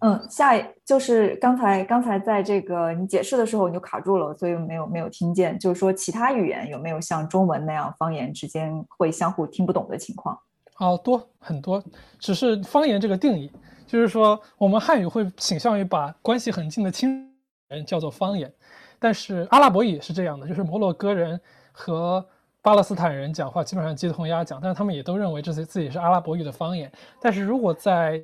[0.00, 5.58] 嗯，下一就是刚才刚才在这个你解释的时候你就卡住了，所以没有没有听见。
[5.58, 10.38] 就是说其他语言有没有像中文那样方言之间会相互听不懂的情况？
[10.78, 11.82] 哦，多很多，
[12.20, 13.50] 只是方言这个定义，
[13.88, 17.28] 就是说我们汉语会倾向于把关系很近的亲
[17.68, 18.52] 人叫做方言，
[18.98, 21.40] 但是阿拉伯语也是这样的，就是摩洛哥人
[21.72, 22.24] 和
[22.60, 26.90] 巴勒斯坦人讲话基本上鸡同鸭讲，但是他们也都认为这些自己是阿拉伯语的方言。
[27.20, 28.22] 但是如果在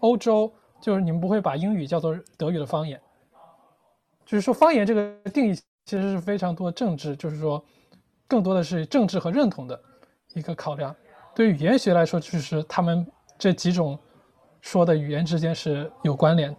[0.00, 3.00] 欧洲，就是你们不会把英语叫做德语的方言，
[4.24, 7.62] 就是说方言这个定义其实是非常多政治，就是说
[8.28, 9.80] 更多的是政治和认同的
[10.34, 10.94] 一个考量。
[11.34, 13.06] 对于语言学来说，就是他们
[13.36, 13.98] 这几种
[14.60, 16.54] 说的语言之间是有关联，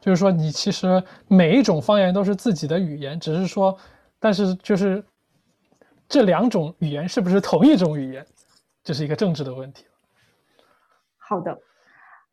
[0.00, 3.76] 就是说你其实每一种方言都是自己的语言，只是说，
[4.18, 5.04] 但是就是
[6.08, 8.26] 这两种语言是不是同一种语言，
[8.82, 9.84] 这是一个政治的问题。
[11.16, 11.58] 好的，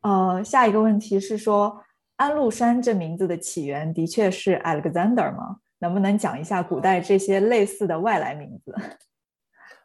[0.02, 1.82] 呃，下一个问题是说
[2.16, 5.56] 安禄山这名字的起源的确是 Alexander 吗？
[5.78, 8.74] 能不能讲一下古代这些类似的外来名字？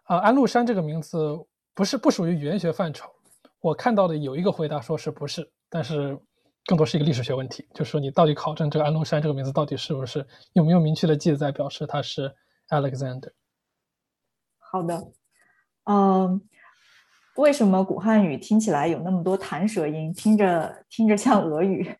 [0.08, 1.38] 呃，安禄山这个名字
[1.74, 3.10] 不是不属于语言学范畴，
[3.60, 6.18] 我看到的有一个回答说是不是，但是
[6.65, 12.33] 更多是一个历史学问题，就是说你到底考证这个安禄山这个名字到底是不是有没有明确的记载表示他是
[12.69, 13.31] Alexander。
[14.57, 15.11] 好的，
[15.85, 16.41] 嗯，
[17.35, 21.93] 为什么古汉语听起来有那么多弹舌音，听着听着像俄语？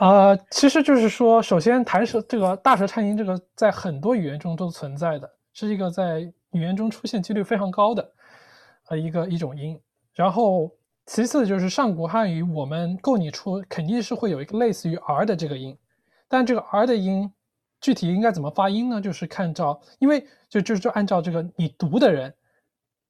[0.00, 6.20] 呃， 其实就是说，首先弹舌这个大舌颤音，这个在很多语言中都存在的，是一个在
[6.52, 8.12] 语言中出现几率非常高的
[8.88, 9.78] 呃一个一种音。
[10.14, 10.70] 然后
[11.06, 15.76] 其次就是上古汉语，我们构拟出肯定是会有一个类似于 r 的这个音，
[16.28, 17.30] 但这个 r 的音
[17.80, 19.00] 具体应该怎么发音呢？
[19.00, 22.34] 就是看照，因为就就就按照这个你读的人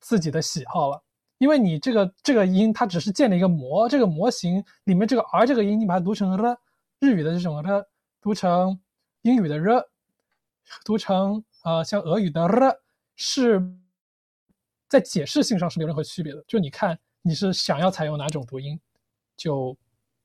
[0.01, 1.01] 自己的喜好了。
[1.39, 6.57] 因为你这个这个音，它只是建了一个模，这个模型里面这个 r 这个音，你把它读成了
[6.99, 7.87] 日语的这种 r，
[8.21, 8.81] 读成
[9.23, 9.85] 英语的 r，
[10.85, 12.77] 读成呃像俄语的 r，
[13.15, 13.63] 是
[14.89, 16.43] 在解释性上是没有任何区别的。
[16.47, 18.79] 就你看你是想要采用哪种读音，
[19.35, 19.75] 就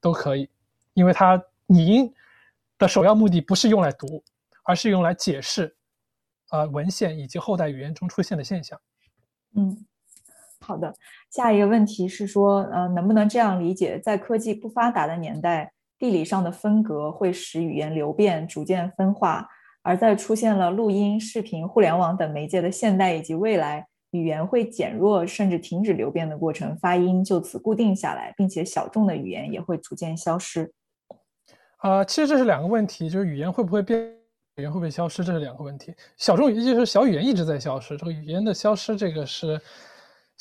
[0.01, 0.49] 都可以，
[0.93, 2.13] 因为它拟音
[2.77, 4.21] 的首要目的不是用来读，
[4.63, 5.73] 而是用来解释
[6.51, 8.80] 呃文献以及后代语言中出现的现象。
[9.55, 9.85] 嗯。
[10.61, 10.93] 好的，
[11.31, 19.47] 下一个问题是说，呃，能不能这样理解，在科技不发达的年代，地理上的分隔会使语言流变逐渐分化，
[19.81, 30.73] 而在出现了录音、视频、互联网等媒介的现代以及未来，语言会减弱甚至停止流变的过程，发音就此固定下来，并且小众的语言也会逐渐消失。
[31.81, 33.99] 呃，其实这是两个问题，就是语言会不会变，
[34.56, 35.94] 语言会不会消失，这是两个问题。
[36.18, 39.60] 小众语就是小语言一直在消失，这个语言的消失，这个是。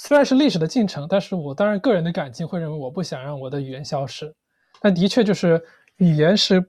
[0.00, 4.32] 虽然是历史的进程，但是我当然个人的感情会认为我不想让我的语言消失，
[4.80, 5.60] 但的确就是
[5.96, 6.64] 语言是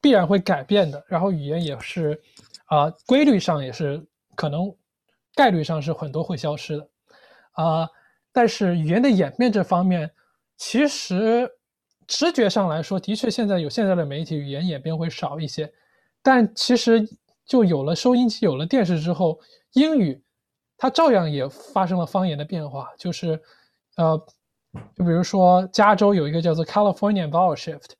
[0.00, 2.18] 必然会改变的，然后语言也是
[2.64, 4.02] 啊、规律上也是
[4.34, 4.74] 可能
[5.40, 6.86] 概率上是很多会消失的
[7.52, 7.88] 啊、
[8.30, 10.10] 但是语言的演变这方面，
[10.58, 11.50] 其实
[12.06, 15.72] 直觉上来说，的确现在有现在的媒体语言演变会少一些，
[16.22, 17.08] 但其实
[17.46, 19.40] 就有了收音机、有了电视之后，
[19.72, 20.22] 英语。
[20.76, 23.40] 它照样也发生了方言的变化，就是，
[23.96, 24.18] 呃，
[24.94, 27.90] 就比如说加州有一个叫做 California vowel shift，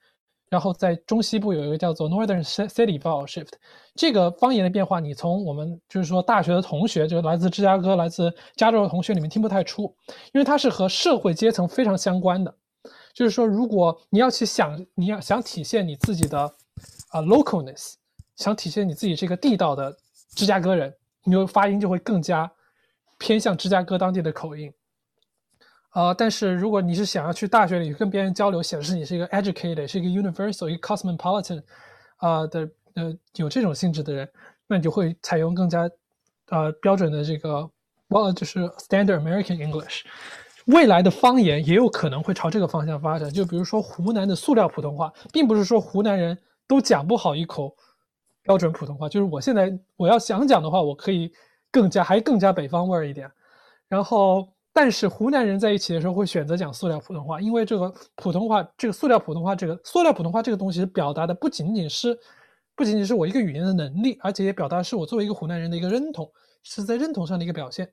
[0.51, 3.53] 然后在中西部有一个叫做 Northern City vowel shift。
[3.95, 9.85] 这个方言的变化，你从我们就是说大学的同学，就是来自芝加哥、来自加州的同学里面听不太出，
[10.35, 12.55] 因为它是和社会阶层非常相关的。
[13.15, 16.41] 就是说，如果你要去想，你要想体现你自己的
[17.09, 17.95] 啊、localness，
[18.37, 19.97] 想体现你自己这个地道的
[20.35, 20.93] 芝加哥人，
[21.25, 22.51] 你就发音就会更加。
[23.19, 24.73] 偏向芝加哥当地的口音，
[25.93, 31.63] 呃，但是如果你是想要去大学里跟别人交流，显示你是一个 educated，是一个 universal，一个 cosmopolitan，
[32.17, 34.29] 啊、的呃有这种性质的人，
[34.67, 35.91] 那你就会采用更加
[36.51, 37.71] 呃标准的这个，
[38.09, 40.03] 呃就是 standard American English。
[40.67, 47.75] 未来的方言也有可能会朝这个方向发展，就比如说湖南的塑料普通话，并不是说湖南人都讲不好一口
[48.43, 51.33] 标准普通话，就是我现在我要想讲的话，我可以。
[51.73, 53.31] 更加还更加北方味儿一点，
[53.87, 62.19] 然后但是湖南人在一起的时候会选择讲塑料普通话，因为这个普通话，这个塑料普通话，这个塑料普通话这个东西表达的不仅仅是
[62.77, 66.31] 不仅仅是我一个语言的能力，而且也表达是我作为一个湖南人的一个认同，
[66.63, 67.93] 是在认同上的一个表现。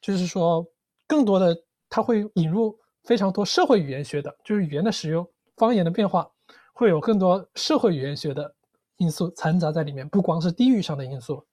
[0.00, 0.66] 就是说，
[1.06, 1.56] 更多的
[1.88, 5.26] 它会引入非常多社会语言学的，就是语言的使用、
[5.56, 6.30] 方言的变化，
[6.72, 8.54] 会有更多社会语言学的
[8.98, 11.44] 因素掺杂在里面，不光是地域上的因素。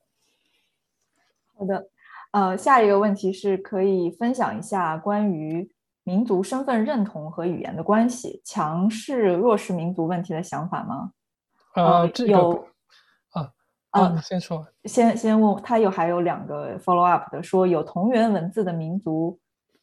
[1.56, 1.90] 好的，
[2.32, 5.70] 呃，下一个问题是可以分享一下关于
[6.04, 11.12] 民族身份认同和语言的关系，强势弱势民族问题的想法吗？
[11.76, 12.66] 呃，这个有
[13.32, 13.52] 啊
[13.92, 14.66] 啊啊，你先说。
[14.86, 19.40] 先先问他有还有两个 follow up 的，说有同源文字的民族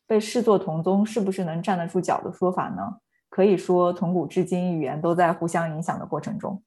[0.06, 2.82] 被视作同宗，是不是能站得住脚的说法呢？
[3.28, 6.62] 可以说从古至今，语言都在互相影响的过程中。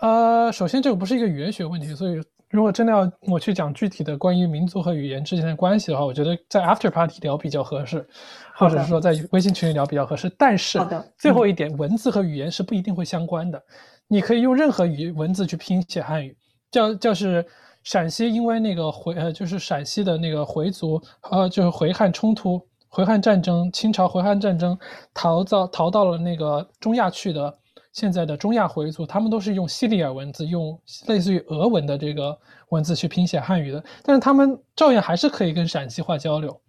[0.00, 8.06] 呃，首先这个不是一个语言学问题，所以如果真的要我去讲具体的关于民族和语言之间的关系的话，我觉得在 after party 聊比较合适，
[8.54, 10.30] 或者是说在微信群里聊比较合适。
[10.38, 10.78] 但是
[11.18, 13.62] 最后一点，文字和语言是不一定会相关的。
[14.06, 16.36] 你可以用任何语文字去拼写汉语，
[16.70, 17.44] 叫就是
[17.84, 22.60] 陕西因为那个回呃就是陕西的那个回族呃就是回汉冲突。
[22.90, 24.76] 回汉战争，清朝回汉战争
[25.12, 27.54] 逃到逃到了那个中亚去的
[27.92, 32.38] 现在的中亚回族，他们都是用西里尔文字，用类似于俄文的这个
[32.68, 36.60] 文字去拼写汉语的，但是他们照样还是可以跟陕西话交流。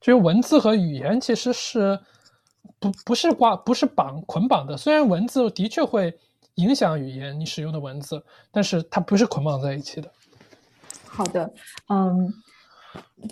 [0.00, 1.98] 就是文字和语言其实是
[2.80, 6.12] 不不是挂不是绑捆绑的，虽然文字的确会
[6.56, 10.10] 影响语言你使用的文字，但是它不是捆绑在一起的。
[11.06, 11.48] 好的，
[11.88, 12.32] 嗯，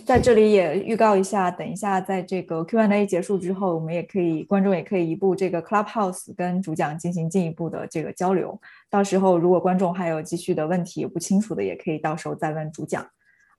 [0.05, 8.59] 在这里也预告一下，等一下在这个 Q&A 结束之后，我们也可以观众也可以移步这个 Clubhouse 跟主讲进行进一步的这个交流。
[8.89, 13.05] 到时候如果观众还有继续的问题不清楚的，也可以到时候再问主讲。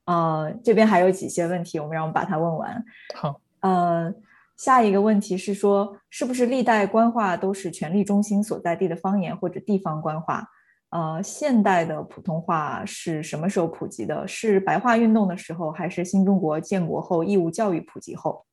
[0.06, 2.84] 呃，这边还有几些问题，我们让我们把它问完。
[3.14, 4.12] 好，呃，
[4.56, 10.48] 下一个问题是说，是不是历代官话都是权力中心所在地的方言或者地方官话？
[10.92, 14.28] 呃，现代的普通话是什么时候普及的？
[14.28, 18.44] 是白话运动的时候，还是新中国建国后义务教育普及后？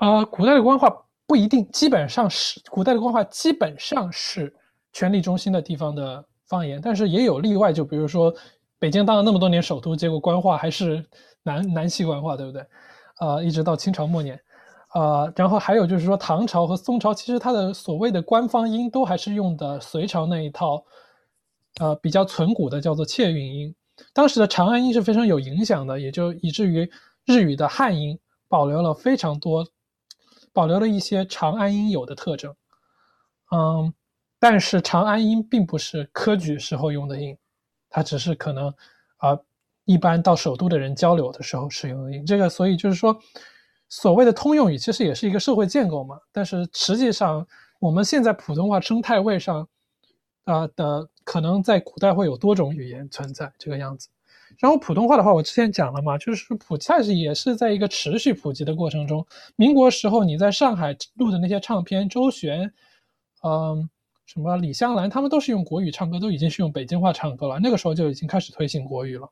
[0.00, 0.90] 呃，古代的官话
[1.26, 4.50] 不一定，基本上是古代的官话基本上是
[4.94, 8.32] 权力中心的地方的方言，但是也有例外，就比如说
[8.78, 11.04] 北京当了那么多年首都，结果官话还是
[11.42, 12.66] 南南系官话，对不对？
[13.20, 14.40] 呃，一直到清朝末年，
[14.94, 20.82] 呃，然后还有就是说唐朝和宋朝，其实它的所谓的官方音都还是用的隋朝那一套，
[21.80, 23.74] 呃，比较存古的叫做切韵音。
[24.12, 26.90] 当时的长安音是非常有影响的，也就以至于
[27.24, 28.18] 日语的汉音
[28.48, 29.66] 保留了非常多，
[30.52, 32.54] 保留了一些长安音有的特征。
[33.50, 33.92] 嗯，
[34.38, 37.36] 但是长安音并不是科举时候用的音，
[37.88, 38.74] 它只是可能
[39.18, 39.38] 啊、
[39.84, 42.26] 一般到首都的人交流的时候使用的音。
[42.26, 43.16] 这个，所以就是说，
[43.88, 46.18] 所谓的通用语其实也是一个社会建构嘛。
[46.32, 47.46] 但是实际上，
[47.78, 49.68] 我们现在普通话生态位上
[50.44, 54.08] 啊、的可能在古代会有多种语言存在这个样子。
[54.58, 59.26] 然后普通话的话，我之前讲了嘛，就是普恰是也是在一个持续普及的过程中。
[59.56, 62.72] 民国时候你在上海录的那些唱片，周璇，
[63.42, 63.88] 嗯，
[64.26, 67.58] 什么李香兰，他们都是用国语唱歌，都已经是用北京话唱歌了。
[67.60, 69.28] 那个时候就已经开始推行国语了。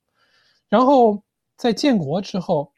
[0.69, 1.23] 然后
[1.57, 2.73] 在建国之后，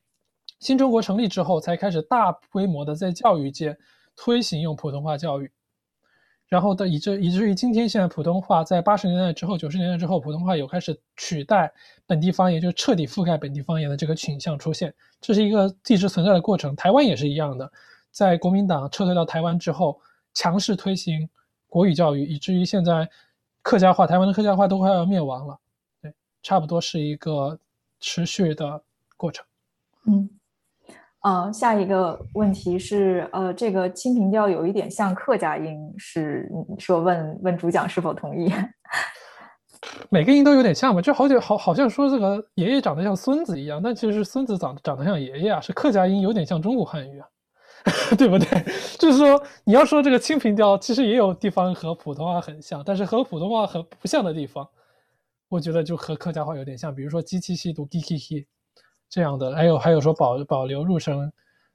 [0.59, 3.79] 新中国成立之后，才开始大规模的在教育界
[4.17, 5.51] 推行用普通话教育。
[6.53, 11.73] 然后的以至以至于今天，现在普通话在八十年代之后、九十年代之后，普通话有开始取代
[12.07, 14.93] 本地方言，就彻底覆盖本地方言的这个倾向出现。
[15.19, 16.77] 这是一个一直存在的过程。
[16.77, 17.73] 台湾也是一样的，
[18.11, 19.99] 在国民党撤退到台湾之后，
[20.35, 21.27] 强势推行
[21.71, 23.09] 国语教育，以至于现在
[23.63, 25.59] 客家话，台湾的客家话都快要灭亡了。
[26.03, 26.13] 对，
[26.43, 27.59] 差不多是一个
[27.99, 28.79] 持续的
[29.17, 29.43] 过程。
[30.05, 30.29] 嗯，
[31.23, 38.53] 呃，下一个问题是，呃，这个清平调有一点像客家音，是你说问问主讲是否同意？
[40.11, 47.27] 每个音都有点像嘛，就好久好好像说这个爷爷长得像孙子一样，但其实是孙子长长得像爷爷啊，是客家音有点像中国汉语啊，
[48.19, 48.65] 对不对？
[48.99, 54.69] 就是说你要说这个清平调，其实也有地方和普通话很像，但是和普通话很不像的地方，
[55.49, 58.47] 我觉得就和客家话有点像，比如说鸡七七读 g k k
[59.13, 61.31] 这样的，还有还有说保保留入声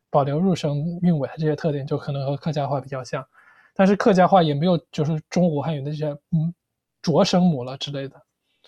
[0.09, 3.23] 保留入声韵尾这些特点，就可能和客家话比较像，
[3.76, 6.51] 但是客家话也没有就是中国汉语的这些嗯。
[6.99, 8.22] 浊声母了之类的，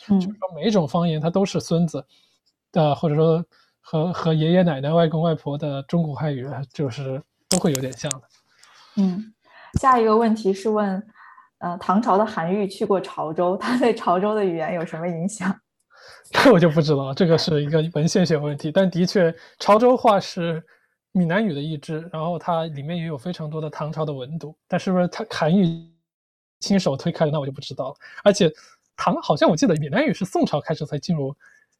[0.07, 2.05] 嗯就是说每一种方言它都是孙子
[2.71, 3.43] 的，或者说
[3.81, 8.21] 和和爷爷奶奶、外公外婆的中国汉语，就是都会有点像的。
[8.95, 9.33] 嗯，
[9.81, 11.05] 下一个问题是问，
[11.57, 15.53] 呃，唐朝的韩愈去过潮州，他对潮州的语言有什么影响？
[16.31, 18.71] 这 我就不知道，这个是一个文献学问题。
[18.71, 20.63] 但的确，潮州话是
[21.11, 25.89] 闽南语的一支，然后它里面也有非常多的唐朝的文读，但是不是他韩愈
[26.59, 27.95] 亲手推开的，那我就不知道了。
[28.23, 28.51] 而且
[28.95, 31.35] 唐好像我记得闽南语是宋朝开始才进入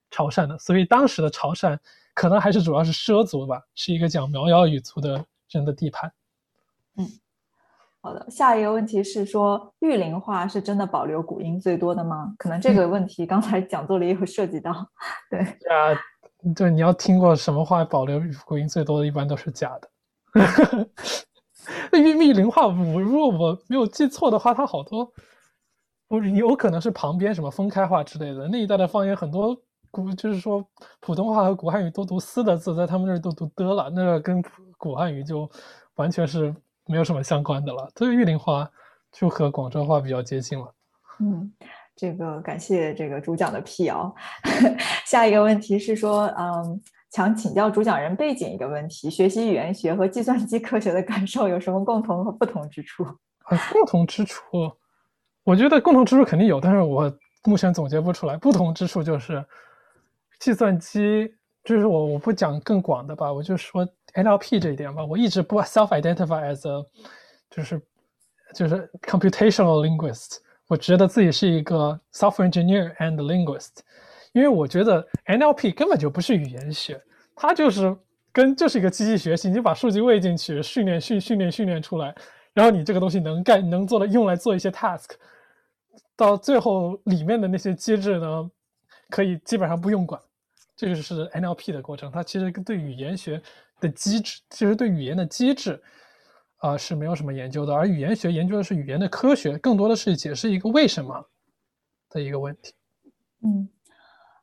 [0.09, 1.77] 潮汕的，所以当时的潮汕
[2.15, 6.11] 可能还是主要是畲族吧，是一个讲苗瑶语族的人的地盘。
[6.97, 7.07] 嗯
[8.01, 12.33] 好的，下一个问题是说玉林话是真的保留古音最多的吗？
[12.37, 14.71] 可能这个问题刚才讲座里也有涉及到。
[15.29, 15.93] 对，啊，
[16.55, 19.89] 对，你要听过什么话保留古音最多的，一般都是假的。
[21.91, 25.11] 那玉玉林话，我如果我没有记错的话，它好多，
[26.07, 29.55] 不是有可能是旁边什么分开话之类的那一带的方言，很多
[29.91, 30.65] 古就是说
[31.01, 34.41] 普通话和古汉语都读斯的字，在他们那儿都读的了，那个跟
[34.77, 35.49] 古汉语就
[35.95, 36.55] 完全是
[36.89, 37.89] 没有什么相关的了。
[37.95, 38.69] 所以玉林话
[39.11, 40.73] 就和广州话比较接近了。
[41.19, 41.53] 嗯，
[41.95, 44.13] 这个感谢这个主讲的辟谣。
[45.05, 53.03] 下一个问题是说，嗯，想请教主讲人背景一个问题：学习语言学和计算机科学的感受有什么共同和不同之处？
[53.03, 54.41] 啊，共同之处，
[55.43, 57.11] 我觉得共同之处肯定有，但是我
[57.45, 58.37] 目前总结不出来。
[58.37, 59.43] 不同之处就是
[60.39, 61.33] 计算机，
[61.69, 65.05] 就是我我不讲更广的吧，我就说 NLP 这一点吧。
[65.05, 66.83] 我一直不 self identify as a
[67.47, 67.79] 就是
[68.55, 70.37] 就是 computational linguist，
[70.67, 73.81] 我觉得自己是一个 software engineer and linguist，
[74.31, 76.99] 因为我觉得 NLP 根本就不是语言学，
[77.35, 77.95] 它就是
[78.31, 82.15] 跟就是一个机器学习，你把数据喂进去，训练训训练训练出来，
[82.51, 85.11] 然后你这个东西能干能做的用来做一些 task，
[86.15, 88.49] 到最后里面的那些机制呢，
[89.11, 90.19] 可以基本上不用管，
[90.79, 92.09] 这个是 NLP 的过程。
[92.09, 93.41] 它其实对语言学
[93.81, 95.81] 的机制，其实对语言的机制
[96.59, 101.29] 啊、是没有什么研究的，而语言学研究的是语言的科学，更多的是解释一个为什么
[102.09, 102.73] 的一个问题。
[103.43, 103.69] 嗯，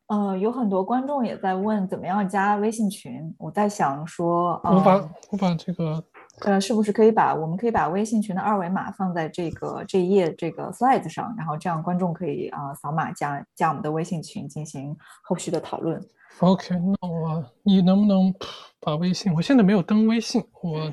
[0.07, 3.33] 呃，有很多观众也在问怎么样加微信群。
[3.39, 6.03] 我在想说，呃我把呃我把这个
[6.41, 15.99] 呃，是不是可以把我们可以把微信群的二维码放在这个这一页这个 slides 上，然后这样观众可以啊、呃扫码加加我们的微信群进行后续的讨论。
[16.39, 18.33] OK，那我你能不能
[18.79, 19.33] 把微信？
[19.33, 20.91] 我现在没有登微信，我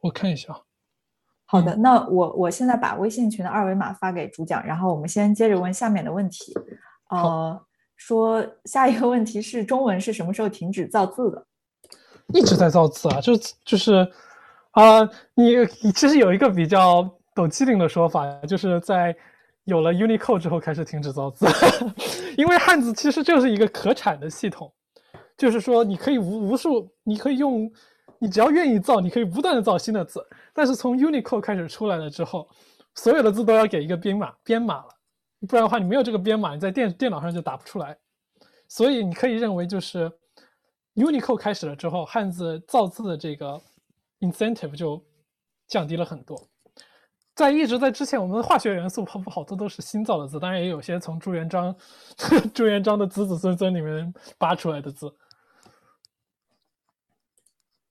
[0.00, 0.60] 我看一下啊。
[1.46, 6.52] 好的，那我我现在把微信群的二维码发给主讲，然后我们先接着问下面的问题。
[7.08, 7.58] 呃，
[7.96, 11.46] 说下一个问题是中文是什么时候停止造字的？
[12.34, 13.32] 一直在造字啊，就
[13.64, 14.06] 就是
[14.72, 15.00] 啊、
[15.34, 19.16] 你你其实有一个比较抖机灵的说法，就是在
[19.66, 21.44] 有了 Unicode 之后开始停止造字，
[22.38, 24.72] 因为汉字其实就是一个可产的系统，
[25.36, 27.70] 就是说你可以无无数，你可以用，
[28.20, 30.24] 你只要愿意造，你可以不断的造新的字。
[30.54, 32.48] 但是从 Unicode 开始出来了之后，
[32.94, 34.88] 所有的字都要给一个编码编码了，
[35.48, 37.98] 不然的话你没有这个编码，你在电电脑上就打不出来。
[38.68, 40.10] 所以你可以认为就是
[40.94, 43.60] Unicode 开始了之后，汉字造字的这个
[44.20, 45.04] incentive 就
[45.66, 46.48] 降低了很多。
[47.36, 51.76] 在一直在之前，我们的化学元素好好多都是新造的字，当然也有些从朱元璋
[52.54, 55.14] 朱元璋的子子孙孙里面扒出来的字。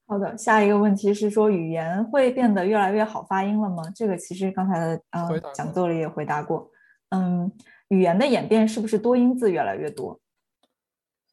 [0.08, 3.84] 好的，下一个问题是说语言会变得越来越好发音了吗？
[3.96, 6.68] 这个其实刚才的呃讲座里也回答过。
[7.10, 7.52] 嗯，
[7.90, 10.20] 语言的演变是不是多音字越来越多？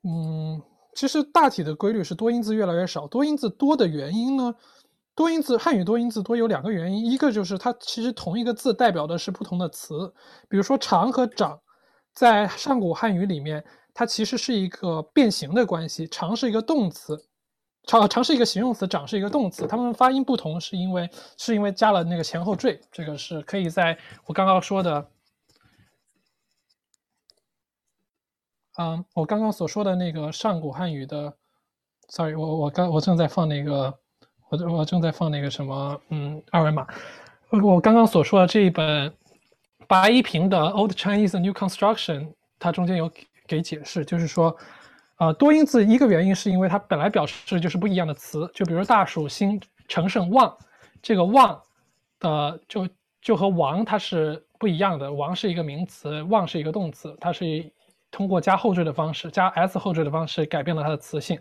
[0.02, 0.60] 嗯，
[0.94, 3.06] 其实大体的规律是多音字越来越少。
[3.06, 4.54] 多音字多的原因呢，
[5.14, 10.12] 多音字汉语多音字多有两个原因，一个就是它其实同一个字代表的是不同的词，
[10.48, 11.60] 比如说长和长，
[12.14, 13.62] 在上古汉语里面，
[13.92, 17.26] 它其实是一个变形的关系，长是一个动词，
[17.84, 25.08] 长长是一个形容词，长是一个动词，它们发音不同是因为是因为加了那个前后缀，这个是可以在我刚刚说的。
[28.78, 31.36] 嗯，我刚刚所说的那个上古汉语的
[32.08, 33.92] ，sorry，我我刚我正在放那个，
[34.52, 36.86] 我我正在放那个什么，嗯，二维码。
[37.48, 39.10] 我刚刚所说的这一本
[39.88, 42.20] 白一平的《Old Chinese New Construction》，
[42.58, 43.10] 它中间有
[43.46, 44.54] 给解释，就是说，
[45.16, 49.58] 啊、多音字一个原因是因为它本来表示就是不一样的词，就比如大暑、兴、
[49.88, 50.54] 成胜、旺，
[51.00, 51.58] 这个旺
[52.20, 52.86] 的就
[53.22, 57.64] 就和王它是不一样的，王是一个名词，旺是一个动词，它是
[58.10, 61.40] 通过加后缀的方式，加 s 后缀的方式改变了它的词性。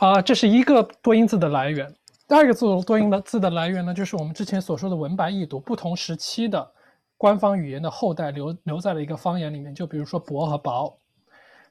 [0.00, 1.92] 啊、这是一个多音字的来源。
[2.30, 6.72] 第二个字多音的字的来源呢，就是我们之前所说的文白异读，不同时期的
[7.16, 10.96] 官方语言的后代留留在了一个方言里面，就比如说薄和薄。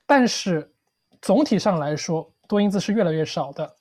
[0.06, 0.70] 但是
[1.22, 3.76] 总体上来说，多音字是越来越少的。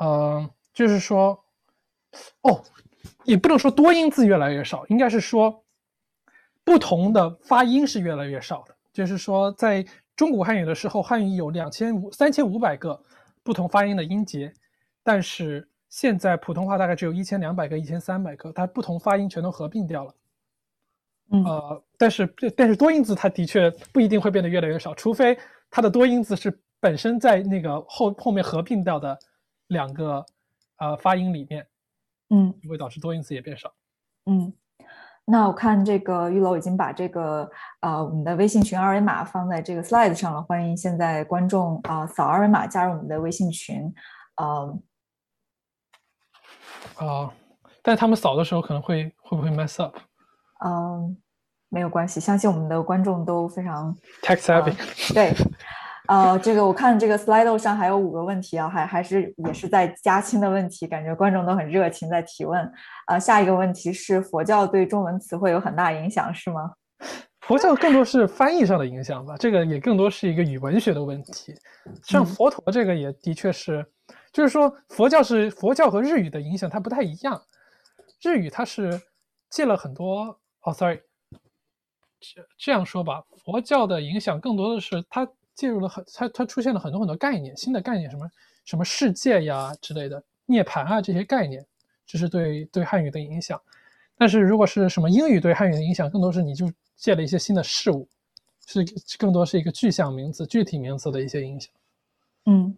[0.00, 1.42] 嗯、就是说，
[2.42, 2.62] 哦，
[3.24, 5.64] 也不能说多音字越来越少，应该是说
[6.62, 8.74] 不同的发音是越来越少的。
[8.92, 9.82] 就是说，在
[10.14, 13.02] 中古汉语的时候，汉语有两千五、三千五百个
[13.42, 14.52] 不同发音的音节，
[15.04, 20.14] 但是现在普通话大概只有一千两百个、一千三百个，它不同发音全都合并掉了。
[21.30, 22.26] 嗯呃，但是
[22.56, 25.38] 但是多音字它的确不一定会变得越来越少，除非
[25.70, 29.18] 它的多音字是本身在那个后后面合并掉的
[29.68, 30.24] 两个
[30.78, 31.66] 呃发音里面，
[32.30, 33.72] 嗯会导致多音字也变少。
[34.26, 34.52] 嗯，
[35.26, 37.50] 那我看这个玉楼已经把这个
[37.80, 43.92] 呃我们的微信群二维码放在这个 slide 上了，欢迎现在观众啊、呃扫二维码加入我们的微信群。
[44.36, 44.78] 呃，
[46.96, 47.32] 啊、
[47.82, 49.96] 但他们扫的时候可能会会不会 mess up？
[50.64, 51.16] 嗯，
[51.68, 55.34] 没有关系，相信我们的观众都非常 Tech savvy 呃对，
[56.06, 62.72] 呃，这个我看这个 Slido 上还有五个问题啊，还还是也是在加清的问题，感觉观众都很热情在提问。
[63.08, 66.72] 呃，下一个问题是佛教对中文词汇有很大影响是吗？
[67.46, 71.54] 佛教更多是翻译上的影响吧，这个也更多是一个语文学的问题。
[72.02, 73.84] 像嗯佛陀这个也的确是，
[74.32, 77.42] 就是说佛教是佛教和日语的影响它不太一样，
[78.22, 78.98] 日语它是
[79.50, 81.00] 借了很多哦，sorry，
[82.18, 88.30] 这这样说吧，佛教的影响更多的是它介入了很它它出现了很多很多概念，新的概念，什么
[88.64, 91.64] 什么世界呀之类的，涅槃啊这些概念，
[92.06, 93.60] 这是对对汉语的影响。
[94.16, 98.08] 但是如果是什么英语对汉语的影响，更多是你就借了一些新的事物，
[98.66, 98.84] 是
[99.18, 101.70] 更多是一个具象名词、具体名词的一些影响。
[102.46, 102.76] 嗯，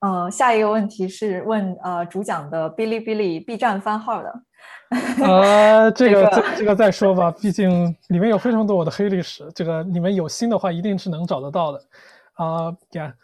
[0.00, 4.42] 呃，下一个问题是问呃主讲的哔哩哔哩 B 站番号的。
[5.24, 11.82] 呃，这个这个再说吧，毕竟里面有非常多我的黑历史，这个你们有心的话一定是能找得到的。
[12.34, 13.14] 啊呀，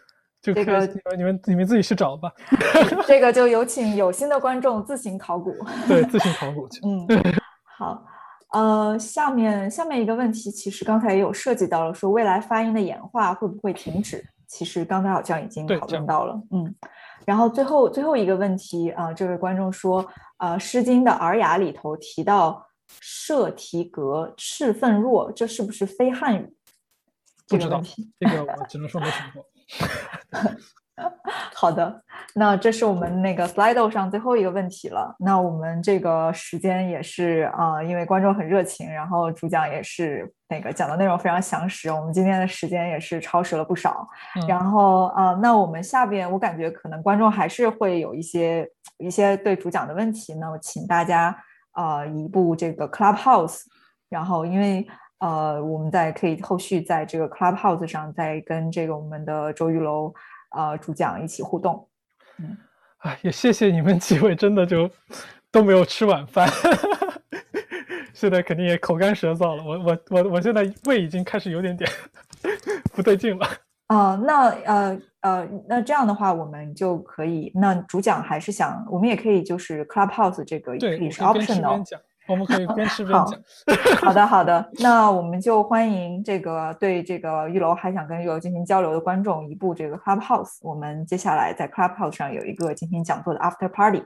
[0.55, 0.87] 这个
[1.17, 2.33] 你们你们自己去找吧。
[3.07, 5.55] 这个就有请有心的观众自行考古。
[5.89, 6.81] 对，自行考古去。
[6.85, 7.07] 嗯，
[7.79, 8.05] 好，
[8.53, 14.25] 呃，下面下面一个问题，其实刚才也有涉及到了，说未来发音的演化会不会停止？
[14.47, 16.75] 其实刚才好像已经讨论到了，嗯。
[17.25, 20.07] 然后最后最后一个问题啊、呃这位观众说，
[20.39, 22.65] 呃，《诗经》的《尔雅》里头提到
[23.01, 26.55] “射题格，赤愤若”，这是不是非汉语？
[27.49, 28.13] 不知道这个问题。
[28.21, 29.45] 这个我只能说没听过。
[31.55, 32.03] 好的，
[32.35, 35.15] 那这是我们那个 Slido 上最后一个问题了。
[35.19, 44.09] 那我们这个时间也是啊、呃因为观众很热情，然后主讲也是那个讲的内容非常详实，我们今天的时间也是超时了不少。
[44.37, 48.67] 嗯然后啊、呃那我们下边我感觉可能观众还是会有一些
[48.97, 51.37] 一些对主讲的问题，那我请大家
[51.75, 53.61] 呃移步这个 Clubhouse，
[54.09, 54.87] 然后因为。
[55.19, 60.13] 呃，我们在可以后续在这个 Clubhouse 上再跟这个我们的周玉楼
[60.55, 61.89] 呃主讲一起互动。
[62.39, 62.57] 嗯，
[62.99, 64.91] 啊，也谢谢你们几位，真的就
[65.51, 66.47] 都没有吃晚饭，
[68.13, 69.65] 现在肯定也口干舌燥了。
[69.65, 71.91] 我我我我现在胃已经开始有点点
[72.93, 73.49] 不对劲了。
[73.87, 81.85] 啊、那呃呃，那这样的话，我们就可以，那主讲还是想，我们也可以就是 Clubhouse 这个也，可以是 optional。
[82.27, 83.41] 讲，我们可以边吃边好讲。
[84.03, 90.59] 好的，好的，那我们就欢迎这个对这个玉楼还想跟玉楼进行交流的观众移步这个 Clubhouse。
[90.63, 94.05] 我们接下来在 Clubhouse 上有一个进行讲座的 After Party，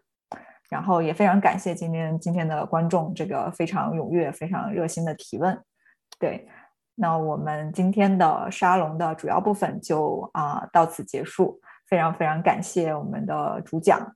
[0.68, 5.58] 然后也非常感谢今天今天的观众这个非常踊跃、非常热心的提问。
[6.18, 6.48] 对，
[6.94, 11.60] 那我们今天的沙龙的主要部分就啊、到此结束。
[11.86, 14.14] 非常非常感谢我们的主讲，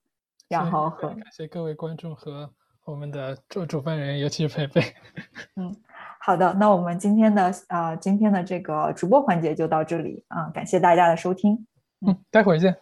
[0.49, 2.49] 然后和感谢各位观众和
[2.85, 4.95] 我们的主主办人，尤其是佩佩。
[5.57, 5.75] 嗯，
[6.21, 11.67] 好的，那我们今天的啊、呃今天的这个直播环节就到这里啊、感谢大家的收听。
[12.07, 12.77] 嗯，待会儿见。